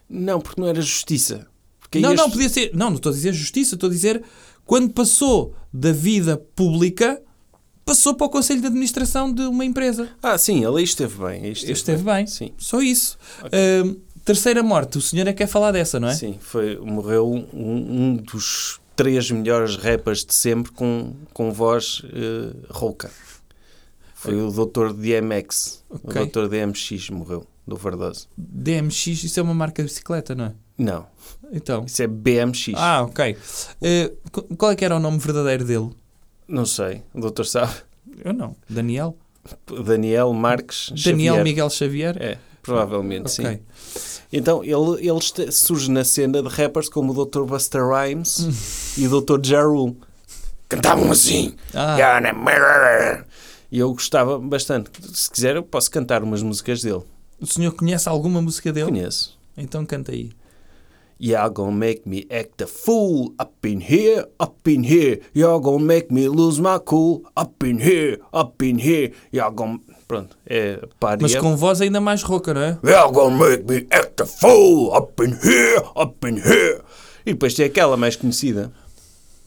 Não, 0.07 0.39
porque 0.39 0.61
não 0.61 0.67
era 0.67 0.79
justiça. 0.79 1.47
Porque 1.89 1.99
não, 1.99 2.13
este- 2.13 2.21
não, 2.21 2.29
podia 2.31 2.49
ser... 2.49 2.71
Não, 2.73 2.89
não 2.89 2.97
estou 2.97 3.11
a 3.11 3.15
dizer 3.15 3.33
justiça, 3.33 3.75
estou 3.75 3.89
a 3.89 3.91
dizer 3.91 4.23
quando 4.65 4.91
passou 4.93 5.55
da 5.71 5.91
vida 5.93 6.35
pública, 6.37 7.21
passou 7.85 8.13
para 8.13 8.27
o 8.27 8.29
Conselho 8.29 8.59
de 8.59 8.67
Administração 8.67 9.31
de 9.31 9.43
uma 9.43 9.63
empresa. 9.63 10.09
Ah, 10.21 10.37
sim, 10.37 10.65
ele 10.65 10.77
aí 10.79 10.83
esteve 10.83 11.17
bem. 11.17 11.43
aí 11.45 11.51
esteve, 11.53 11.71
Esteve 11.71 12.03
bem. 12.03 12.27
Sim. 12.27 12.51
Só 12.57 12.81
isso. 12.81 13.17
Ahm, 13.45 13.95
terceira 14.25 14.61
morte. 14.61 14.97
O 14.97 15.01
senhor 15.01 15.25
é 15.25 15.31
que 15.31 15.37
quer 15.37 15.47
falar 15.47 15.71
dessa, 15.71 15.99
não 16.01 16.09
é? 16.09 16.13
Sim, 16.13 16.37
foi, 16.41 16.75
morreu 16.77 17.31
um, 17.31 17.47
um 17.53 18.15
dos 18.17 18.81
três 18.93 19.31
melhores 19.31 19.77
rappers 19.77 20.25
de 20.25 20.33
sempre 20.33 20.71
com, 20.73 21.13
com 21.33 21.49
voz 21.51 22.01
eh, 22.11 22.53
rouca. 22.69 23.09
Foi 24.15 24.35
o 24.35 24.51
Dr. 24.51 24.91
DMX. 24.93 25.83
Ok. 25.89 26.21
O 26.23 26.25
Dr. 26.25 26.47
DMX 26.49 27.09
morreu, 27.11 27.45
do 27.65 27.75
overdose. 27.75 28.25
DMX, 28.35 29.23
isso 29.23 29.39
é 29.39 29.43
uma 29.43 29.53
marca 29.53 29.81
de 29.83 29.87
bicicleta, 29.87 30.33
não 30.35 30.45
é? 30.45 30.53
Não, 30.77 31.05
Então. 31.51 31.85
isso 31.85 32.01
é 32.03 32.07
BMX. 32.07 32.73
Ah, 32.75 33.03
ok. 33.03 33.37
Qu- 34.31 34.55
qual 34.57 34.71
é 34.71 34.75
que 34.75 34.83
era 34.85 34.95
o 34.95 34.99
nome 34.99 35.17
verdadeiro 35.17 35.63
dele? 35.65 35.89
Não 36.47 36.65
sei, 36.65 37.03
o 37.13 37.21
doutor 37.21 37.45
sabe. 37.45 37.73
Eu 38.23 38.33
não. 38.33 38.55
Daniel? 38.69 39.17
Daniel 39.85 40.33
Marques 40.33 40.89
Daniel 41.03 41.35
Xavier. 41.35 41.43
Miguel 41.43 41.69
Xavier? 41.69 42.17
É, 42.21 42.37
provavelmente, 42.61 43.31
sim. 43.31 43.45
Ok. 43.45 43.61
Então, 44.33 44.61
ele, 44.63 45.07
ele 45.07 45.51
surge 45.51 45.89
na 45.89 46.03
cena 46.03 46.41
de 46.43 46.49
rappers 46.49 46.89
como 46.89 47.13
o 47.13 47.25
Dr. 47.25 47.43
Buster 47.43 47.81
Rhymes 47.87 48.95
e 48.97 49.07
o 49.07 49.21
Dr. 49.21 49.39
Ja 49.45 49.63
Rule. 49.63 49.95
Cantavam 50.67 51.09
assim. 51.11 51.55
Ah, 51.73 51.95
E 53.71 53.79
eu 53.79 53.93
gostava 53.93 54.37
bastante. 54.37 54.89
Se 55.13 55.31
quiser, 55.31 55.55
eu 55.55 55.63
posso 55.63 55.89
cantar 55.89 56.23
umas 56.23 56.41
músicas 56.43 56.81
dele. 56.81 57.03
o 57.39 57.45
senhor 57.45 57.71
conhece 57.71 58.09
alguma 58.09 58.41
música 58.41 58.73
dele? 58.73 58.87
Conheço. 58.91 59.37
Então 59.57 59.85
canta 59.85 60.11
aí. 60.11 60.31
Y'all 61.19 61.49
gonna 61.49 61.71
make 61.71 62.05
me 62.05 62.27
act 62.29 62.61
a 62.61 62.67
fool 62.67 63.33
up 63.39 63.65
in 63.65 63.81
here, 63.81 64.25
up 64.39 64.67
in 64.67 64.83
here. 64.83 65.19
Y'all 65.33 65.59
gonna 65.59 65.83
make 65.83 66.11
me 66.11 66.27
lose 66.27 66.59
my 66.59 66.77
cool 66.77 67.23
up 67.35 67.63
in 67.63 67.79
here, 67.79 68.19
up 68.31 68.61
in 68.61 68.77
here. 68.77 69.11
Y'all 69.31 69.51
gonna... 69.51 69.79
Pronto, 70.07 70.37
é 70.47 70.79
paria. 70.99 71.23
Mas 71.23 71.35
com 71.35 71.55
voz 71.57 71.81
ainda 71.81 71.99
mais 71.99 72.21
rouca, 72.21 72.53
não 72.53 72.61
é? 72.61 72.77
Y'all 72.83 73.11
gonna 73.11 73.35
make 73.35 73.63
me 73.63 73.87
act 73.91 74.21
a 74.21 74.25
fool 74.25 74.93
up 74.95 75.21
in 75.23 75.31
here, 75.43 75.81
up 75.95 76.25
in 76.27 76.37
here. 76.37 76.81
E 77.25 77.33
depois 77.33 77.55
tem 77.55 77.65
aquela 77.65 77.97
mais 77.97 78.15
conhecida. 78.15 78.71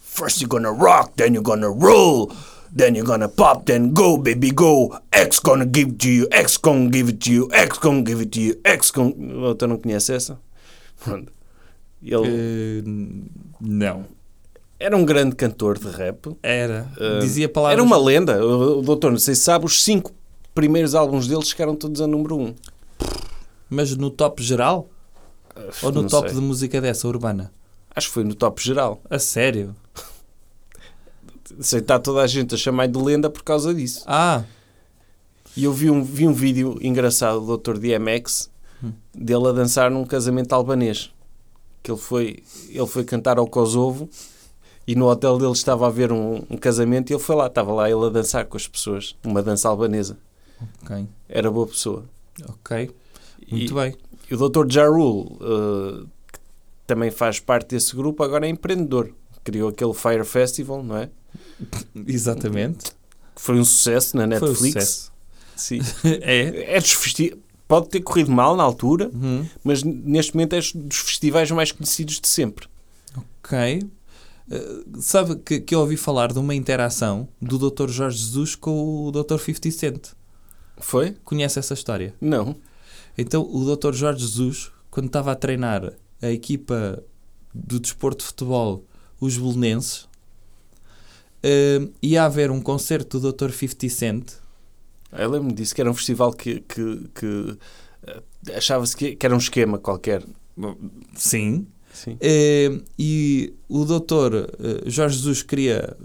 First 0.00 0.42
you're 0.42 0.48
gonna 0.48 0.72
rock, 0.72 1.12
then 1.16 1.34
you're 1.34 1.42
gonna 1.42 1.68
roll. 1.68 2.32
Then 2.72 2.94
you're 2.94 3.06
gonna 3.06 3.28
pop, 3.28 3.64
then 3.66 3.92
go, 3.92 4.16
baby, 4.16 4.50
go. 4.50 4.98
X 5.12 5.38
gonna 5.40 5.66
give 5.66 5.90
it 5.90 5.98
to 5.98 6.08
you, 6.08 6.28
X 6.30 6.56
gonna 6.56 6.90
give 6.90 7.08
it 7.08 7.20
to 7.20 7.32
you, 7.32 7.48
X 7.52 7.78
gonna 7.78 8.02
give 8.02 8.20
it 8.20 8.30
to 8.32 8.40
you, 8.40 8.60
X 8.64 8.90
gonna... 8.90 9.14
Outra 9.46 9.66
não 9.66 9.76
conhece 9.78 10.12
essa? 10.12 10.38
Pronto. 11.02 11.32
Ele 12.02 12.26
Eh, 12.26 12.82
não. 13.60 14.04
era 14.78 14.96
um 14.96 15.04
grande 15.04 15.36
cantor 15.36 15.78
de 15.78 15.88
rap. 15.88 16.34
Era. 16.42 16.90
Uh, 16.96 17.20
Dizia 17.20 17.48
palavras... 17.48 17.74
Era 17.78 17.82
uma 17.82 17.98
lenda. 17.98 18.44
O, 18.44 18.78
o 18.78 18.82
doutor, 18.82 19.10
não 19.10 19.18
sei 19.18 19.34
se 19.34 19.42
sabe, 19.42 19.66
os 19.66 19.82
cinco 19.82 20.12
primeiros 20.54 20.94
álbuns 20.94 21.26
dele 21.28 21.44
chegaram 21.44 21.76
todos 21.76 22.00
a 22.00 22.06
número 22.06 22.36
um. 22.38 22.54
Mas 23.68 23.94
no 23.96 24.10
top 24.10 24.42
geral? 24.42 24.88
Ou 25.82 25.92
no 25.92 26.08
top 26.08 26.28
sei. 26.30 26.38
de 26.38 26.44
música 26.44 26.80
dessa, 26.80 27.06
urbana? 27.06 27.52
Acho 27.94 28.06
que 28.08 28.14
foi 28.14 28.24
no 28.24 28.34
top 28.34 28.62
geral. 28.62 29.00
A 29.10 29.18
sério? 29.18 29.74
Sei, 31.58 31.80
está 31.80 31.98
toda 31.98 32.22
a 32.22 32.26
gente 32.26 32.54
a 32.54 32.58
chamar 32.58 32.86
de 32.88 32.98
lenda 32.98 33.28
por 33.28 33.42
causa 33.42 33.74
disso. 33.74 34.04
Ah, 34.06 34.44
E 35.56 35.64
eu 35.64 35.72
vi 35.72 35.90
um, 35.90 36.02
vi 36.02 36.26
um 36.26 36.32
vídeo 36.32 36.78
engraçado 36.80 37.40
do 37.40 37.56
Dr. 37.58 37.76
DMX 37.78 38.48
dele 39.12 39.48
a 39.48 39.52
dançar 39.52 39.90
num 39.90 40.04
casamento 40.04 40.52
albanês. 40.52 41.10
Que 41.82 41.90
ele 41.90 41.98
foi, 41.98 42.42
ele 42.68 42.86
foi 42.86 43.04
cantar 43.04 43.38
ao 43.38 43.46
Kosovo 43.46 44.08
e 44.86 44.94
no 44.94 45.06
hotel 45.08 45.38
dele 45.38 45.52
estava 45.52 45.84
a 45.84 45.88
haver 45.88 46.12
um, 46.12 46.42
um 46.50 46.56
casamento 46.56 47.10
e 47.10 47.14
ele 47.14 47.22
foi 47.22 47.36
lá, 47.36 47.46
estava 47.46 47.72
lá 47.72 47.88
ele 47.90 48.06
a 48.06 48.08
dançar 48.08 48.44
com 48.46 48.56
as 48.56 48.66
pessoas, 48.66 49.16
uma 49.24 49.42
dança 49.42 49.68
albanesa. 49.68 50.18
ok. 50.82 51.06
Era 51.28 51.50
boa 51.50 51.66
pessoa. 51.66 52.04
Ok. 52.48 52.90
Muito 53.50 53.72
e, 53.72 53.74
bem. 53.74 53.94
e 54.30 54.34
o 54.34 54.48
Dr. 54.48 54.66
Ja 54.70 54.86
Rule, 54.88 55.36
eh, 55.40 56.06
que 56.32 56.38
também 56.86 57.10
faz 57.10 57.38
parte 57.40 57.68
desse 57.68 57.94
grupo, 57.94 58.22
agora 58.22 58.46
é 58.46 58.50
empreendedor. 58.50 59.12
Criou 59.44 59.68
aquele 59.68 59.94
Fire 59.94 60.24
Festival, 60.24 60.82
não 60.82 60.96
é? 60.96 61.08
Exatamente. 62.06 62.92
Foi 63.36 63.58
um 63.58 63.64
sucesso 63.64 64.16
na 64.16 64.26
Foi 64.38 64.48
um 64.48 64.50
Netflix. 64.50 64.84
sucesso. 64.84 65.12
Sim. 65.56 65.80
é. 66.20 66.76
É 66.76 66.80
dos. 66.80 66.96
Pode 67.70 67.88
ter 67.88 68.00
corrido 68.00 68.30
mal 68.32 68.56
na 68.56 68.62
altura, 68.64 69.10
Uhum. 69.14 69.46
mas 69.62 69.82
neste 69.84 70.34
momento 70.34 70.54
é 70.54 70.60
dos 70.74 70.98
festivais 70.98 71.50
mais 71.52 71.70
conhecidos 71.72 72.20
de 72.20 72.26
sempre. 72.28 72.66
Ok. 73.16 73.82
Uh, 74.50 75.00
sabe 75.00 75.36
que, 75.36 75.60
que 75.60 75.72
eu 75.74 75.78
ouvi 75.80 75.96
falar 75.96 76.32
de 76.32 76.38
uma 76.40 76.52
interação 76.54 77.28
do 77.40 77.56
Dr. 77.70 77.88
Jorge 77.88 78.18
Jesus 78.18 78.56
com 78.56 79.06
o 79.06 79.12
Dr. 79.12 79.38
50 79.38 79.70
Cent. 79.70 80.08
Foi? 80.78 81.16
Conhece 81.24 81.58
essa 81.60 81.74
história? 81.74 82.12
Não. 82.20 82.56
Então, 83.16 83.42
o 83.48 83.76
Dr. 83.76 83.92
Jorge 83.92 84.20
Jesus, 84.20 84.72
quando 84.90 85.06
estava 85.06 85.30
a 85.30 85.36
treinar 85.36 85.92
a 86.20 86.28
equipa 86.28 87.00
do 87.54 87.78
desporto 87.78 88.18
de 88.24 88.26
futebol, 88.26 88.84
os 89.20 89.36
belenenses, 89.38 90.08
uh, 91.44 91.88
ia 92.02 92.24
haver 92.24 92.50
um 92.50 92.60
concerto 92.60 93.20
do 93.20 93.32
Dr. 93.32 93.50
50 93.52 93.88
Cent. 93.88 94.32
Eu 95.12 95.30
lembro-me 95.30 95.54
disso, 95.54 95.74
que 95.74 95.80
era 95.80 95.90
um 95.90 95.94
festival 95.94 96.32
que, 96.32 96.60
que, 96.60 97.08
que 97.14 97.58
eh, 98.06 98.56
achava-se 98.56 98.96
que, 98.96 99.16
que 99.16 99.26
era 99.26 99.34
um 99.34 99.38
esquema 99.38 99.78
qualquer. 99.78 100.22
Sim. 101.14 101.66
Sim. 101.92 102.12
Uh, 102.12 102.84
e 102.96 103.52
o 103.68 103.84
Dr. 103.84 104.04
uh, 104.04 104.88
Jorge 104.88 105.16
Jesus 105.16 105.42
queria 105.42 105.96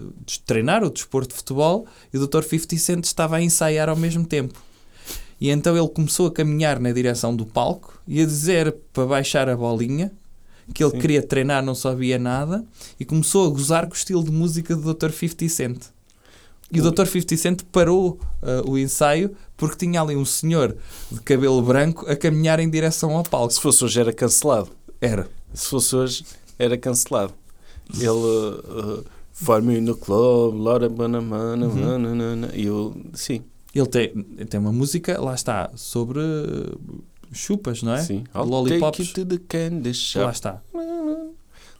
treinar 0.46 0.84
o 0.84 0.90
desporto 0.90 1.30
de 1.30 1.36
futebol 1.36 1.86
e 2.12 2.18
o 2.18 2.28
Dr. 2.28 2.42
50 2.42 2.78
Cent 2.78 3.06
estava 3.06 3.36
a 3.36 3.42
ensaiar 3.42 3.88
ao 3.88 3.96
mesmo 3.96 4.26
tempo. 4.26 4.60
E 5.40 5.50
então 5.50 5.78
ele 5.78 5.88
começou 5.90 6.28
a 6.28 6.32
caminhar 6.32 6.80
na 6.80 6.92
direção 6.92 7.36
do 7.36 7.46
palco 7.46 8.00
e 8.08 8.22
a 8.22 8.26
dizer 8.26 8.76
para 8.92 9.06
baixar 9.06 9.48
a 9.48 9.56
bolinha 9.56 10.12
que 10.74 10.84
ele 10.84 10.92
Sim. 10.92 11.00
queria 11.00 11.22
treinar, 11.22 11.64
não 11.64 11.76
sabia 11.76 12.18
nada 12.18 12.66
e 13.00 13.06
começou 13.06 13.46
a 13.46 13.50
gozar 13.50 13.86
com 13.86 13.94
o 13.94 13.96
estilo 13.96 14.24
de 14.24 14.32
música 14.32 14.76
do 14.76 14.94
Dr. 14.94 15.12
50 15.12 15.50
Cent. 15.50 15.95
E 16.78 16.82
o. 16.82 16.92
Dr. 16.92 17.06
50 17.06 17.38
Cent 17.38 17.62
parou 17.72 18.20
uh, 18.42 18.70
o 18.70 18.78
ensaio 18.78 19.36
porque 19.58 19.78
tinha 19.86 20.02
ali 20.02 20.16
um 20.16 20.26
senhor 20.26 20.76
de 21.12 21.20
cabelo 21.22 21.62
branco 21.62 22.06
a 22.10 22.16
caminhar 22.16 22.60
em 22.60 22.70
direção 22.70 23.16
ao 23.16 23.24
palco. 23.24 23.54
Se 23.54 23.62
fosse 23.62 23.84
hoje 23.86 24.00
era 24.00 24.12
cancelado. 24.14 24.70
Era. 25.00 25.28
Se 25.54 25.70
fosse 25.70 25.96
hoje 25.96 26.26
era 26.60 26.78
cancelado. 26.78 27.34
Ele 27.94 28.10
uh, 28.10 29.04
for-me 29.32 29.80
no 29.82 29.96
club, 29.96 30.56
Laura 30.56 30.90
Banamana, 30.90 31.68
Uhum. 31.68 32.48
e 32.54 32.66
eu, 32.66 32.96
sim, 33.14 33.42
Ele 33.74 33.86
tem, 33.88 34.10
tem 34.50 34.60
uma 34.60 34.72
música, 34.72 35.20
lá 35.22 35.36
está, 35.36 35.70
sobre 35.76 36.20
uh, 36.20 37.04
chupas, 37.32 37.84
não 37.84 37.94
é? 37.94 38.02
sim. 38.02 38.24
Lollipops. 38.34 38.98
take 38.98 39.20
you 39.22 39.26
to 39.26 39.38
the 39.38 39.44
candy 39.48 39.92
Lá 40.16 40.32
está. 40.32 40.62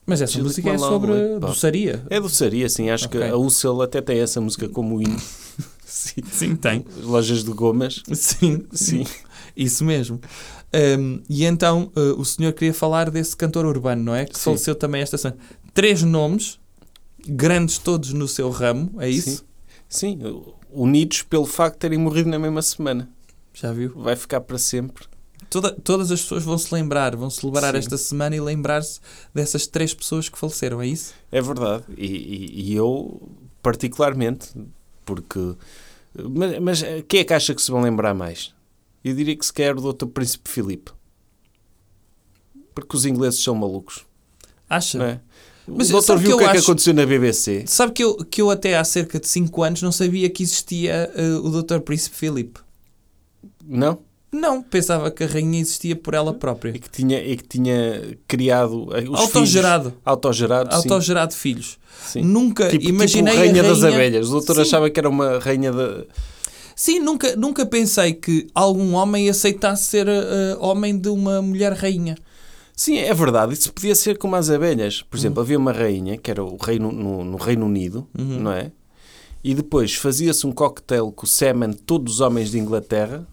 Mas 0.06 0.22
essa 0.22 0.38
música 0.42 0.70
é 0.70 0.78
sobre 0.78 1.12
lollipop. 1.12 1.48
doçaria. 1.48 2.04
É 2.10 2.20
doçaria, 2.20 2.70
sim. 2.70 2.90
Acho 2.90 3.08
Ok. 3.08 3.20
que 3.20 3.28
a 3.28 3.36
Ucel 3.36 3.82
até 3.82 4.02
tem 4.02 4.20
essa 4.20 4.40
música 4.40 4.70
como 4.70 5.02
hino. 5.02 5.18
sim. 5.86 6.22
Sim, 6.32 6.56
tem. 6.56 6.86
Lojas 7.02 7.44
de 7.44 7.52
gomas. 7.52 8.04
Sim, 8.14 8.64
Sim. 8.72 9.06
Isso 9.58 9.84
mesmo. 9.86 10.20
Um, 11.00 11.22
e 11.30 11.46
então 11.46 11.92
uh, 11.96 12.20
o 12.20 12.26
senhor 12.26 12.52
queria 12.54 12.74
falar 12.74 13.10
desse 13.10 13.36
cantor 13.36 13.66
urbano, 13.66 14.04
não 14.04 14.14
é? 14.16 14.26
Que 14.26 14.38
Sim. 14.38 14.44
faleceu 14.44 14.76
também 14.76 15.02
esta 15.02 15.18
semana. 15.18 15.40
Três 15.74 16.04
nomes, 16.04 16.60
grandes 17.28 17.78
todos 17.78 18.12
no 18.14 18.28
seu 18.28 18.50
ramo, 18.50 18.92
é 19.00 19.10
isso? 19.10 19.46
Sim. 19.88 20.20
Sim. 20.22 20.44
Unidos 20.72 21.22
pelo 21.24 21.46
facto 21.46 21.76
de 21.76 21.80
terem 21.80 21.98
morrido 21.98 22.30
na 22.30 22.38
mesma 22.38 22.62
semana. 22.62 23.10
Já 23.54 23.72
viu? 23.72 23.94
Vai 23.96 24.16
ficar 24.18 24.42
para 24.42 24.58
sempre. 24.58 25.06
Toda- 25.50 25.72
todas 25.72 26.12
as 26.12 26.22
pessoas 26.22 26.44
vão 26.44 26.58
se 26.58 26.74
lembrar, 26.74 27.16
vão 27.16 27.30
celebrar 27.30 27.74
Sim. 27.74 27.80
esta 27.80 27.98
semana 27.98 28.36
e 28.36 28.42
lembrar-se 28.42 29.00
dessas 29.34 29.68
três 29.68 29.94
pessoas 29.94 30.28
que 30.30 30.38
faleceram, 30.38 30.82
é 30.82 30.88
isso? 30.88 31.14
É 31.32 31.42
verdade. 31.42 31.84
E, 31.98 32.06
e- 32.06 32.62
e 32.72 32.76
eu, 32.76 33.22
particularmente, 33.62 34.50
porque. 35.06 35.56
Mas, 36.18 36.60
mas 36.60 36.84
quem 37.08 37.20
é 37.20 37.24
que 37.24 37.34
acha 37.34 37.54
que 37.54 37.62
se 37.62 37.70
vão 37.72 37.82
lembrar 37.82 38.14
mais? 38.14 38.54
Eu 39.04 39.14
diria 39.16 39.36
que 39.36 39.46
se 39.46 39.54
quer 39.54 39.76
o 39.78 39.94
Dr. 39.94 40.08
Príncipe 40.08 40.50
Filipe. 40.50 40.92
Porque 42.74 42.96
os 42.96 43.06
ingleses 43.06 43.42
são 43.44 43.56
malucos. 43.56 44.06
Acha? 44.70 44.98
Não 44.98 45.06
é? 45.06 45.22
Mas 45.68 45.90
o 45.90 45.94
doutor 45.94 46.18
viu 46.20 46.30
que 46.30 46.34
o 46.36 46.38
que 46.40 46.44
é 46.44 46.52
que 46.52 46.58
acho- 46.58 46.66
aconteceu 46.68 46.94
na 46.94 47.06
BBC? 47.06 47.64
Sabe 47.68 47.92
que 47.94 48.04
eu, 48.04 48.16
que 48.18 48.42
eu 48.42 48.50
até 48.52 48.78
há 48.78 48.84
cerca 48.84 49.20
de 49.20 49.28
5 49.28 49.64
anos 49.64 49.82
não 49.82 49.92
sabia 49.92 50.30
que 50.30 50.44
existia 50.44 51.12
uh, 51.16 51.48
o 51.48 51.62
Dr. 51.64 51.80
Príncipe 51.80 52.16
Filipe. 52.16 52.60
Não? 53.64 54.00
Não, 54.32 54.62
pensava 54.62 55.10
que 55.12 55.24
a 55.24 55.28
rainha 55.28 55.60
existia 55.62 55.96
por 55.96 56.14
ela 56.14 56.32
E 56.32 56.36
própria. 56.36 56.74
que 56.74 56.90
tinha, 56.90 57.24
e 57.24 57.38
que 57.38 57.44
tinha 57.48 58.18
criado 58.28 58.90
eh, 58.94 59.08
os 59.10 59.20
Autogerado. 59.20 59.84
filhos. 59.92 60.02
Autogerado. 60.06 60.70
sim. 60.72 60.76
Autogerado 60.78 61.34
filhos. 61.34 61.78
Sim. 62.06 62.22
Nunca 62.22 62.68
Tipo, 62.68 62.86
imaginei 62.90 63.34
tipo 63.34 63.46
rainha 63.46 63.62
a 63.64 63.68
das 63.68 63.82
rainha... 63.82 63.98
abelhas. 63.98 64.28
O 64.28 64.32
doutor 64.32 64.56
Sim. 64.58 64.62
achava 64.64 64.90
que 64.90 65.00
era 65.00 65.08
uma 65.10 65.40
rainha 65.40 65.72
da. 65.72 66.04
Sim, 66.76 67.00
nunca, 67.00 67.36
nunca 67.38 67.66
pensei 67.66 68.14
que 68.14 68.48
algum 68.54 68.94
homem 68.96 69.30
aceitasse 69.30 69.86
ser 69.86 70.08
uh, 70.08 70.12
homem 70.60 70.98
de 70.98 71.08
uma 71.08 71.42
mulher 71.42 71.72
rainha. 71.72 72.18
Sim, 72.76 72.98
é 72.98 73.14
verdade. 73.14 73.54
Isso 73.54 73.72
podia 73.72 73.96
ser 73.96 74.18
como 74.18 74.36
as 74.36 74.50
abelhas. 74.50 75.02
Por 75.02 75.16
Uhum. 75.16 75.22
exemplo, 75.22 75.42
havia 75.42 75.58
uma 75.58 75.72
rainha 75.72 76.18
que 76.18 76.30
era 76.30 76.44
o 76.44 76.58
reino, 76.58 76.92
no, 76.92 77.24
no 77.24 77.38
Reino 77.38 77.66
Unido, 77.66 78.06
Uhum. 78.18 78.40
não 78.42 78.52
é? 78.52 78.72
E 79.42 79.54
depois 79.56 79.94
fazia-se 79.96 80.46
um 80.46 80.52
cocktail 80.52 81.10
com 81.14 81.26
o 81.26 81.30
semen 81.30 81.70
de 81.70 81.78
todos 81.78 82.16
os 82.16 82.20
homens 82.20 82.52
de 82.52 82.60
Inglaterra, 82.60 83.26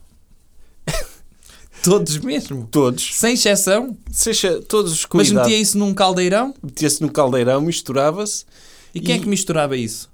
Todos 1.83 2.18
mesmo. 2.18 2.68
todos, 2.70 3.14
Sem 3.16 3.35
exceção. 3.35 3.97
seja, 4.11 4.61
todos 4.68 5.05
com 5.05 5.18
Mas 5.18 5.30
metia 5.33 5.59
isso 5.59 5.76
num 5.78 5.93
caldeirão. 5.93 6.55
Metia-se 6.62 7.03
no 7.03 7.11
caldeirão, 7.11 7.61
misturava-se, 7.61 8.45
E 8.95 9.01
quem 9.01 9.16
E- 9.16 9.18
é 9.18 9.22
que 9.22 9.28
misturava 9.28 9.76
isso? 9.76 10.11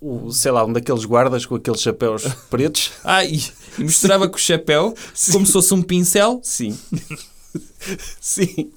o, 0.00 0.32
sei 0.32 0.50
lá, 0.50 0.64
um 0.64 0.72
daqueles 0.72 1.04
guardas 1.04 1.44
com 1.44 1.54
aqueles 1.56 1.80
chapéus 1.82 2.22
pretos. 2.48 2.90
Ah, 3.04 3.22
e, 3.24 3.38
e 3.78 3.84
misturava 3.84 4.28
com 4.28 4.36
o 4.36 4.40
chapéu, 4.40 4.94
como 5.30 5.44
se 5.46 5.52
fosse 5.52 5.74
um 5.74 5.82
pincel. 5.82 6.40
Sim. 6.42 6.76
Sim. 8.20 8.70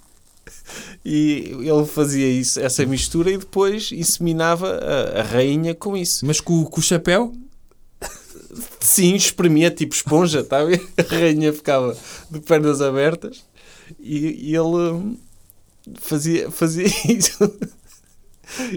E 1.06 1.52
ele 1.60 1.86
fazia 1.86 2.28
isso, 2.30 2.60
essa 2.60 2.86
mistura 2.86 3.30
e 3.32 3.38
depois 3.38 3.92
inseminava 3.92 4.80
a, 4.80 5.20
a 5.20 5.24
rainha 5.24 5.76
com 5.76 5.96
isso. 5.96 6.26
Mas 6.26 6.40
com, 6.42 6.64
com 6.66 6.80
o 6.80 6.84
chapéu? 6.84 7.34
Sim, 8.80 9.16
espremia 9.16 9.72
tipo 9.72 9.96
esponja, 9.96 10.42
está 10.42 10.60
a 10.62 11.16
rainha 11.16 11.54
ficava 11.54 11.98
de 12.30 12.40
pernas 12.40 12.82
abertas 12.82 13.44
e, 14.00 14.50
e 14.50 14.56
ele 14.56 14.92
hum, 14.92 15.18
fazia, 16.00 16.50
fazia 16.52 16.86
isso. 17.08 17.52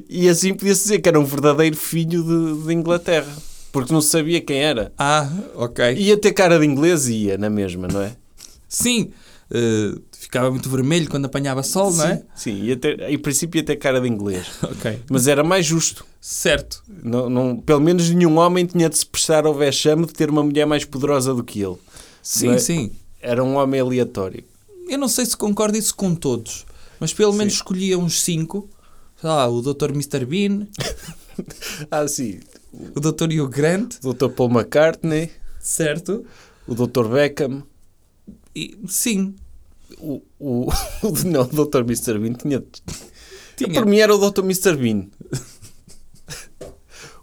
E 0.08 0.28
assim 0.28 0.54
podia-se 0.54 0.82
dizer 0.82 1.00
que 1.00 1.08
era 1.08 1.20
um 1.20 1.24
verdadeiro 1.24 1.76
filho 1.76 2.22
de, 2.22 2.66
de 2.66 2.72
Inglaterra, 2.72 3.32
porque 3.72 3.92
não 3.92 4.00
se 4.00 4.10
sabia 4.10 4.40
quem 4.40 4.58
era. 4.58 4.92
Ah, 4.96 5.30
ok. 5.54 5.94
Ia 5.94 6.16
ter 6.16 6.32
cara 6.32 6.58
de 6.58 6.64
inglês 6.64 7.08
e 7.08 7.24
ia 7.24 7.38
na 7.38 7.50
mesma, 7.50 7.86
não 7.88 8.00
é? 8.00 8.16
Sim. 8.68 9.12
uh, 9.50 10.00
ficava 10.26 10.50
muito 10.50 10.68
vermelho 10.68 11.08
quando 11.08 11.24
apanhava 11.26 11.62
sol, 11.62 11.92
não 11.92 12.04
é? 12.04 12.16
Sim, 12.16 12.22
sim 12.34 12.62
ia 12.64 12.76
ter, 12.76 13.00
em 13.10 13.18
princípio 13.18 13.58
ia 13.58 13.64
ter 13.64 13.76
cara 13.76 14.00
de 14.00 14.08
inglês. 14.08 14.46
Ok. 14.62 15.00
Mas 15.10 15.26
era 15.28 15.42
mais 15.44 15.64
justo. 15.64 16.04
Certo. 16.20 16.82
Não, 16.88 17.30
não, 17.30 17.56
pelo 17.56 17.80
menos 17.80 18.10
nenhum 18.10 18.36
homem 18.38 18.66
tinha 18.66 18.88
de 18.88 18.98
se 18.98 19.06
prestar 19.06 19.46
ao 19.46 19.54
vexame 19.54 20.04
de 20.06 20.12
ter 20.12 20.28
uma 20.28 20.42
mulher 20.42 20.66
mais 20.66 20.84
poderosa 20.84 21.32
do 21.34 21.42
que 21.44 21.60
ele. 21.62 21.76
Sim, 22.22 22.46
Não 22.48 22.54
é? 22.54 22.58
sim. 22.58 22.92
Era 23.20 23.42
um 23.42 23.54
homem 23.56 23.80
aleatório. 23.80 24.42
Eu 24.88 24.98
não 24.98 25.08
sei 25.08 25.24
se 25.26 25.36
concordo 25.36 25.76
isso 25.78 25.94
com 25.94 26.14
todos, 26.14 26.64
mas 27.00 27.12
pelo 27.12 27.32
menos 27.32 27.54
Sim. 27.54 27.58
escolhia 27.58 27.98
uns 27.98 28.20
cinco. 28.22 28.68
Sei 29.20 29.28
lá, 29.30 29.48
o 29.48 29.62
Dr. 29.62 29.90
Mr. 29.90 30.24
Bean, 30.26 30.66
Ah, 31.90 32.06
sim. 32.06 32.40
o 32.94 33.00
Dr. 33.00 33.24
Hugh 33.32 33.48
Grant, 33.48 33.94
O 34.04 34.12
Dr. 34.12 34.28
Paul 34.28 34.50
McCartney, 34.50 35.30
certo? 35.60 36.24
o 36.68 36.74
Dr. 36.74 37.08
Beckham, 37.08 37.62
E, 38.54 38.76
sim, 38.88 39.34
o, 39.98 40.22
o, 40.38 40.68
não, 41.24 41.42
o 41.42 41.46
Dr. 41.66 41.80
Mr. 41.80 42.18
Bean 42.18 42.32
tinha. 42.34 42.62
tinha. 43.56 43.72
Para 43.72 43.84
mim 43.86 43.98
era 43.98 44.14
o 44.14 44.30
Dr. 44.30 44.40
Mr. 44.42 44.76
Bean. 44.76 45.06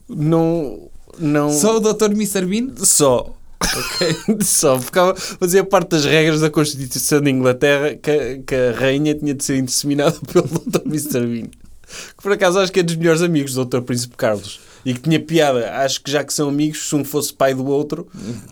Não. 0.10 0.90
Não. 1.20 1.50
Só 1.52 1.78
o 1.78 1.80
Dr. 1.80 2.12
Mr. 2.12 2.46
Bean? 2.46 2.74
Só. 2.78 3.36
Só. 4.44 4.80
Ficava, 4.80 5.16
fazia 5.16 5.64
parte 5.64 5.90
das 5.90 6.06
regras 6.06 6.42
da 6.42 6.50
Constituição 6.50 7.22
de 7.22 7.30
Inglaterra 7.30 7.96
que, 7.96 8.12
a- 8.12 8.38
que 8.46 8.56
a 8.56 8.72
rainha 8.74 9.16
tinha 9.16 9.34
de 9.34 9.44
ser 9.44 9.58
inseminada 9.58 10.18
pelo 10.32 10.48
Dr. 10.48 10.82
Mr. 10.86 11.26
Bean. 11.26 11.46
Que 11.48 12.24
por 12.24 12.32
acaso 12.32 12.60
acho 12.60 12.72
que 12.72 12.80
é 12.80 12.84
dos 12.84 12.96
melhores 12.96 13.22
amigos 13.22 13.54
do 13.54 13.64
Dr. 13.66 13.82
Príncipe 13.82 14.16
Carlos. 14.18 14.60
E 14.86 14.94
que 14.94 15.00
tinha 15.02 15.20
piada. 15.20 15.72
Acho 15.78 16.02
que 16.04 16.12
já 16.12 16.24
que 16.24 16.34
são 16.34 16.50
amigos, 16.50 16.90
se 16.90 16.96
um 16.96 17.06
fosse 17.06 17.34
pai 17.34 17.54
do 17.54 17.66
outro. 17.68 18.08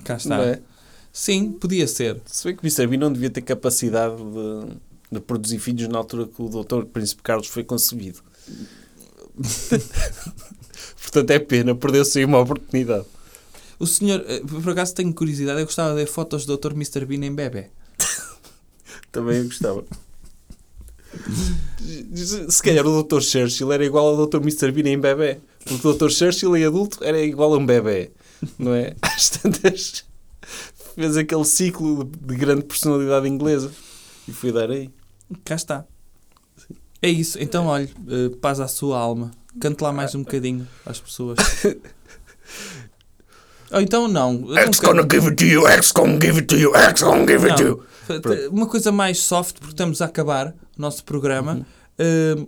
Cá 0.06 0.16
está. 0.16 0.38
Não 0.38 0.44
é? 0.44 0.60
Sim, 1.14 1.52
podia 1.52 1.88
ser. 1.88 2.22
Se 2.26 2.46
bem 2.46 2.56
que 2.56 2.64
o 2.64 2.66
Mr. 2.66 2.88
Bean 2.88 3.00
não 3.00 3.12
devia 3.12 3.30
ter 3.30 3.42
capacidade 3.42 4.16
de, 4.16 4.78
de 5.12 5.20
produzir 5.20 5.60
filhos 5.60 5.88
na 5.90 5.98
altura 5.98 6.28
que 6.28 6.42
o 6.42 6.48
Dr. 6.48 6.86
Príncipe 6.86 7.22
Carlos 7.22 7.48
foi 7.48 7.64
concebido. 7.64 8.22
Portanto, 11.02 11.32
é 11.32 11.40
pena, 11.40 11.76
perdeu-se 11.76 12.20
aí 12.20 12.26
uma 12.26 12.40
oportunidade. 12.40 13.06
O 13.78 13.88
senhor, 13.88 14.24
eh, 14.28 14.40
por 14.40 14.70
acaso 14.72 14.94
tenho 14.94 15.14
curiosidade, 15.14 15.60
eu 15.60 15.66
gostava 15.66 15.90
de 15.90 15.96
ver 15.96 16.06
fotos 16.06 16.46
do 16.46 16.56
Dr. 16.56 16.72
Mr. 16.74 17.06
Bean 17.06 17.26
em 17.26 17.34
bebê. 17.34 17.70
Também 19.12 19.38
eu 19.38 19.46
gostava. 19.46 19.84
Se 22.48 22.64
calhar 22.64 22.86
o 22.86 23.04
Dr. 23.04 23.22
Churchill 23.22 23.72
era 23.72 23.84
igual 23.84 24.08
ao 24.08 24.28
Dr. 24.28 24.38
Mr. 24.38 24.72
Bean 24.72 24.88
em 24.88 25.00
bebê. 25.00 25.40
Porque 25.66 25.88
o 25.88 25.94
Dr. 25.94 26.10
Churchill 26.10 26.56
em 26.56 26.64
adulto 26.64 27.04
era 27.04 27.20
igual 27.22 27.54
a 27.54 27.58
um 27.58 27.66
bebê. 27.66 28.12
Não 28.58 28.74
é? 28.74 28.96
Às 29.02 29.30
tantas. 29.30 30.06
Fez 30.96 31.18
aquele 31.18 31.46
ciclo 31.46 32.04
de 32.04 32.36
grande 32.36 32.64
personalidade 32.64 33.28
inglesa. 33.28 33.72
E 34.28 34.32
fui 34.32 34.52
dar 34.52 34.70
aí. 34.70 34.90
Cá 35.44 35.56
está. 35.56 35.86
É 37.02 37.10
isso. 37.10 37.38
Então, 37.42 37.66
olhe, 37.68 37.90
eh, 38.08 38.30
paz 38.42 38.60
à 38.60 38.68
sua 38.68 39.00
alma. 39.00 39.32
Cante 39.60 39.84
lá 39.84 39.92
mais 39.92 40.14
um 40.16 40.24
bocadinho 40.24 40.68
às 40.86 41.00
pessoas. 41.00 41.38
Ou 43.72 43.82
então, 43.82 44.08
não. 44.08 44.56
X 44.58 44.80
gonna 44.80 45.02
give 45.10 45.28
it 45.28 45.36
to 45.38 45.46
you, 45.46 45.68
X 45.68 45.92
gonna 45.92 46.20
give 46.22 46.38
it 46.38 46.48
to 46.48 46.58
you, 46.58 46.76
X 46.76 47.02
gonna 47.02 47.26
give 47.26 47.48
it 47.48 47.56
to 47.58 47.64
you. 47.64 47.84
Uma 48.52 48.68
coisa 48.68 48.92
mais 48.92 49.20
soft, 49.20 49.56
porque 49.60 49.74
estamos 49.74 50.02
a 50.02 50.06
acabar 50.06 50.54
o 50.78 50.82
nosso 50.82 51.04
programa. 51.04 51.54
Uhum. 51.54 51.66
Eh, 51.98 52.48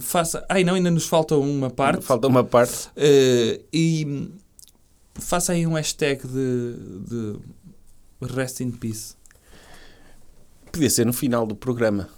faça. 0.00 0.44
Ai, 0.48 0.62
não, 0.62 0.74
ainda 0.74 0.90
nos 0.90 1.06
falta 1.06 1.36
uma 1.36 1.70
parte. 1.70 2.04
Falta 2.04 2.28
uma 2.28 2.44
parte. 2.44 2.88
Eh, 2.96 3.60
e 3.72 4.30
faça 5.14 5.52
aí 5.52 5.66
um 5.66 5.74
hashtag 5.74 6.26
de, 6.26 6.74
de 7.08 7.36
Rest 8.26 8.60
in 8.60 8.70
Peace. 8.72 9.14
Podia 10.72 10.90
ser 10.90 11.04
no 11.06 11.12
final 11.12 11.46
do 11.46 11.54
programa. 11.54 12.08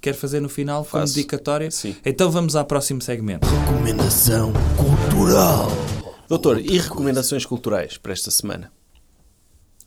Quer 0.00 0.14
fazer 0.14 0.40
no 0.40 0.48
final 0.48 0.84
como 0.84 1.02
Faço. 1.02 1.14
dedicatória? 1.14 1.70
Sim. 1.70 1.96
Então 2.04 2.30
vamos 2.30 2.54
ao 2.54 2.64
próximo 2.64 3.00
segmento. 3.02 3.46
Recomendação 3.48 4.52
cultural. 4.76 5.68
Doutor, 6.28 6.60
e 6.60 6.78
recomendações 6.78 7.44
culturais 7.44 7.96
para 7.98 8.12
esta 8.12 8.30
semana? 8.30 8.70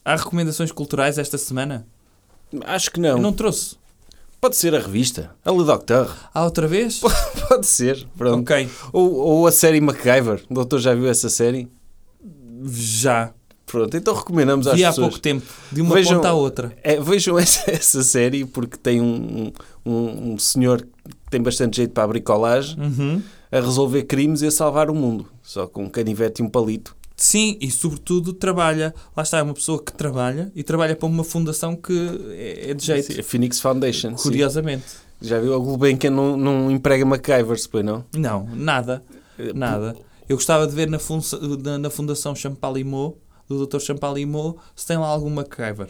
Há 0.03 0.15
recomendações 0.15 0.71
culturais 0.71 1.17
esta 1.17 1.37
semana? 1.37 1.85
Acho 2.65 2.91
que 2.91 2.99
não. 2.99 3.09
Eu 3.11 3.17
não 3.19 3.31
trouxe. 3.31 3.77
Pode 4.41 4.55
ser 4.55 4.73
a 4.73 4.79
revista. 4.79 5.35
A 5.43 5.51
Le 5.51 5.63
Docteur. 5.65 6.09
Há 6.33 6.43
outra 6.43 6.67
vez? 6.67 7.01
Pode 7.47 7.67
ser. 7.67 8.07
Pronto. 8.17 8.41
ok. 8.41 8.69
Ou, 8.91 9.13
ou 9.13 9.47
a 9.47 9.51
série 9.51 9.81
MacGyver. 9.81 10.43
O 10.49 10.53
doutor 10.53 10.79
já 10.79 10.95
viu 10.95 11.07
essa 11.07 11.29
série? 11.29 11.69
Já. 12.65 13.33
Pronto, 13.71 13.95
então 13.95 14.13
recomendamos 14.15 14.65
às 14.67 14.75
Vi 14.75 14.83
há 14.83 14.89
pessoas. 14.89 15.07
pouco 15.09 15.19
tempo. 15.21 15.45
De 15.71 15.81
uma 15.81 15.93
Vejam- 15.95 16.15
ponta 16.15 16.29
à 16.29 16.33
outra. 16.33 16.75
É, 16.83 16.99
vejam 16.99 17.37
essa, 17.39 17.69
essa 17.69 18.01
série 18.03 18.45
porque 18.45 18.77
tem 18.77 18.99
um, 19.01 19.51
um, 19.85 20.33
um 20.33 20.37
senhor 20.39 20.81
que 20.81 21.15
tem 21.29 21.41
bastante 21.41 21.77
jeito 21.77 21.91
para 21.93 22.03
a 22.03 22.07
bricolagem 22.07 22.77
Uhum. 22.79 23.21
a 23.51 23.59
resolver 23.59 24.03
crimes 24.03 24.41
e 24.41 24.47
a 24.47 24.51
salvar 24.51 24.89
o 24.89 24.95
mundo. 24.95 25.27
Só 25.43 25.67
com 25.67 25.83
um 25.83 25.89
canivete 25.89 26.41
e 26.41 26.45
um 26.45 26.49
palito. 26.49 26.95
Sim, 27.15 27.57
e 27.59 27.69
sobretudo 27.69 28.31
trabalha. 28.33 28.93
Lá 29.15 29.23
está, 29.23 29.39
é 29.39 29.43
uma 29.43 29.53
pessoa 29.53 29.83
que 29.83 29.91
trabalha 29.91 30.51
e 30.55 30.63
trabalha 30.63 30.95
para 30.95 31.05
uma 31.07 31.23
fundação 31.23 31.75
que 31.75 31.93
é 32.31 32.71
é 32.71 32.73
de 32.73 32.85
jeito. 32.85 33.11
Sim, 33.13 33.19
a 33.19 33.23
Phoenix 33.23 33.59
Foundation. 33.59 34.15
sim. 34.17 34.23
Curiosamente. 34.23 34.85
Já 35.21 35.37
viu? 35.39 35.53
A 35.53 35.57
Gulbenkian 35.59 36.11
não, 36.11 36.37
não 36.37 36.71
emprega 36.71 37.05
MacGyvers, 37.05 37.67
pois 37.67 37.83
não? 37.83 38.05
Não, 38.15 38.47
nada. 38.55 39.03
Nada. 39.53 39.95
Eu 40.29 40.37
gostava 40.37 40.65
de 40.65 40.73
ver 40.73 40.87
na, 40.89 40.97
na, 41.63 41.77
na 41.77 41.89
Fundação 41.89 42.33
Champalimau, 42.33 43.17
do 43.49 43.65
Dr. 43.65 43.79
Champalimau, 43.79 44.57
se 44.75 44.85
tem 44.87 44.97
lá 44.97 45.07
algum 45.07 45.29
MacGyver. 45.29 45.87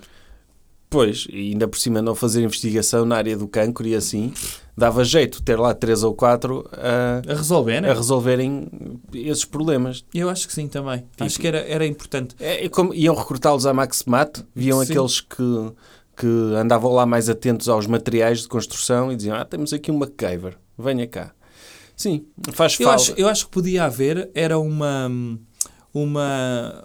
Pois, 0.89 1.27
e 1.29 1.51
ainda 1.51 1.67
por 1.67 1.77
cima 1.77 2.01
não 2.01 2.15
fazer 2.15 2.41
investigação 2.41 3.05
na 3.05 3.15
área 3.17 3.37
do 3.37 3.47
cancro 3.47 3.85
e 3.87 3.93
assim, 3.93 4.33
dava 4.75 5.03
jeito 5.03 5.39
ter 5.43 5.55
lá 5.59 5.71
três 5.71 6.01
ou 6.01 6.15
quatro 6.15 6.67
a, 6.73 7.21
A 7.31 7.35
resolver, 7.35 7.79
né? 7.79 7.91
a 7.91 7.93
resolverem 7.93 8.67
esses 9.13 9.45
problemas. 9.45 10.03
Eu 10.11 10.29
acho 10.29 10.47
que 10.47 10.53
sim 10.53 10.67
também. 10.67 11.01
Tipo- 11.11 11.23
Acho 11.25 11.39
que 11.39 11.45
era, 11.47 11.59
era 11.59 11.85
importante. 11.85 12.35
É, 12.39 12.65
é 12.65 12.69
como 12.69 12.91
iam 12.95 13.13
recrutá-los 13.13 13.67
à 13.67 13.73
Maximat, 13.73 14.39
viam 14.55 14.83
Sim. 14.83 14.91
aqueles 14.91 15.21
que, 15.21 15.71
que 16.17 16.27
andavam 16.57 16.91
lá 16.91 17.05
mais 17.05 17.29
atentos 17.29 17.69
aos 17.69 17.85
materiais 17.85 18.39
de 18.41 18.47
construção 18.47 19.11
e 19.11 19.15
diziam: 19.15 19.35
Ah, 19.35 19.45
temos 19.45 19.71
aqui 19.71 19.91
um 19.91 19.97
MacGyver, 19.99 20.57
venha 20.75 21.05
cá. 21.05 21.31
Sim, 21.95 22.25
faz 22.51 22.79
Eu 22.79 22.87
falta. 22.87 22.99
acho, 23.03 23.13
eu 23.15 23.27
acho 23.27 23.45
que 23.45 23.51
podia 23.51 23.83
haver, 23.83 24.31
era 24.33 24.57
uma. 24.57 25.07
uma 25.93 26.83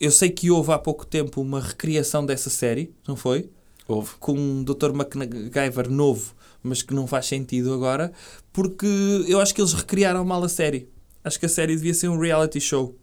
eu 0.00 0.10
sei 0.10 0.30
que 0.30 0.50
houve 0.50 0.72
há 0.72 0.78
pouco 0.78 1.06
tempo 1.06 1.40
uma 1.40 1.60
recriação 1.60 2.24
dessa 2.24 2.50
série, 2.50 2.92
não 3.06 3.16
foi? 3.16 3.50
Houve. 3.86 4.12
Com 4.20 4.32
um 4.32 4.62
Dr. 4.62 4.92
MacGyver 4.92 5.90
novo, 5.90 6.34
mas 6.62 6.82
que 6.82 6.94
não 6.94 7.06
faz 7.06 7.26
sentido 7.26 7.72
agora, 7.72 8.12
porque 8.52 8.86
eu 9.26 9.40
acho 9.40 9.54
que 9.54 9.60
eles 9.60 9.72
recriaram 9.72 10.24
mal 10.24 10.42
a 10.42 10.48
série. 10.48 10.88
Acho 11.24 11.38
que 11.38 11.46
a 11.46 11.48
série 11.48 11.74
devia 11.74 11.94
ser 11.94 12.08
um 12.08 12.18
reality 12.18 12.60
show 12.60 12.94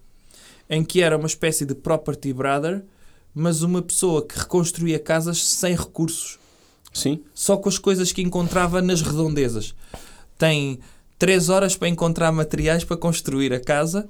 em 0.70 0.84
que 0.84 1.02
era 1.02 1.18
uma 1.18 1.28
espécie 1.28 1.66
de 1.66 1.76
property 1.76 2.34
brother, 2.34 2.84
mas 3.34 3.62
uma 3.62 3.82
pessoa 3.82 4.26
que 4.26 4.40
reconstruía 4.40 4.98
casas 4.98 5.44
sem 5.44 5.76
recursos 5.76 6.40
Sim, 6.96 7.22
só 7.34 7.58
com 7.58 7.68
as 7.68 7.78
coisas 7.78 8.14
que 8.14 8.22
encontrava 8.22 8.82
nas 8.82 9.02
redondezas. 9.02 9.76
Tem 10.38 10.80
3 11.20 11.50
horas 11.50 11.76
para 11.76 11.90
encontrar 11.90 12.32
materiais 12.32 12.86
para 12.86 12.96
construir 12.96 13.52
a 13.54 13.60
casa 13.60 14.08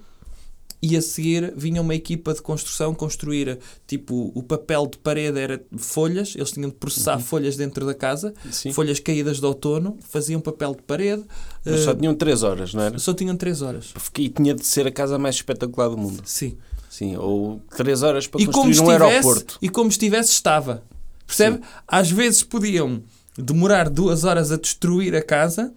e 0.81 0.95
a 0.95 1.01
seguir 1.01 1.53
vinha 1.55 1.81
uma 1.81 1.95
equipa 1.95 2.33
de 2.33 2.41
construção 2.41 2.93
construir 2.93 3.57
tipo 3.87 4.31
o 4.35 4.43
papel 4.43 4.87
de 4.87 4.97
parede 4.97 5.39
era 5.39 5.61
folhas, 5.77 6.33
eles 6.35 6.51
tinham 6.51 6.69
de 6.69 6.75
processar 6.75 7.17
folhas 7.19 7.55
dentro 7.55 7.85
da 7.85 7.93
casa, 7.93 8.33
sim. 8.51 8.71
folhas 8.71 8.99
caídas 8.99 9.39
de 9.39 9.45
outono, 9.45 9.97
faziam 10.01 10.39
papel 10.39 10.75
de 10.75 10.81
parede, 10.83 11.23
Mas 11.63 11.75
eh, 11.75 11.83
só 11.83 11.93
tinham 11.95 12.13
três 12.13 12.43
horas, 12.43 12.73
não 12.73 12.83
era? 12.83 12.99
só 12.99 13.13
tinham 13.13 13.35
3 13.35 13.61
horas. 13.61 13.93
E 14.17 14.29
tinha 14.29 14.53
de 14.53 14.65
ser 14.65 14.85
a 14.87 14.91
casa 14.91 15.17
mais 15.17 15.35
espetacular 15.35 15.89
do 15.89 15.97
mundo. 15.97 16.21
Sim. 16.25 16.57
Sim, 16.89 17.17
ou 17.17 17.59
três 17.75 18.03
horas 18.03 18.25
para 18.27 18.41
E 18.41 18.45
como, 18.45 18.67
construir 18.67 18.87
um 18.87 18.89
aeroporto. 18.89 19.57
e 19.61 19.67
como 19.69 19.89
estivesse, 19.89 20.31
estava. 20.31 20.83
Percebe? 21.27 21.59
Às 21.87 22.09
vezes 22.11 22.43
podiam 22.43 23.01
demorar 23.37 23.89
duas 23.89 24.23
horas 24.23 24.51
a 24.51 24.57
destruir 24.57 25.13
a 25.15 25.21
casa 25.21 25.73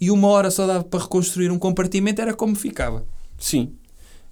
e 0.00 0.10
uma 0.10 0.28
hora 0.28 0.50
só 0.50 0.66
dava 0.66 0.84
para 0.84 1.00
reconstruir 1.00 1.50
um 1.50 1.58
compartimento, 1.58 2.20
era 2.20 2.34
como 2.34 2.54
ficava. 2.54 3.06
Sim. 3.38 3.72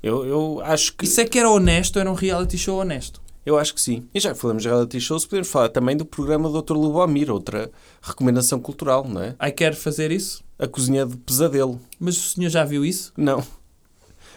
Eu, 0.03 0.25
eu 0.27 0.61
acho 0.65 0.95
que 0.95 1.05
Isso 1.05 1.21
é 1.21 1.25
que 1.25 1.39
era 1.39 1.51
honesto, 1.51 1.99
era 1.99 2.11
um 2.11 2.15
reality 2.15 2.57
show 2.59 2.79
honesto. 2.81 3.21
eu 3.45 3.59
acho 3.59 3.75
que 3.75 3.81
sim. 3.81 4.05
E 4.15 4.21
já 4.21 4.33
que 4.33 4.39
falamos 4.41 4.63
de 4.63 4.69
reality 4.69 5.01
shows, 5.01 5.25
podemos 5.27 5.49
falar 5.49 5.69
também 5.69 5.97
do 5.97 6.05
programa 6.05 6.49
do 6.49 6.61
Dr. 6.63 6.75
Lubomir, 6.75 7.31
outra 7.31 7.71
recomendação 8.03 8.59
cultural, 8.61 9.07
não 9.09 9.23
é? 9.23 9.35
Ai, 9.39 9.51
quer 9.53 9.75
fazer 9.75 10.11
isso? 10.11 10.43
A 10.59 10.67
cozinha 10.67 11.05
de 11.07 11.17
pesadelo. 11.17 11.81
Mas 11.99 12.17
o 12.17 12.21
senhor 12.35 12.51
já 12.51 12.65
viu 12.65 12.85
isso? 12.85 13.13
Não. 13.17 13.43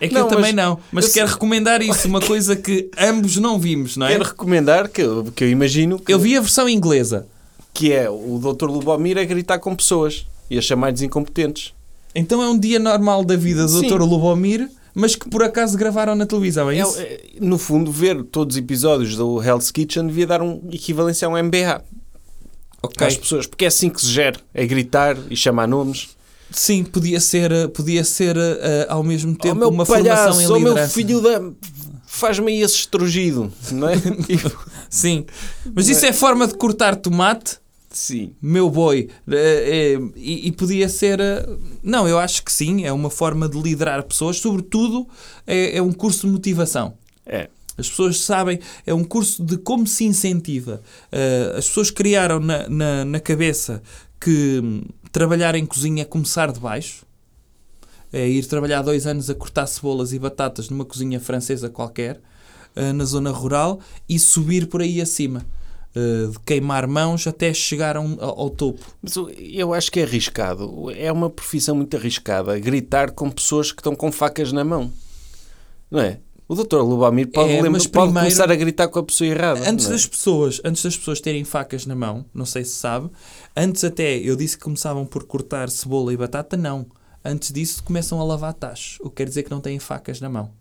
É 0.01 0.07
que 0.07 0.14
Não, 0.14 0.22
eu 0.22 0.28
também 0.28 0.53
mas- 0.53 0.66
não. 0.66 0.80
Mas 0.91 1.10
quero 1.14 1.28
sei- 1.28 1.34
recomendar 1.36 1.82
isso, 1.82 2.07
uma 2.07 2.22
coisa 2.22 2.55
que 2.55 2.89
ambos 2.97 3.36
não 3.38 3.60
vimos, 3.60 3.97
não 3.97 4.05
é? 4.07 4.12
Quero 4.12 4.24
recomendar 4.24 4.88
que, 4.89 5.01
eu- 5.01 5.26
que 5.36 5.43
eu 5.43 5.49
imagino 5.49 5.99
que, 5.99 6.14
Eu 6.14 6.20
vi 6.20 6.38
a 6.38 6.41
versão 6.41 6.70
inglesa. 6.70 7.28
que 7.74 7.91
é 7.91 8.10
o 8.10 8.39
Dr. 8.39 8.66
Lubomir 8.70 9.18
a 9.18 9.24
gritar 9.26 9.60
com 9.60 9.76
pessoas 9.76 10.26
e 10.49 10.57
a 10.57 10.62
chamar-lhes 10.62 11.01
incompetentes. 11.01 11.74
Então 12.16 12.41
é 12.41 12.47
um 12.49 12.57
dia 12.57 12.80
normal 12.80 13.24
da 13.26 13.36
vida 13.36 13.64
do 13.66 13.70
Sim. 13.80 13.88
Dr. 13.89 14.01
Lubomir, 14.01 14.70
mas 15.00 15.16
que 15.16 15.30
por 15.30 15.41
acaso 15.43 15.78
gravaram 15.78 16.16
na 16.16 16.26
televisão, 16.26 16.70
é 16.70 16.78
É, 16.78 16.82
isso? 16.82 17.00
é, 17.00 17.22
no 17.39 17.58
fundo, 17.58 17.91
ver 17.91 18.24
todos 18.24 18.56
os 18.56 18.60
episódios 18.60 19.16
do 19.16 19.41
Hell's 19.41 19.72
Kitchen 19.72 20.08
devia 20.08 20.28
dar 20.28 20.41
um 20.41 20.62
equivalência 20.72 21.28
a 21.28 21.32
um 21.32 21.41
MBA 21.43 21.84
ok. 22.84 23.08
às 23.08 23.18
pessoas, 23.18 23.47
porque 23.47 23.66
é 23.66 23.68
assim 23.68 23.89
que 23.89 24.02
se 24.02 24.08
gera, 24.08 24.39
é 24.54 24.66
gritar 24.66 25.18
e 25.30 25.36
chamar 25.36 25.68
nomes. 25.68 26.10
Sim, 26.52 26.84
podia 26.84 27.20
ser, 27.20 27.52
eh, 27.52 27.68
podia 27.68 28.04
ser 28.04 28.36
eh, 28.36 28.88
ao 28.89 29.04
mesmo 29.04 29.34
oh, 29.38 29.41
tempo 29.41 29.56
meu 29.60 29.70
uma 29.70 29.86
palhaço, 29.86 30.24
formação 30.34 30.41
em 30.41 30.45
oh, 30.47 30.60
meu 30.60 30.70
liderança. 30.70 30.93
filho 30.93 31.22
da... 31.22 31.41
Faz-me 32.08 32.52
aí 32.52 32.62
esse 32.64 32.76
estrugido, 32.76 33.52
não 33.72 33.88
é? 33.88 33.95
Tipo, 34.26 34.52
Sim, 34.89 35.26
mas 35.76 35.88
isso 35.88 36.06
é 36.08 36.12
forma 36.12 36.47
de 36.47 36.56
cortar 36.56 36.95
tomate, 36.95 37.58
sim. 38.00 38.34
meu 38.41 38.70
boi. 38.70 39.10
Eh, 39.30 39.97
eh, 39.97 40.12
e, 40.16 40.47
e 40.47 40.52
podia 40.52 40.88
ser. 40.88 41.20
eh, 41.20 41.47
Não, 41.84 42.08
eu 42.08 42.18
acho 42.18 42.43
que 42.43 42.52
sim, 42.52 42.86
é 42.86 42.91
uma 42.93 43.10
forma 43.10 43.47
de 43.47 43.62
liderar 43.62 44.04
pessoas, 44.04 44.38
sobretudo 44.38 45.08
é, 45.45 45.78
é 45.78 45.82
um 45.82 45.91
curso 45.91 46.26
de 46.26 46.34
motivação. 46.34 46.93
É. 47.26 47.50
As 47.78 47.89
pessoas 47.89 48.20
sabem, 48.22 48.60
é 48.86 48.93
um 48.93 49.04
curso 49.06 49.43
de 49.43 49.58
como 49.58 49.88
se 49.88 50.04
incentiva. 50.04 50.82
As 51.58 51.66
pessoas 51.68 51.89
criaram 51.89 52.39
na, 52.39 52.68
na, 52.68 53.06
na 53.06 53.20
cabeça 53.22 53.82
que 54.20 54.60
hum, 54.62 54.82
trabalhar 55.14 55.56
em 55.56 55.66
cozinha 55.66 56.02
é 56.02 56.06
começar 56.06 56.52
de 56.52 56.60
baixo. 56.60 57.06
É 58.12 58.28
ir 58.28 58.45
trabalhar 58.47 58.82
dois 58.82 59.08
anos 59.08 59.30
a 59.30 59.36
cortar 59.36 59.66
cebolas 59.66 60.12
e 60.12 60.20
batatas 60.20 60.70
numa 60.70 60.84
cozinha 60.84 61.22
francesa 61.22 61.70
qualquer, 61.70 62.20
na 62.76 63.06
zona 63.06 63.32
rural, 63.32 63.80
e 64.10 64.20
subir 64.20 64.68
por 64.68 64.82
aí 64.82 65.00
acima. 65.00 65.45
Eh, 65.96 66.28
de 66.32 66.40
queimar 66.46 66.88
mãos 66.88 67.26
até 67.26 67.52
chegar 67.52 67.98
um- 67.98 68.16
ao, 68.22 68.42
ao 68.42 68.50
topo. 68.52 68.80
Mas 69.02 69.16
eu- 69.38 69.74
acho 69.74 69.92
que 69.92 70.00
é 70.00 70.04
arriscado. 70.04 70.92
É 70.92 71.12
uma 71.12 71.30
profissão 71.32 71.76
muito 71.76 71.98
arriscada. 71.98 72.60
Gritar 72.60 73.12
com 73.12 73.30
pessoas 73.32 73.72
que 73.72 73.80
estão 73.82 73.96
com 73.96 74.12
facas 74.12 74.52
na 74.52 74.64
mão. 74.64 74.92
Não 75.90 76.00
é? 76.00 76.20
O 76.48 76.56
Dr. 76.56 76.78
Lubomir 76.82 77.28
pode, 77.32 77.52
É, 77.52 77.62
lembra- 77.62 77.82
pode 77.92 78.14
começar 78.14 78.52
a 78.52 78.56
gritar 78.56 78.88
com 78.88 79.00
a 79.00 79.04
pessoa 79.04 79.28
errada. 79.28 79.68
Antes 79.70 79.88
é? 79.88 79.90
das 79.90 80.06
pessoas, 80.06 80.62
antes 80.64 80.84
das 80.84 80.96
pessoas 80.98 81.20
terem 81.22 81.44
facas 81.44 81.86
na 81.88 81.96
mão, 81.96 82.26
não 82.34 82.46
sei 82.46 82.64
se 82.64 82.72
sabe, 82.76 83.10
antes 83.56 83.84
até 83.84 84.18
eu 84.18 84.36
disse 84.36 84.58
que 84.58 84.64
começavam 84.64 85.06
por 85.06 85.24
cortar 85.26 85.70
cebola 85.70 86.14
e 86.14 86.18
batata, 86.18 86.56
não. 86.58 86.86
Antes 87.26 87.52
disso 87.52 87.84
começam 87.84 88.20
a 88.20 88.24
lavar 88.24 88.54
tachos, 88.54 88.98
o 89.02 89.10
que 89.10 89.18
quer 89.18 89.28
dizer 89.28 89.44
que 89.44 89.52
não 89.52 89.60
têm 89.62 89.78
facas 89.80 90.20
na 90.22 90.30
mão. 90.30 90.52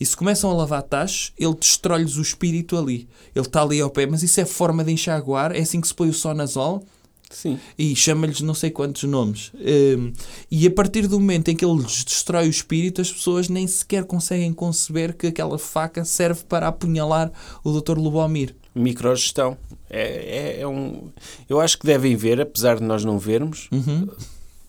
E 0.00 0.06
se 0.06 0.16
começam 0.16 0.50
a 0.50 0.54
lavar 0.54 0.82
tachos, 0.82 1.32
ele 1.38 1.54
destrói-lhes 1.54 2.16
o 2.16 2.22
espírito 2.22 2.76
ali. 2.76 3.08
Ele 3.34 3.46
está 3.46 3.62
ali 3.62 3.80
ao 3.80 3.90
pé, 3.90 4.06
mas 4.06 4.22
isso 4.22 4.40
é 4.40 4.44
forma 4.44 4.84
de 4.84 4.92
enxaguar, 4.92 5.54
é 5.54 5.60
assim 5.60 5.80
que 5.80 5.88
se 5.88 5.94
põe 5.94 6.08
o 6.08 6.14
sonazol. 6.14 6.84
Sim. 7.30 7.58
e 7.78 7.94
chama-lhes 7.94 8.40
não 8.40 8.54
sei 8.54 8.70
quantos 8.70 9.02
nomes. 9.02 9.52
Hum, 9.54 10.12
e 10.50 10.66
a 10.66 10.70
partir 10.70 11.06
do 11.06 11.20
momento 11.20 11.48
em 11.48 11.56
que 11.56 11.62
ele 11.62 11.82
lhes 11.82 12.02
destrói 12.02 12.46
o 12.46 12.50
espírito, 12.50 13.02
as 13.02 13.12
pessoas 13.12 13.50
nem 13.50 13.66
sequer 13.66 14.04
conseguem 14.04 14.50
conceber 14.52 15.14
que 15.14 15.26
aquela 15.26 15.58
faca 15.58 16.06
serve 16.06 16.42
para 16.48 16.68
apunhalar 16.68 17.30
o 17.62 17.78
Dr. 17.78 17.98
Lubomir. 17.98 18.56
Microgestão. 18.74 19.58
É, 19.90 20.56
é, 20.56 20.60
é 20.62 20.66
um... 20.66 21.10
Eu 21.48 21.60
acho 21.60 21.78
que 21.78 21.86
devem 21.86 22.16
ver, 22.16 22.40
apesar 22.40 22.78
de 22.78 22.84
nós 22.84 23.04
não 23.04 23.18
vermos, 23.18 23.68
Uhum, 23.70 24.08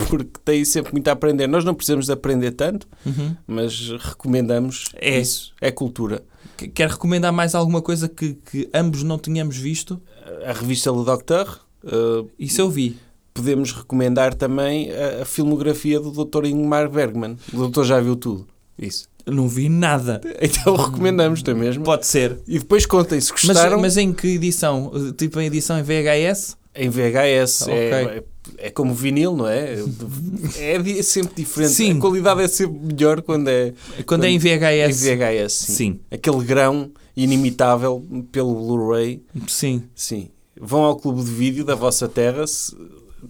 porque 0.08 0.39
tem 0.45 0.64
sempre 0.66 0.91
muito 0.93 1.08
a 1.08 1.12
aprender. 1.12 1.47
Nós 1.47 1.64
não 1.66 1.74
precisamos 1.74 2.06
de 2.06 2.12
aprender 2.12 2.52
tanto, 2.52 2.88
uhum. 3.06 3.36
mas 3.47 3.89
recomendamos 4.00 4.86
É. 4.95 5.20
isso. 5.20 5.54
É 5.60 5.72
cultura. 5.72 6.24
Que- 6.58 6.68
Quer 6.68 6.89
recomendar 6.89 7.32
mais 7.34 7.56
alguma 7.56 7.82
coisa 7.82 8.08
que, 8.08 8.34
que 8.52 8.70
ambos 8.74 9.04
não 9.04 9.18
tínhamos 9.18 9.58
visto? 9.58 10.00
A 10.45 10.54
revista 10.54 10.91
Le 10.91 11.04
Docteur. 11.04 11.60
uh, 11.84 12.30
Isso 12.38 12.62
eu 12.62 12.70
vi. 12.70 12.97
podemos 13.34 13.72
recomendar 13.72 14.34
também 14.34 14.89
a, 15.22 15.24
filmografia 15.26 16.00
do 16.00 16.12
Dr. 16.12 16.45
Ingmar 16.45 16.89
Bergman. 16.89 17.38
O 17.54 17.58
doutor 17.58 17.86
já 17.86 18.00
viu 18.02 18.16
tudo. 18.16 18.45
Isso. 18.78 19.08
Não 19.26 19.47
vi 19.47 19.70
nada. 19.70 20.20
Então 20.41 20.76
recomendamos, 20.76 21.41
não 21.43 21.54
é 21.54 21.56
mesmo? 21.56 21.84
Pode 21.84 22.06
ser. 22.06 22.38
E 22.47 22.60
depois 22.60 22.86
contem 22.86 23.20
se 23.22 23.32
Mas, 23.32 23.41
gostaram 23.45 23.80
mas 23.80 23.95
em 23.97 24.12
que 24.14 24.28
edição? 24.28 24.91
Tipo 25.18 25.39
em 25.39 25.45
edição 25.45 25.78
em 25.80 25.84
VHS? 25.84 26.58
Em 26.76 26.89
VHS. 26.89 27.61
Ok. 27.63 27.74
É, 27.76 28.24
é 28.57 28.70
como 28.70 28.93
vinil, 28.93 29.36
não 29.36 29.47
é? 29.47 29.76
É 30.57 30.78
di- 30.80 31.03
sempre 31.03 31.36
diferente. 31.43 31.74
Sim. 31.74 31.97
A 31.97 32.01
qualidade 32.01 32.41
é 32.41 32.47
sempre 32.47 32.80
melhor 32.93 33.22
quando 33.22 33.47
é 33.47 33.74
Quando 34.05 34.24
é 34.26 34.30
em 34.30 34.36
em 34.36 34.39
VHS? 34.39 35.01
VHS. 35.03 35.53
Sim. 35.53 35.74
Sim. 35.74 35.99
Aquele 36.11 36.43
grão 36.43 36.91
inimitável 37.15 38.03
pelo 38.32 38.53
Blu-ray. 38.55 39.22
Sim. 39.47 39.84
Sim. 39.95 40.30
Vão 40.59 40.84
ao 40.84 40.95
clube 40.97 41.24
de 41.24 41.32
vídeo 41.32 41.63
da 41.65 41.76
vossa 41.76 42.07
terra. 42.07 42.45
se- 42.47 42.76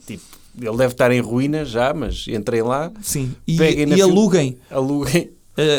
tipo, 0.08 0.24
ele 0.60 0.78
deve 0.78 0.94
estar 0.94 1.12
em 1.12 1.20
ruínas 1.22 1.70
já, 1.70 1.94
mas 1.94 2.26
entrem 2.28 2.62
lá, 2.62 2.92
Sim. 3.02 3.34
E, 3.48 3.56
e 3.58 4.02
aluguem 4.02 4.58
aluguem 4.70 5.32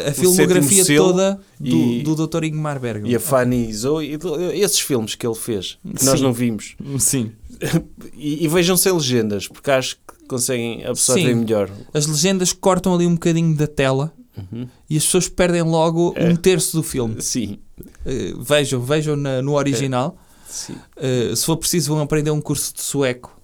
a, 0.06 0.08
a 0.10 0.12
filmografia 0.12 0.84
toda 0.96 1.40
do, 1.58 1.76
e- 1.76 2.02
do 2.02 2.26
Dr. 2.26 2.44
Ingmar 2.44 2.78
Bergman. 2.80 3.10
e 3.10 3.16
a 3.16 3.20
Fanny 3.20 3.72
Zoe, 3.72 4.18
esses 4.54 4.80
filmes 4.80 5.14
que 5.14 5.26
ele 5.26 5.34
fez, 5.34 5.78
que 5.96 6.04
nós 6.04 6.18
Sim. 6.18 6.24
não 6.24 6.32
vimos. 6.32 6.76
Sim. 6.98 7.32
E, 8.14 8.44
e 8.44 8.48
vejam 8.48 8.74
sem 8.76 8.90
legendas, 8.92 9.46
porque 9.48 9.70
acho 9.70 9.96
que 9.96 10.26
conseguem 10.26 10.84
absorver 10.86 11.28
Sim. 11.28 11.34
melhor. 11.34 11.70
As 11.92 12.06
legendas 12.06 12.52
cortam 12.54 12.94
ali 12.94 13.06
um 13.06 13.14
bocadinho 13.14 13.54
da 13.54 13.66
tela 13.66 14.12
Uhum. 14.36 14.66
e 14.88 14.96
as 14.96 15.04
pessoas 15.04 15.28
perdem 15.28 15.60
logo 15.62 16.14
É. 16.16 16.28
um 16.28 16.36
terço 16.36 16.76
do 16.76 16.82
filme. 16.82 17.20
Sim, 17.20 17.58
Eh, 18.06 18.32
vejam, 18.38 18.80
vejam 18.80 19.16
na- 19.16 19.42
no 19.42 19.52
original. 19.54 20.16
sim. 20.48 20.74
Eh, 20.96 21.34
se 21.36 21.44
for 21.44 21.56
preciso, 21.58 21.92
vão 21.92 22.00
aprender 22.02 22.30
um 22.30 22.40
curso 22.40 22.72
de 22.74 22.80
sueco 22.82 23.36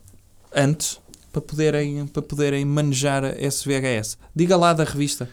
antes 0.55 0.99
para 1.33 1.43
poderem, 1.43 2.07
para 2.07 2.23
poderem 2.23 2.65
manejar 2.65 3.25
esse 3.43 3.67
VHS. 3.69 4.17
Diga 4.35 4.57
lá 4.57 4.73
da 4.73 4.85
revista. 4.85 5.29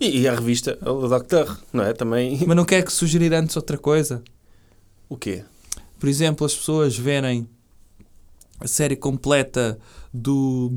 E, 0.00 0.20
e 0.20 0.28
a 0.28 0.34
revista, 0.34 0.78
o 0.82 1.08
Doctor, 1.08 1.58
não 1.72 1.84
é? 1.84 1.92
Também. 1.92 2.38
Mas 2.46 2.56
não 2.56 2.64
quer 2.64 2.84
que 2.84 2.92
sugerir 2.92 3.32
antes 3.32 3.56
outra 3.56 3.78
coisa? 3.78 4.22
O 5.08 5.16
quê? 5.16 5.44
Por 5.98 6.08
exemplo, 6.08 6.46
as 6.46 6.54
pessoas 6.54 6.96
verem 6.96 7.48
a 8.60 8.66
série 8.66 8.96
completa 8.96 9.78
do, 10.12 10.70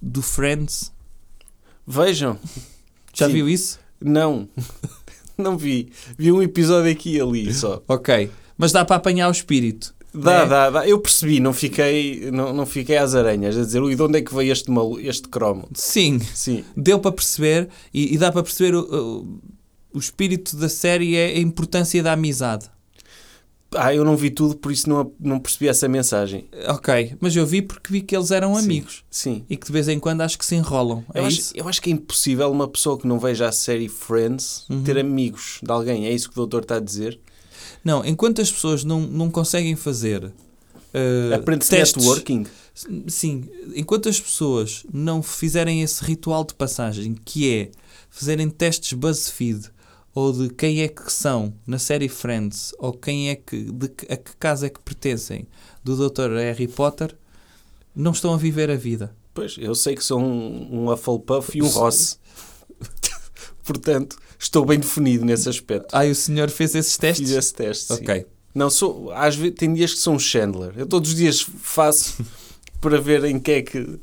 do 0.00 0.22
Friends. 0.22 0.92
Vejam. 1.86 2.38
Já 3.14 3.26
Sim. 3.26 3.32
viu 3.32 3.48
isso? 3.48 3.80
Não. 4.00 4.48
Não 5.38 5.56
vi. 5.56 5.90
Vi 6.16 6.32
um 6.32 6.42
episódio 6.42 6.90
aqui 6.90 7.16
e 7.16 7.20
ali 7.20 7.52
só. 7.52 7.82
Ok. 7.86 8.30
Mas 8.56 8.72
dá 8.72 8.84
para 8.84 8.96
apanhar 8.96 9.28
o 9.28 9.32
espírito. 9.32 9.94
Dá, 10.16 10.42
né? 10.44 10.46
dá, 10.46 10.70
dá. 10.70 10.88
Eu 10.88 10.98
percebi, 10.98 11.40
não 11.40 11.52
fiquei, 11.52 12.30
não, 12.30 12.52
não 12.52 12.64
fiquei 12.66 12.96
às 12.96 13.14
aranhas 13.14 13.56
a 13.56 13.62
dizer, 13.62 13.80
ui, 13.82 13.94
de 13.94 14.02
onde 14.02 14.18
é 14.18 14.22
que 14.22 14.34
veio 14.34 14.52
este, 14.52 14.70
malu 14.70 14.98
este 15.00 15.28
cromo? 15.28 15.68
Sim, 15.74 16.18
Sim. 16.34 16.64
deu 16.76 16.98
para 16.98 17.12
perceber 17.12 17.68
e, 17.92 18.14
e 18.14 18.18
dá 18.18 18.32
para 18.32 18.42
perceber 18.42 18.74
o, 18.74 18.80
o, 18.82 19.40
o 19.94 19.98
espírito 19.98 20.56
da 20.56 20.68
série 20.68 21.16
é 21.16 21.26
a 21.36 21.38
importância 21.40 22.02
da 22.02 22.12
amizade. 22.12 22.70
Ah, 23.74 23.92
eu 23.92 24.04
não 24.04 24.16
vi 24.16 24.30
tudo, 24.30 24.54
por 24.56 24.70
isso 24.70 24.88
não, 24.88 25.12
não 25.18 25.40
percebi 25.40 25.68
essa 25.68 25.88
mensagem. 25.88 26.48
Ok, 26.68 27.16
mas 27.20 27.34
eu 27.34 27.44
vi 27.44 27.60
porque 27.60 27.92
vi 27.92 28.00
que 28.00 28.16
eles 28.16 28.30
eram 28.30 28.54
Sim. 28.54 28.64
amigos 28.64 29.04
Sim. 29.10 29.44
e 29.50 29.56
que 29.56 29.66
de 29.66 29.72
vez 29.72 29.88
em 29.88 29.98
quando 29.98 30.20
acho 30.20 30.38
que 30.38 30.46
se 30.46 30.54
enrolam. 30.54 31.04
É 31.12 31.20
Eu 31.20 31.26
isso? 31.28 31.50
acho, 31.52 31.60
eu 31.64 31.68
acho 31.68 31.82
que 31.82 31.90
é 31.90 31.92
impossível 31.92 32.50
uma 32.50 32.68
pessoa 32.68 32.96
que 32.96 33.06
não 33.08 33.18
veja 33.18 33.48
a 33.48 33.52
série 33.52 33.88
Friends 33.88 34.64
Uhum. 34.70 34.82
ter 34.84 34.96
amigos 34.98 35.58
de 35.62 35.70
alguém. 35.70 36.06
É 36.06 36.12
isso 36.12 36.28
que 36.30 36.34
o 36.34 36.36
doutor 36.36 36.62
está 36.62 36.76
a 36.76 36.80
dizer? 36.80 37.18
Não, 37.86 38.04
enquanto 38.04 38.42
as 38.42 38.50
pessoas 38.50 38.82
não, 38.82 39.00
não 39.00 39.30
conseguem 39.30 39.76
fazer 39.76 40.32
eh, 40.92 41.30
Aprende-se 41.32 41.70
networking. 41.70 42.44
Sim, 43.06 43.44
enquanto 43.76 44.08
as 44.08 44.18
pessoas 44.18 44.84
não 44.92 45.22
fizerem 45.22 45.82
esse 45.82 46.02
ritual 46.02 46.42
de 46.44 46.52
passagem, 46.52 47.14
que 47.14 47.48
é 47.48 47.70
fazerem 48.10 48.50
testes 48.50 48.92
BuzzFeed 48.92 49.70
ou 50.12 50.32
de 50.32 50.48
quem 50.52 50.82
é 50.82 50.88
que 50.88 51.12
são 51.12 51.54
na 51.64 51.78
série 51.78 52.08
Friends 52.08 52.74
ou 52.80 52.92
quem 52.92 53.30
é 53.30 53.36
que 53.36 53.70
de 53.70 53.88
que- 53.88 54.12
a 54.12 54.16
que 54.16 54.34
casa 54.36 54.66
é 54.66 54.68
que 54.68 54.80
pertencem 54.80 55.46
do 55.84 55.94
Dr. 56.10 56.32
Harry 56.38 56.66
Potter, 56.66 57.16
não 57.94 58.10
estão 58.10 58.34
a 58.34 58.36
viver 58.36 58.68
a 58.68 58.74
vida. 58.76 59.14
Pois, 59.32 59.54
eu 59.58 59.76
sei 59.76 59.94
que 59.94 60.02
sou 60.04 60.18
um, 60.20 60.86
um 60.86 60.92
Hufflepuff 60.92 61.56
e 61.56 61.62
um 61.62 61.68
Ross. 61.68 62.18
Portanto, 63.64 64.18
estou 64.38 64.64
bem 64.64 64.78
definido 64.78 65.24
nesse 65.24 65.48
aspecto. 65.48 65.88
Ah, 65.92 66.06
e 66.06 66.10
o 66.10 66.14
senhor 66.14 66.48
fez 66.50 66.74
esses 66.74 66.96
testes? 66.96 67.28
Fiz 67.28 67.36
esse 67.36 67.54
teste, 67.54 67.94
sim. 67.94 68.02
Ok. 68.02 68.26
Não, 68.54 68.70
sou, 68.70 69.10
às 69.12 69.36
vezes, 69.36 69.54
tem 69.56 69.72
dias 69.74 69.92
que 69.92 70.00
sou 70.00 70.14
um 70.14 70.18
Chandler. 70.18 70.72
Eu 70.76 70.86
todos 70.86 71.10
os 71.10 71.16
dias 71.16 71.40
faço 71.60 72.16
para 72.80 72.98
ver 73.00 73.24
em 73.24 73.38
que 73.38 73.50
é 73.52 73.62
que, 73.62 73.98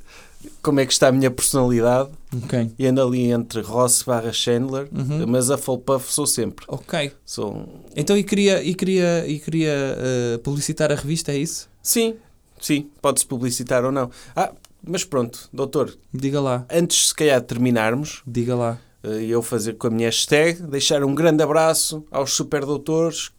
como 0.62 0.80
é 0.80 0.86
que 0.86 0.94
está 0.94 1.08
a 1.08 1.12
minha 1.12 1.32
personalidade 1.32 2.10
Ok. 2.44 2.72
e 2.78 2.86
ando 2.86 3.02
ali 3.02 3.32
entre 3.32 3.62
Ross 3.62 4.04
barra 4.04 4.32
Chandler, 4.32 4.88
Uhum. 4.92 5.26
mas 5.28 5.50
a 5.50 5.56
Hufflepuff 5.56 6.12
sou 6.14 6.28
sempre. 6.28 6.66
Ok. 6.68 7.12
Sou 7.26 7.56
um- 7.56 7.66
Então 7.96 8.16
e 8.18 8.24
queria, 8.24 8.62
e 8.64 8.76
queria, 8.76 9.26
e 9.28 9.40
queria 9.40 9.74
eh, 9.74 10.38
publicitar 10.44 10.92
a 10.92 10.96
revista, 10.96 11.32
é 11.32 11.38
isso? 11.38 11.68
Sim, 11.82 12.16
sim, 12.62 12.90
pode-se 13.02 13.26
publicitar 13.26 13.84
ou 13.84 13.92
não. 13.92 14.12
Ah, 14.36 14.52
mas 14.86 15.04
pronto, 15.04 15.50
doutor, 15.52 15.98
Diga 16.14 16.40
lá. 16.42 16.66
antes 16.70 17.08
se 17.08 17.16
calhar 17.16 17.40
de 17.42 17.48
terminarmos, 17.48 18.22
Diga 18.28 18.56
lá. 18.56 18.80
Eh, 19.04 19.26
eu 19.26 19.42
fazer 19.42 19.74
com 19.74 19.88
a 19.88 19.90
minha 19.90 20.08
hashtag, 20.08 20.62
deixar 20.64 21.04
um 21.04 21.14
grande 21.14 21.44
abraço 21.44 22.06
aos 22.12 22.32
superdoutores 22.34 23.32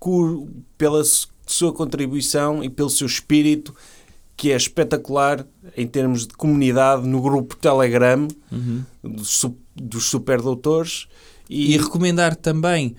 pela 0.78 1.02
su- 1.04 1.28
sua 1.46 1.72
contribuição 1.72 2.62
e 2.64 2.70
pelo 2.70 2.90
seu 2.90 3.06
espírito, 3.06 3.74
que 4.36 4.50
é 4.50 4.56
espetacular 4.56 5.46
em 5.76 5.86
termos 5.86 6.26
de 6.26 6.34
comunidade 6.34 7.06
no 7.06 7.20
grupo 7.20 7.54
Telegram 7.56 8.26
Uhum. 8.50 8.82
dos, 9.02 9.44
dos 9.76 10.04
superdoutores. 10.04 11.06
E 11.48 11.74
E, 11.74 11.76
recomendar 11.76 12.34
também, 12.34 12.96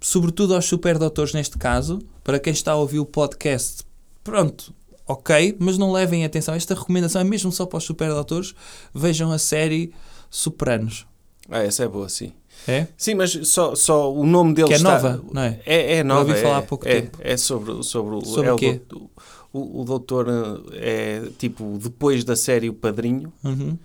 sobretudo 0.00 0.54
aos 0.54 0.66
superdoutores 0.66 1.32
neste 1.34 1.56
caso, 1.58 1.98
para 2.22 2.38
quem 2.38 2.52
está 2.52 2.72
a 2.72 2.76
ouvir 2.76 2.98
o 3.00 3.06
podcast, 3.06 3.82
pronto, 4.22 4.72
ok, 5.06 5.56
mas 5.58 5.78
não 5.78 5.90
levem 5.90 6.24
atenção. 6.24 6.54
Esta 6.54 6.74
recomendação 6.74 7.22
é 7.22 7.24
mesmo 7.24 7.50
só 7.50 7.64
para 7.66 7.78
os 7.78 7.84
superdoutores. 7.84 8.54
Vejam 8.94 9.32
a 9.32 9.38
série 9.38 9.90
Superanos. 10.30 11.06
Ah, 11.50 11.62
essa 11.62 11.84
é 11.84 11.88
boa, 11.88 12.08
sim. 12.08 12.32
É? 12.66 12.86
Sim, 12.96 13.14
mas 13.14 13.30
só, 13.48 13.74
só 13.74 14.12
o 14.12 14.26
nome 14.26 14.52
dele 14.54 14.68
Que 14.68 14.74
é 14.74 14.76
está... 14.76 14.92
nova, 15.00 15.22
não 15.32 15.42
é? 15.42 15.60
É, 15.64 15.96
é 15.96 16.04
nova. 16.04 16.20
ouvi 16.30 16.42
falar 16.42 16.56
é, 16.56 16.58
há 16.58 16.62
pouco 16.62 16.88
é, 16.88 17.00
tempo. 17.00 17.18
É 17.20 17.36
sobre, 17.36 17.82
sobre, 17.84 18.14
o- 18.16 18.24
Sobre 18.24 18.48
é 18.48 18.52
o 18.52 18.56
quê? 18.56 18.80
doutor- 18.88 19.08
O, 19.52 19.80
o 19.80 19.84
doutor 19.84 20.26
eh, 20.74 21.22
é 21.24 21.30
tipo, 21.38 21.78
depois 21.82 22.22
da 22.24 22.36
série 22.36 22.68
O 22.68 22.74
Padrinho, 22.74 23.32
Uhum. 23.42 23.78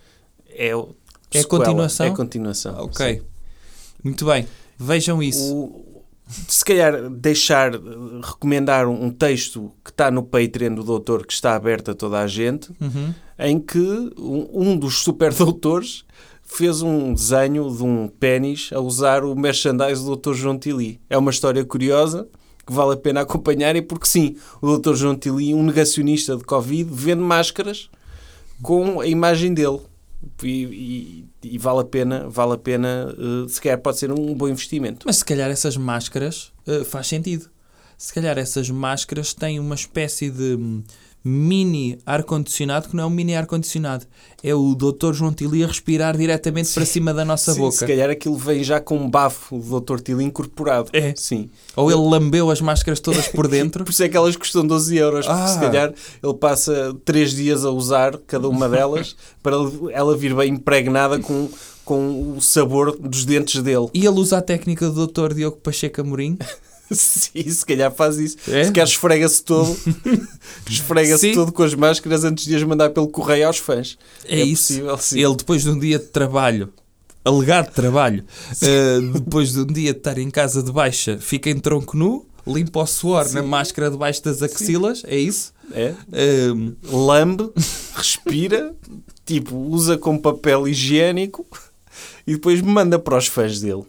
é, 0.50 0.76
o- 0.76 0.90
É 1.34 1.40
a 1.40 1.42
sequela, 1.42 1.64
continuação? 1.66 2.06
É 2.06 2.10
a 2.10 2.14
continuação. 2.16 2.76
Ok. 2.84 3.16
sim. 3.16 3.22
Muito 4.04 4.26
bem. 4.26 4.46
Vejam 4.78 5.24
isso. 5.24 5.56
O- 5.56 6.04
se 6.48 6.66
calhar 6.66 7.10
deixar, 7.10 7.72
recomendar 8.22 8.88
um, 8.88 9.06
um 9.06 9.10
texto 9.12 9.72
que 9.84 9.92
está 9.92 10.10
no 10.12 10.24
Patreon 10.24 10.74
do 10.76 10.84
doutor, 10.84 11.26
que 11.26 11.34
está 11.34 11.56
aberto 11.56 11.92
a 11.92 11.96
toda 11.96 12.20
a 12.20 12.28
gente, 12.28 12.70
Uhum. 12.82 13.14
em 13.40 13.60
que 13.60 13.80
um, 14.18 14.50
um 14.54 14.78
dos 14.78 15.00
super 15.04 15.34
doutores 15.34 16.04
fez 16.44 16.82
um 16.82 17.14
desenho 17.14 17.70
de 17.76 17.84
um 17.84 18.08
pênis 18.08 18.70
a 18.74 18.80
usar 18.80 19.24
o 19.24 19.36
merchandise 19.36 20.04
do 20.04 20.16
Dr. 20.16 20.34
João 20.34 20.58
Tili. 20.60 21.00
É 21.10 21.18
uma 21.18 21.32
história 21.32 21.64
curiosa 21.66 22.28
que 22.66 22.72
vale 22.74 22.94
a 22.94 22.98
pena 22.98 23.22
acompanhar 23.22 23.76
e 23.76 23.82
porque 23.82 24.06
sim, 24.08 24.36
o 24.62 24.78
Dr. 24.78 24.94
João 24.96 25.16
Tili, 25.16 25.54
um 25.54 25.64
negacionista 25.64 26.38
de 26.38 26.44
Covid, 26.44 26.90
vende 26.94 27.22
máscaras 27.22 27.90
com 28.62 29.02
a 29.02 29.08
imagem 29.08 29.54
dele. 29.54 29.80
E, 30.42 31.26
e- 31.44 31.50
e 31.56 31.58
vale 31.58 31.82
a 31.82 31.84
pena, 31.84 32.30
vale 32.30 32.54
a 32.54 32.58
pena, 32.58 33.14
eh, 33.18 33.50
se 33.50 33.60
calhar 33.60 33.78
pode 33.82 33.98
ser 34.00 34.10
um 34.12 34.34
bom 34.34 34.48
investimento. 34.48 35.06
Mas 35.06 35.18
se 35.18 35.26
calhar 35.26 35.50
essas 35.52 35.76
máscaras 35.76 36.54
eh, 36.66 36.86
faz 36.86 37.08
sentido. 37.08 37.50
Se 37.98 38.14
calhar 38.14 38.38
essas 38.38 38.70
máscaras 38.70 39.34
têm 39.34 39.60
uma 39.60 39.76
espécie 39.76 40.30
de 40.30 40.56
hum, 40.56 40.82
mini 41.26 41.98
ar-condicionado 42.06 42.90
que 42.90 42.96
não 42.96 43.04
é 43.04 43.08
um 43.08 43.10
mini 43.10 43.34
ar-condicionado. 43.36 44.06
É 44.44 44.54
o 44.54 44.76
Dr. 44.76 45.14
João 45.14 45.32
Tili 45.32 45.64
a 45.64 45.68
respirar 45.68 46.18
diretamente 46.18 46.74
para 46.74 46.86
cima 46.86 47.14
da 47.14 47.24
nossa 47.24 47.54
Sim, 47.54 47.60
boca. 47.62 47.78
Se 47.78 47.88
calhar 47.88 48.10
aquilo 48.10 48.36
vem 48.36 48.62
já 48.64 48.82
com 48.82 48.98
um 48.98 49.10
bafo 49.10 49.58
do 49.58 49.80
Dr. 49.80 50.00
Tilo 50.02 50.22
incorporado. 50.22 50.90
É. 50.92 51.14
Sim. 51.16 51.50
Ou 51.78 51.90
ele 51.90 52.02
lambeu 52.02 52.52
as 52.52 52.60
máscaras 52.60 53.00
todas 53.00 53.28
por 53.30 53.48
dentro. 53.48 53.84
Por 53.86 53.92
isso 53.92 54.04
é 54.04 54.10
que 54.10 54.18
elas 54.18 54.36
custam 54.36 54.68
12 54.68 54.98
euros. 54.98 55.26
Porque 55.26 55.42
Ah. 55.42 55.48
se 55.48 55.60
calhar 55.60 55.94
ele 56.22 56.34
passa 56.34 56.94
3 57.06 57.34
dias 57.34 57.64
a 57.64 57.70
usar 57.72 58.18
cada 58.28 58.50
uma 58.50 58.68
delas 58.68 59.16
para 59.42 59.56
ela 59.94 60.18
vir 60.18 60.36
bem 60.36 60.52
impregnada 60.54 61.20
com, 61.20 61.50
com 61.86 62.36
o 62.36 62.42
sabor 62.42 62.98
dos 63.00 63.24
dentes 63.24 63.62
dele. 63.64 63.88
E 63.94 64.06
ele 64.06 64.20
usa 64.20 64.40
a 64.40 64.42
técnica 64.42 64.90
do 64.90 65.08
Dr. 65.08 65.34
Diogo 65.34 65.58
Pacheco 65.58 66.02
Amorim. 66.02 66.38
Sim, 66.92 67.50
se 67.50 67.66
calhar 67.66 67.92
faz 67.92 68.18
isso. 68.18 68.38
É? 68.48 68.66
Se 68.66 68.72
calhar 68.72 68.88
esfrega-se 68.88 69.44
todo, 69.44 69.78
esfrega-se 70.70 71.30
Sim. 71.30 71.34
todo 71.34 71.52
com 71.52 71.64
as 71.64 71.74
máscaras 71.74 72.24
antes 72.24 72.46
de 72.46 72.56
as 72.56 72.64
mandar 72.64 72.90
pelo 72.92 73.08
correio 73.08 73.48
aos 73.48 73.58
fãs. 73.58 73.98
É, 74.26 74.42
isso. 74.42 74.74
possível, 74.74 74.98
sim. 74.98 75.20
Ele, 75.20 75.36
depois 75.36 75.64
de 75.64 75.70
um 75.70 75.80
dia 75.80 76.00
de 76.00 76.06
trabalho, 76.06 76.74
alegado 77.24 77.72
trabalho, 77.74 78.24
eh, 78.62 79.00
depois 79.14 79.54
de 79.54 79.62
um 79.62 79.66
dia 79.66 79.94
de 79.94 80.00
estar 80.00 80.18
em 80.18 80.30
casa 80.30 80.62
de 80.62 80.72
baixa, 80.72 81.18
fica 81.18 81.50
em 81.50 81.58
tronco 81.58 81.96
nu, 81.98 82.26
limpa 82.46 82.82
o 82.82 82.86
suor 82.86 83.32
na 83.32 83.42
máscara 83.42 83.90
debaixo 83.90 84.24
das 84.24 84.42
axilas, 84.42 85.04
é 85.08 85.18
isso? 85.18 85.54
É? 85.72 85.94
Eh, 86.12 86.50
lambe, 86.92 87.50
respira, 87.96 88.76
tipo, 89.26 89.56
usa 89.56 89.98
como 89.98 90.22
papel 90.22 90.68
higiênico 90.68 91.46
e 92.28 92.34
depois 92.34 92.62
manda 92.62 93.00
para 93.00 93.18
os 93.18 93.28
fãs 93.28 93.62
dele. 93.62 93.84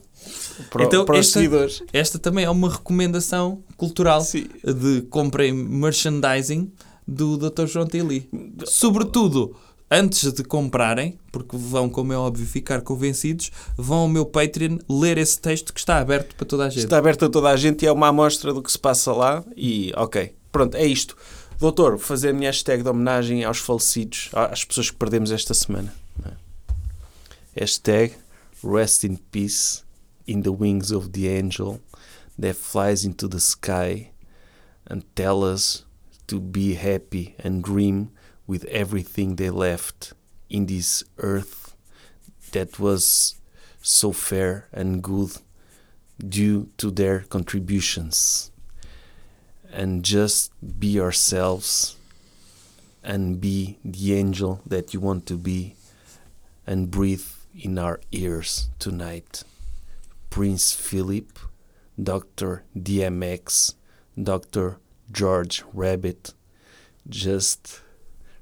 Para, 0.70 0.84
Então, 0.84 1.04
para 1.04 1.14
os 1.18 1.26
esta- 1.26 1.40
seguidores. 1.40 1.82
esta 1.92 2.18
também 2.18 2.44
é 2.44 2.50
uma 2.50 2.70
recomendação 2.70 3.62
cultural 3.76 4.20
Sim. 4.22 4.46
de 4.64 5.02
comprem 5.10 5.52
merchandising 5.52 6.70
do 7.06 7.36
Dr. 7.36 7.66
João 7.66 7.86
Tili. 7.86 8.28
Sobretudo, 8.66 9.56
antes 9.90 10.32
de 10.32 10.42
comprarem, 10.44 11.18
porque 11.30 11.56
vão, 11.56 11.88
como 11.88 12.12
é 12.12 12.16
óbvio, 12.16 12.46
ficar 12.46 12.80
convencidos, 12.80 13.50
vão 13.76 13.98
ao 13.98 14.08
meu 14.08 14.24
Patreon 14.24 14.78
ler 14.88 15.18
esse 15.18 15.38
texto 15.40 15.72
que 15.72 15.80
está 15.80 15.98
aberto 15.98 16.34
para 16.34 16.46
toda 16.46 16.64
a 16.66 16.68
gente. 16.70 16.84
Está 16.84 16.98
aberto 16.98 17.24
a 17.26 17.28
toda 17.28 17.48
a 17.50 17.56
gente 17.56 17.82
e 17.82 17.86
é 17.86 17.92
uma 17.92 18.08
amostra 18.08 18.52
do 18.52 18.62
que 18.62 18.72
se 18.72 18.78
passa 18.78 19.12
lá. 19.12 19.44
E 19.56 19.92
ok, 19.96 20.34
pronto, 20.50 20.76
é 20.76 20.86
isto. 20.86 21.16
Doutor, 21.60 21.98
fazer 21.98 22.30
a 22.30 22.32
minha 22.32 22.48
hashtag 22.50 22.82
de 22.82 22.88
homenagem 22.88 23.44
aos 23.44 23.58
falecidos, 23.58 24.28
às 24.32 24.64
pessoas 24.64 24.90
que 24.90 24.96
perdemos 24.96 25.30
esta 25.30 25.54
semana. 25.54 25.94
é? 26.26 27.60
Hashtag 27.60 28.12
Rest 28.64 29.04
in 29.04 29.16
Peace 29.30 29.83
in 30.26 30.42
the 30.42 30.52
wings 30.52 30.90
of 30.90 31.12
the 31.12 31.28
angel 31.28 31.80
that 32.38 32.56
flies 32.56 33.04
into 33.04 33.28
the 33.28 33.40
sky 33.40 34.10
and 34.86 35.04
tell 35.14 35.44
us 35.44 35.84
to 36.26 36.40
be 36.40 36.74
happy 36.74 37.34
and 37.38 37.62
dream 37.62 38.10
with 38.46 38.64
everything 38.66 39.36
they 39.36 39.50
left 39.50 40.12
in 40.50 40.66
this 40.66 41.04
earth 41.18 41.74
that 42.52 42.78
was 42.78 43.40
so 43.80 44.12
fair 44.12 44.68
and 44.72 45.02
good 45.02 45.30
due 46.26 46.68
to 46.78 46.90
their 46.90 47.20
contributions. 47.20 48.50
And 49.72 50.04
just 50.04 50.52
be 50.78 50.86
yourselves 50.86 51.96
and 53.02 53.40
be 53.40 53.78
the 53.84 54.14
angel 54.14 54.60
that 54.66 54.94
you 54.94 55.00
want 55.00 55.26
to 55.26 55.36
be 55.36 55.74
and 56.66 56.90
breathe 56.90 57.26
in 57.54 57.78
our 57.78 58.00
ears 58.12 58.68
tonight. 58.78 59.42
Prince 60.34 60.74
Philip, 60.74 61.38
Dr. 61.94 62.64
DMX, 62.76 63.76
Dr. 64.20 64.80
George 65.12 65.62
Rabbit. 65.72 66.34
Just 67.08 67.82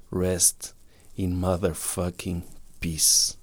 rest 0.09 0.73
in 1.15 1.35
motherfucking 1.35 2.45
peace. 2.79 3.37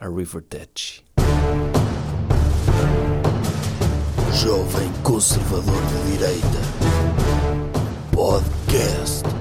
A 0.00 0.10
River 0.10 0.40
Dutch. 0.40 1.04
Jovem 4.32 4.92
Conservador 5.04 5.80
de 5.80 6.10
Direita 6.10 6.62
Podcast 8.10 9.31